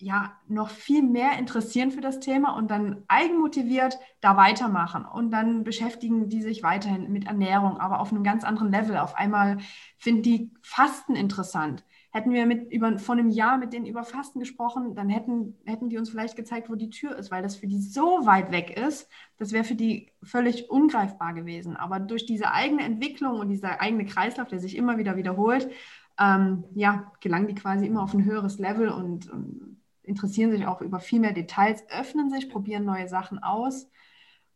ja 0.00 0.32
noch 0.48 0.70
viel 0.70 1.02
mehr 1.02 1.38
interessieren 1.38 1.90
für 1.90 2.00
das 2.00 2.20
Thema 2.20 2.56
und 2.56 2.70
dann 2.70 3.02
eigenmotiviert 3.08 3.98
da 4.20 4.36
weitermachen. 4.36 5.04
Und 5.04 5.30
dann 5.30 5.64
beschäftigen 5.64 6.28
die 6.28 6.42
sich 6.42 6.62
weiterhin 6.62 7.12
mit 7.12 7.26
Ernährung, 7.26 7.78
aber 7.78 8.00
auf 8.00 8.12
einem 8.12 8.24
ganz 8.24 8.44
anderen 8.44 8.70
Level. 8.70 8.96
Auf 8.96 9.16
einmal 9.16 9.58
finden 9.98 10.22
die 10.22 10.50
Fasten 10.62 11.16
interessant. 11.16 11.84
Hätten 12.12 12.32
wir 12.32 12.44
mit 12.44 12.72
über, 12.72 12.98
vor 12.98 13.14
einem 13.14 13.28
Jahr 13.28 13.56
mit 13.56 13.72
denen 13.72 13.86
über 13.86 14.02
Fasten 14.02 14.40
gesprochen, 14.40 14.96
dann 14.96 15.08
hätten, 15.08 15.56
hätten 15.64 15.88
die 15.90 15.96
uns 15.96 16.10
vielleicht 16.10 16.34
gezeigt, 16.34 16.68
wo 16.68 16.74
die 16.74 16.90
Tür 16.90 17.16
ist, 17.16 17.30
weil 17.30 17.42
das 17.42 17.54
für 17.54 17.68
die 17.68 17.80
so 17.80 18.26
weit 18.26 18.50
weg 18.50 18.76
ist, 18.76 19.08
das 19.36 19.52
wäre 19.52 19.62
für 19.62 19.76
die 19.76 20.10
völlig 20.22 20.70
ungreifbar 20.70 21.34
gewesen. 21.34 21.76
Aber 21.76 22.00
durch 22.00 22.26
diese 22.26 22.50
eigene 22.50 22.82
Entwicklung 22.82 23.38
und 23.38 23.48
dieser 23.48 23.80
eigene 23.80 24.06
Kreislauf, 24.06 24.48
der 24.48 24.58
sich 24.58 24.76
immer 24.76 24.98
wieder 24.98 25.16
wiederholt, 25.16 25.70
ähm, 26.18 26.64
ja, 26.74 27.12
gelangen 27.20 27.46
die 27.46 27.54
quasi 27.54 27.86
immer 27.86 28.02
auf 28.02 28.12
ein 28.12 28.24
höheres 28.24 28.58
Level 28.58 28.88
und, 28.88 29.30
und 29.30 29.69
interessieren 30.10 30.50
sich 30.50 30.66
auch 30.66 30.82
über 30.82 31.00
viel 31.00 31.20
mehr 31.20 31.32
Details, 31.32 31.84
öffnen 31.88 32.30
sich, 32.30 32.50
probieren 32.50 32.84
neue 32.84 33.08
Sachen 33.08 33.38
aus 33.38 33.88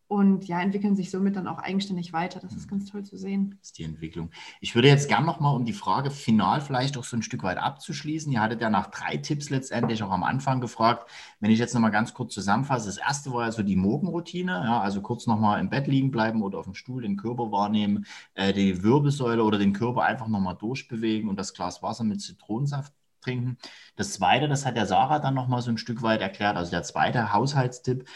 und 0.07 0.47
ja, 0.47 0.61
entwickeln 0.61 0.97
sich 0.97 1.11
somit 1.11 1.35
dann 1.35 1.49
auch 1.49 1.59
eigenständig 1.59 2.13
weiter. 2.13 2.39
Das 2.39 2.53
ist 2.53 2.69
ganz 2.69 2.91
toll 2.91 3.05
zu 3.05 3.17
sehen. 3.17 3.57
Das 3.59 3.69
ist 3.69 3.79
die 3.79 3.85
Entwicklung. 3.85 4.31
Ich 4.61 4.75
würde 4.75 4.89
jetzt 4.89 5.09
gerne 5.09 5.25
nochmal, 5.25 5.57
um 5.57 5.65
die 5.65 5.73
Frage 5.73 6.11
final 6.11 6.61
vielleicht 6.61 6.99
auch 6.99 7.05
so 7.05 7.17
ein 7.17 7.23
Stück 7.23 7.43
weit 7.43 7.57
abzuschließen. 7.57 8.31
Ihr 8.31 8.41
hattet 8.41 8.61
ja 8.61 8.69
nach 8.69 8.91
drei 8.91 9.17
Tipps 9.17 9.49
letztendlich 9.49 10.03
auch 10.03 10.11
am 10.11 10.23
Anfang 10.23 10.61
gefragt. 10.61 11.11
Wenn 11.41 11.51
ich 11.51 11.59
jetzt 11.59 11.73
nochmal 11.73 11.91
ganz 11.91 12.13
kurz 12.13 12.35
zusammenfasse, 12.35 12.87
das 12.87 12.99
erste 12.99 13.33
war 13.33 13.47
ja 13.47 13.53
so 13.53 13.63
die 13.63 13.77
Morgenroutine, 13.77 14.53
ja, 14.53 14.81
also 14.81 15.01
kurz 15.01 15.27
nochmal 15.27 15.59
im 15.61 15.71
Bett 15.71 15.87
liegen 15.87 16.11
bleiben 16.11 16.43
oder 16.43 16.59
auf 16.59 16.67
dem 16.67 16.75
Stuhl 16.75 17.03
den 17.03 17.17
Körper 17.17 17.51
wahrnehmen, 17.51 18.05
äh, 18.35 18.53
die 18.53 18.83
Wirbelsäule 18.83 19.43
oder 19.43 19.59
den 19.59 19.73
Körper 19.73 20.03
einfach 20.03 20.29
nochmal 20.29 20.57
durchbewegen 20.57 21.31
und 21.31 21.39
das 21.39 21.55
Glas 21.55 21.83
Wasser 21.83 22.05
mit 22.05 22.21
Zitronensaft 22.21 22.93
trinken. 23.25 23.59
Das 23.97 24.13
zweite, 24.13 24.49
das 24.49 24.67
hat 24.67 24.77
der 24.77 24.87
Sarah 24.87 25.19
dann 25.19 25.35
nochmal 25.35 25.63
so 25.63 25.71
ein 25.71 25.79
Stück 25.79 26.03
weit 26.03 26.21
erklärt, 26.21 26.57
also 26.57 26.71
der 26.71 26.83
zweite 26.83 27.33
Haushaltstipp, 27.33 28.09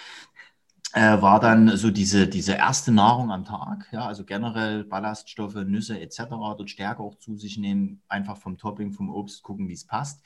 äh, 0.95 1.21
war 1.21 1.39
dann 1.39 1.77
so 1.77 1.91
diese, 1.91 2.29
diese 2.29 2.55
erste 2.55 2.93
Nahrung 2.93 3.31
am 3.31 3.45
Tag, 3.45 3.89
ja, 3.93 4.07
also 4.07 4.25
generell 4.25 4.85
Ballaststoffe, 4.85 5.55
Nüsse 5.55 6.01
etc., 6.01 6.25
dort 6.31 6.71
Stärke 6.71 7.03
auch 7.03 7.17
zu 7.17 7.37
sich 7.37 7.59
nehmen, 7.59 8.03
einfach 8.09 8.39
vom 8.39 8.57
Topping, 8.57 8.93
vom 8.93 9.11
Obst 9.11 9.43
gucken, 9.43 9.69
wie 9.69 9.75
es 9.75 9.87
passt. 9.87 10.23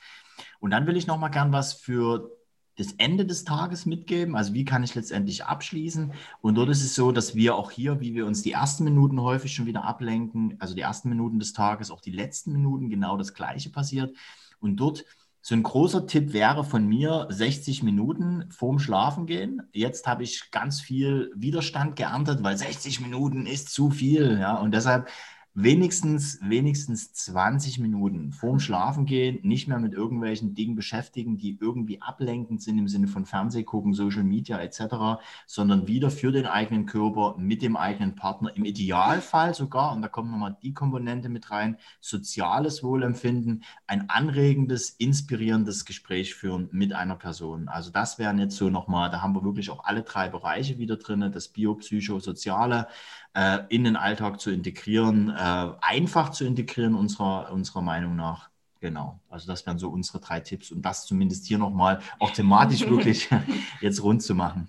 Und 0.59 0.71
dann 0.71 0.87
will 0.87 0.97
ich 0.97 1.07
nochmal 1.07 1.31
gern 1.31 1.51
was 1.51 1.73
für 1.73 2.31
das 2.77 2.93
Ende 2.93 3.25
des 3.25 3.43
Tages 3.43 3.85
mitgeben, 3.85 4.35
also 4.35 4.53
wie 4.53 4.65
kann 4.65 4.83
ich 4.83 4.95
letztendlich 4.95 5.45
abschließen. 5.45 6.13
Und 6.41 6.55
dort 6.55 6.69
ist 6.69 6.83
es 6.83 6.95
so, 6.95 7.11
dass 7.11 7.35
wir 7.35 7.55
auch 7.55 7.69
hier, 7.69 7.99
wie 7.99 8.15
wir 8.15 8.25
uns 8.25 8.41
die 8.41 8.53
ersten 8.53 8.83
Minuten 8.83 9.21
häufig 9.21 9.53
schon 9.53 9.67
wieder 9.67 9.83
ablenken, 9.83 10.55
also 10.59 10.73
die 10.73 10.81
ersten 10.81 11.09
Minuten 11.09 11.39
des 11.39 11.53
Tages, 11.53 11.91
auch 11.91 12.01
die 12.01 12.11
letzten 12.11 12.51
Minuten 12.51 12.89
genau 12.89 13.17
das 13.17 13.33
Gleiche 13.33 13.69
passiert. 13.69 14.15
Und 14.63 14.77
dort 14.77 15.05
so 15.41 15.55
ein 15.55 15.63
großer 15.63 16.07
Tipp 16.07 16.31
wäre 16.31 16.63
von 16.63 16.87
mir 16.87 17.27
60 17.29 17.83
Minuten 17.83 18.49
vorm 18.49 18.79
Schlafen 18.79 19.25
gehen. 19.25 19.61
Jetzt 19.73 20.07
habe 20.07 20.23
ich 20.23 20.51
ganz 20.51 20.79
viel 20.79 21.31
Widerstand 21.35 21.97
geerntet, 21.97 22.43
weil 22.43 22.57
60 22.57 23.01
Minuten 23.01 23.45
ist 23.45 23.69
zu 23.69 23.89
viel. 23.89 24.39
Ja, 24.39 24.55
und 24.55 24.73
deshalb 24.73 25.09
wenigstens, 25.55 26.39
wenigstens 26.41 27.13
20 27.13 27.79
Minuten 27.79 28.31
vorm 28.31 28.59
Schlafen 28.59 29.05
gehen, 29.05 29.39
nicht 29.43 29.67
mehr 29.67 29.79
mit 29.79 29.93
irgendwelchen 29.93 30.55
Dingen 30.55 30.75
beschäftigen, 30.75 31.37
die 31.37 31.57
irgendwie 31.61 32.01
ablenkend 32.01 32.61
sind 32.61 32.79
im 32.79 32.87
Sinne 32.87 33.07
von 33.07 33.25
Fernseh 33.25 33.63
gucken, 33.63 33.93
Social 33.93 34.23
Media 34.23 34.59
etc., 34.59 35.21
sondern 35.45 35.87
wieder 35.87 36.09
für 36.09 36.31
den 36.31 36.47
eigenen 36.47 36.85
Körper 36.85 37.35
mit 37.37 37.61
dem 37.61 37.77
eigenen 37.77 38.15
Partner, 38.15 38.55
im 38.55 38.65
Idealfall 38.65 39.53
sogar, 39.53 39.93
und 39.93 40.01
da 40.01 40.07
kommt 40.07 40.31
nochmal 40.31 40.57
die 40.63 40.73
Komponente 40.73 41.29
mit 41.29 41.51
rein, 41.51 41.77
soziales 41.99 42.83
Wohlempfinden, 42.83 43.63
ein 43.85 44.09
anregendes, 44.09 44.89
inspirierendes 44.89 45.85
Gespräch 45.85 46.33
führen 46.33 46.69
mit 46.71 46.93
einer 46.93 47.15
Person. 47.15 47.67
Also 47.67 47.91
das 47.91 48.17
wären 48.17 48.39
jetzt 48.39 48.57
so 48.57 48.69
nochmal, 48.69 49.11
da 49.11 49.21
haben 49.21 49.35
wir 49.35 49.43
wirklich 49.43 49.69
auch 49.69 49.85
alle 49.85 50.01
drei 50.01 50.29
Bereiche 50.29 50.79
wieder 50.79 50.97
drin, 50.97 51.31
das 51.31 51.49
biopsychosoziale, 51.49 52.87
äh, 53.33 53.59
in 53.69 53.83
den 53.83 53.95
Alltag 53.95 54.39
zu 54.39 54.51
integrieren, 54.51 55.29
äh, 55.29 55.71
einfach 55.81 56.29
zu 56.29 56.45
integrieren, 56.45 56.95
unserer, 56.95 57.51
unserer 57.51 57.81
Meinung 57.81 58.15
nach. 58.15 58.49
Genau, 58.79 59.19
also 59.29 59.47
das 59.47 59.65
wären 59.65 59.79
so 59.79 59.89
unsere 59.89 60.19
drei 60.19 60.41
Tipps, 60.41 60.71
um 60.71 60.81
das 60.81 61.05
zumindest 61.05 61.45
hier 61.45 61.57
nochmal 61.57 62.01
auch 62.19 62.31
thematisch 62.31 62.81
wirklich 62.81 63.29
jetzt 63.81 64.03
rund 64.03 64.21
zu 64.21 64.35
machen. 64.35 64.67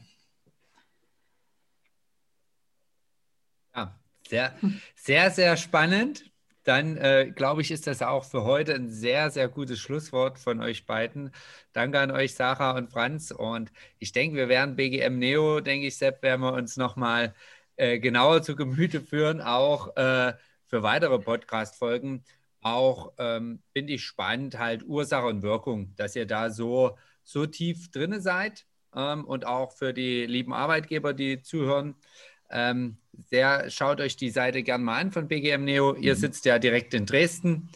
Ja, 3.75 3.93
sehr, 4.29 4.55
sehr, 4.95 5.31
sehr 5.31 5.57
spannend. 5.57 6.31
Dann 6.65 6.97
äh, 6.97 7.31
glaube 7.35 7.61
ich, 7.61 7.71
ist 7.71 7.87
das 7.87 8.01
auch 8.01 8.25
für 8.25 8.45
heute 8.45 8.75
ein 8.75 8.91
sehr, 8.91 9.31
sehr 9.31 9.49
gutes 9.49 9.81
Schlusswort 9.81 10.39
von 10.39 10.61
euch 10.63 10.87
beiden. 10.87 11.31
Danke 11.75 12.01
an 12.01 12.11
euch, 12.11 12.35
Sarah 12.35 12.77
und 12.77 12.91
Franz. 12.91 13.31
Und 13.33 13.71
ich 13.99 14.13
denke, 14.13 14.37
wir 14.37 14.49
werden 14.49 14.75
BGM 14.77 15.19
Neo, 15.19 15.61
denke 15.61 15.89
ich, 15.89 15.97
Sepp, 15.99 16.23
werden 16.23 16.41
wir 16.41 16.55
uns 16.55 16.77
nochmal 16.79 17.35
äh, 17.77 17.99
genauer 17.99 18.43
zu 18.43 18.57
Gemüte 18.57 19.01
führen, 19.01 19.41
auch 19.41 19.97
äh, 19.97 20.35
für 20.67 20.83
weitere 20.83 21.19
Podcast-Folgen. 21.19 22.25
Auch 22.61 23.13
ähm, 23.19 23.63
finde 23.73 23.93
ich 23.93 24.05
spannend, 24.05 24.59
halt 24.59 24.85
Ursache 24.85 25.27
und 25.27 25.43
Wirkung, 25.43 25.95
dass 25.97 26.17
ihr 26.17 26.27
da 26.27 26.51
so, 26.51 26.97
so 27.23 27.47
tief 27.47 27.91
drin 27.91 28.21
seid 28.21 28.67
ähm, 28.95 29.25
und 29.25 29.47
auch 29.47 29.73
für 29.73 29.93
die 29.93 30.27
lieben 30.27 30.55
Arbeitgeber, 30.55 31.13
die 31.13 31.43
zuhören. 31.43 31.95
Ähm, 32.51 32.99
sehr, 33.31 33.71
schaut 33.71 34.01
euch 34.01 34.17
die 34.17 34.31
Seite 34.31 34.63
gerne 34.63 34.85
mal 34.85 35.01
an 35.01 35.13
von 35.13 35.29
BGM 35.29 35.65
Neo. 35.65 35.95
Ihr 35.95 36.15
mhm. 36.15 36.19
sitzt 36.19 36.45
ja 36.45 36.59
direkt 36.59 36.95
in 36.95 37.07
Dresden, 37.07 37.69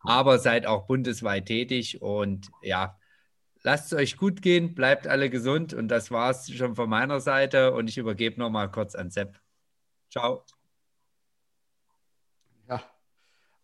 aber 0.00 0.38
seid 0.38 0.66
auch 0.66 0.86
bundesweit 0.86 1.46
tätig 1.46 2.02
und 2.02 2.48
ja, 2.62 2.98
lasst 3.62 3.92
es 3.92 3.98
euch 3.98 4.16
gut 4.16 4.42
gehen, 4.42 4.74
bleibt 4.74 5.06
alle 5.06 5.30
gesund 5.30 5.74
und 5.74 5.88
das 5.88 6.10
war 6.10 6.30
es 6.30 6.52
schon 6.52 6.76
von 6.76 6.88
meiner 6.88 7.20
Seite 7.20 7.72
und 7.72 7.88
ich 7.88 7.98
übergebe 7.98 8.38
nochmal 8.38 8.70
kurz 8.70 8.94
an 8.94 9.10
Sepp. 9.10 9.43
Ciao. 10.14 10.44
Ja, 12.68 12.80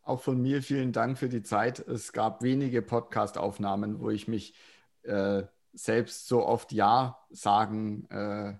auch 0.02 0.20
von 0.20 0.42
mir 0.42 0.64
vielen 0.64 0.90
Dank 0.90 1.16
für 1.16 1.28
die 1.28 1.44
Zeit. 1.44 1.78
Es 1.78 2.12
gab 2.12 2.42
wenige 2.42 2.82
Podcast-Aufnahmen, 2.82 4.00
wo 4.00 4.10
ich 4.10 4.26
mich 4.26 4.56
äh, 5.04 5.44
selbst 5.72 6.26
so 6.26 6.44
oft 6.44 6.72
Ja 6.72 7.20
sagen, 7.30 8.10
äh, 8.10 8.54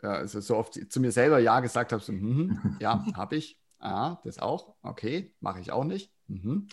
also 0.00 0.40
so 0.40 0.56
oft 0.56 0.90
zu 0.90 1.00
mir 1.00 1.12
selber 1.12 1.40
Ja 1.40 1.60
gesagt 1.60 1.92
habe, 1.92 2.02
so, 2.02 2.12
mm, 2.12 2.78
ja, 2.80 3.04
habe 3.16 3.36
ich. 3.36 3.60
Ah, 3.78 4.16
das 4.24 4.38
auch. 4.38 4.74
Okay, 4.80 5.34
mache 5.40 5.60
ich 5.60 5.72
auch 5.72 5.84
nicht. 5.84 6.10
Mhm. 6.26 6.68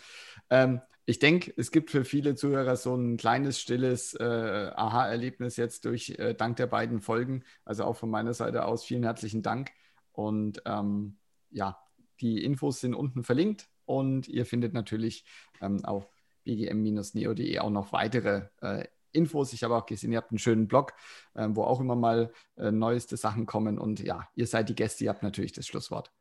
Ähm, 0.49 0.79
ich 1.05 1.19
denke, 1.19 1.51
es 1.57 1.71
gibt 1.71 1.91
für 1.91 2.05
viele 2.05 2.35
Zuhörer 2.35 2.77
so 2.77 2.95
ein 2.95 3.17
kleines, 3.17 3.59
stilles 3.59 4.13
äh, 4.13 4.23
Aha-Erlebnis 4.23 5.57
jetzt 5.57 5.83
durch 5.83 6.11
äh, 6.11 6.35
dank 6.35 6.55
der 6.55 6.67
beiden 6.67 7.01
Folgen. 7.01 7.43
Also 7.65 7.83
auch 7.83 7.97
von 7.97 8.09
meiner 8.09 8.33
Seite 8.33 8.63
aus 8.63 8.85
vielen 8.85 9.03
herzlichen 9.03 9.41
Dank. 9.41 9.71
Und 10.19 10.61
ähm, 10.65 11.17
ja, 11.49 11.77
die 12.19 12.43
Infos 12.43 12.81
sind 12.81 12.93
unten 12.93 13.23
verlinkt 13.23 13.69
und 13.85 14.27
ihr 14.27 14.45
findet 14.45 14.73
natürlich 14.73 15.23
ähm, 15.61 15.85
auf 15.85 16.11
bgm-neo.de 16.43 17.59
auch 17.59 17.69
noch 17.69 17.93
weitere 17.93 18.49
äh, 18.61 18.85
Infos. 19.13 19.53
Ich 19.53 19.63
habe 19.63 19.77
auch 19.77 19.85
gesehen, 19.85 20.11
ihr 20.11 20.17
habt 20.17 20.31
einen 20.31 20.37
schönen 20.37 20.67
Blog, 20.67 20.91
äh, 21.35 21.47
wo 21.51 21.63
auch 21.63 21.79
immer 21.79 21.95
mal 21.95 22.33
äh, 22.57 22.69
neueste 22.69 23.15
Sachen 23.15 23.45
kommen. 23.45 23.79
Und 23.79 24.01
ja, 24.01 24.27
ihr 24.35 24.45
seid 24.45 24.67
die 24.67 24.75
Gäste, 24.75 25.05
ihr 25.05 25.09
habt 25.09 25.23
natürlich 25.23 25.53
das 25.53 25.65
Schlusswort. 25.65 26.11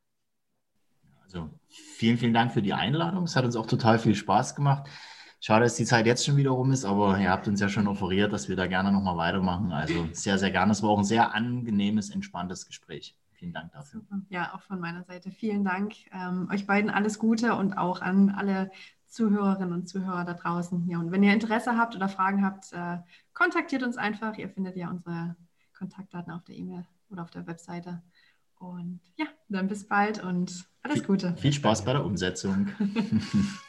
Also 1.24 1.50
vielen, 1.68 2.18
vielen 2.18 2.34
Dank 2.34 2.52
für 2.52 2.62
die 2.62 2.74
Einladung. 2.74 3.24
Es 3.24 3.34
hat 3.34 3.44
uns 3.44 3.56
auch 3.56 3.66
total 3.66 3.98
viel 3.98 4.14
Spaß 4.14 4.54
gemacht. 4.54 4.88
Schade, 5.40 5.64
dass 5.64 5.74
die 5.74 5.84
Zeit 5.84 6.06
jetzt 6.06 6.24
schon 6.24 6.36
wieder 6.36 6.50
rum 6.50 6.70
ist, 6.70 6.84
aber 6.84 7.18
ihr 7.18 7.30
habt 7.30 7.48
uns 7.48 7.60
ja 7.60 7.68
schon 7.68 7.88
offeriert, 7.88 8.32
dass 8.32 8.48
wir 8.48 8.54
da 8.54 8.68
gerne 8.68 8.92
nochmal 8.92 9.16
weitermachen. 9.16 9.72
Also 9.72 10.08
sehr, 10.12 10.38
sehr 10.38 10.52
gerne. 10.52 10.70
Es 10.70 10.84
war 10.84 10.90
auch 10.90 10.98
ein 10.98 11.04
sehr 11.04 11.34
angenehmes, 11.34 12.10
entspanntes 12.10 12.64
Gespräch. 12.64 13.16
Vielen 13.38 13.52
Dank 13.52 13.70
dafür. 13.72 14.02
Ja, 14.30 14.52
auch 14.54 14.62
von 14.62 14.80
meiner 14.80 15.04
Seite 15.04 15.30
vielen 15.30 15.64
Dank. 15.64 15.94
Ähm, 16.12 16.48
euch 16.52 16.66
beiden 16.66 16.90
alles 16.90 17.20
Gute 17.20 17.54
und 17.54 17.78
auch 17.78 18.00
an 18.00 18.30
alle 18.30 18.72
Zuhörerinnen 19.06 19.72
und 19.72 19.88
Zuhörer 19.88 20.24
da 20.24 20.34
draußen. 20.34 20.88
Ja, 20.88 20.98
und 20.98 21.12
wenn 21.12 21.22
ihr 21.22 21.32
Interesse 21.32 21.76
habt 21.76 21.94
oder 21.94 22.08
Fragen 22.08 22.44
habt, 22.44 22.72
äh, 22.72 22.98
kontaktiert 23.34 23.84
uns 23.84 23.96
einfach. 23.96 24.36
Ihr 24.38 24.48
findet 24.48 24.74
ja 24.76 24.90
unsere 24.90 25.36
Kontaktdaten 25.72 26.32
auf 26.32 26.42
der 26.44 26.56
E-Mail 26.56 26.84
oder 27.10 27.22
auf 27.22 27.30
der 27.30 27.46
Webseite. 27.46 28.02
Und 28.58 28.98
ja, 29.16 29.26
dann 29.48 29.68
bis 29.68 29.86
bald 29.86 30.20
und 30.20 30.68
alles 30.82 31.04
Gute. 31.04 31.36
Viel 31.36 31.52
Spaß 31.52 31.84
bei 31.84 31.92
der 31.92 32.04
Umsetzung. 32.04 32.66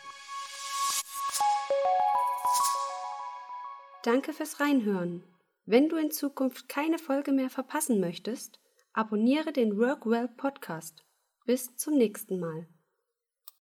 Danke 4.03 4.33
fürs 4.33 4.59
Reinhören. 4.59 5.21
Wenn 5.67 5.89
du 5.89 5.97
in 5.97 6.09
Zukunft 6.09 6.67
keine 6.69 6.97
Folge 6.97 7.31
mehr 7.31 7.51
verpassen 7.51 7.99
möchtest, 7.99 8.59
abonniere 8.93 9.51
den 9.51 9.77
Workwell 9.77 10.27
Podcast. 10.27 11.05
Bis 11.45 11.75
zum 11.75 11.95
nächsten 11.95 12.39
Mal. 12.39 12.67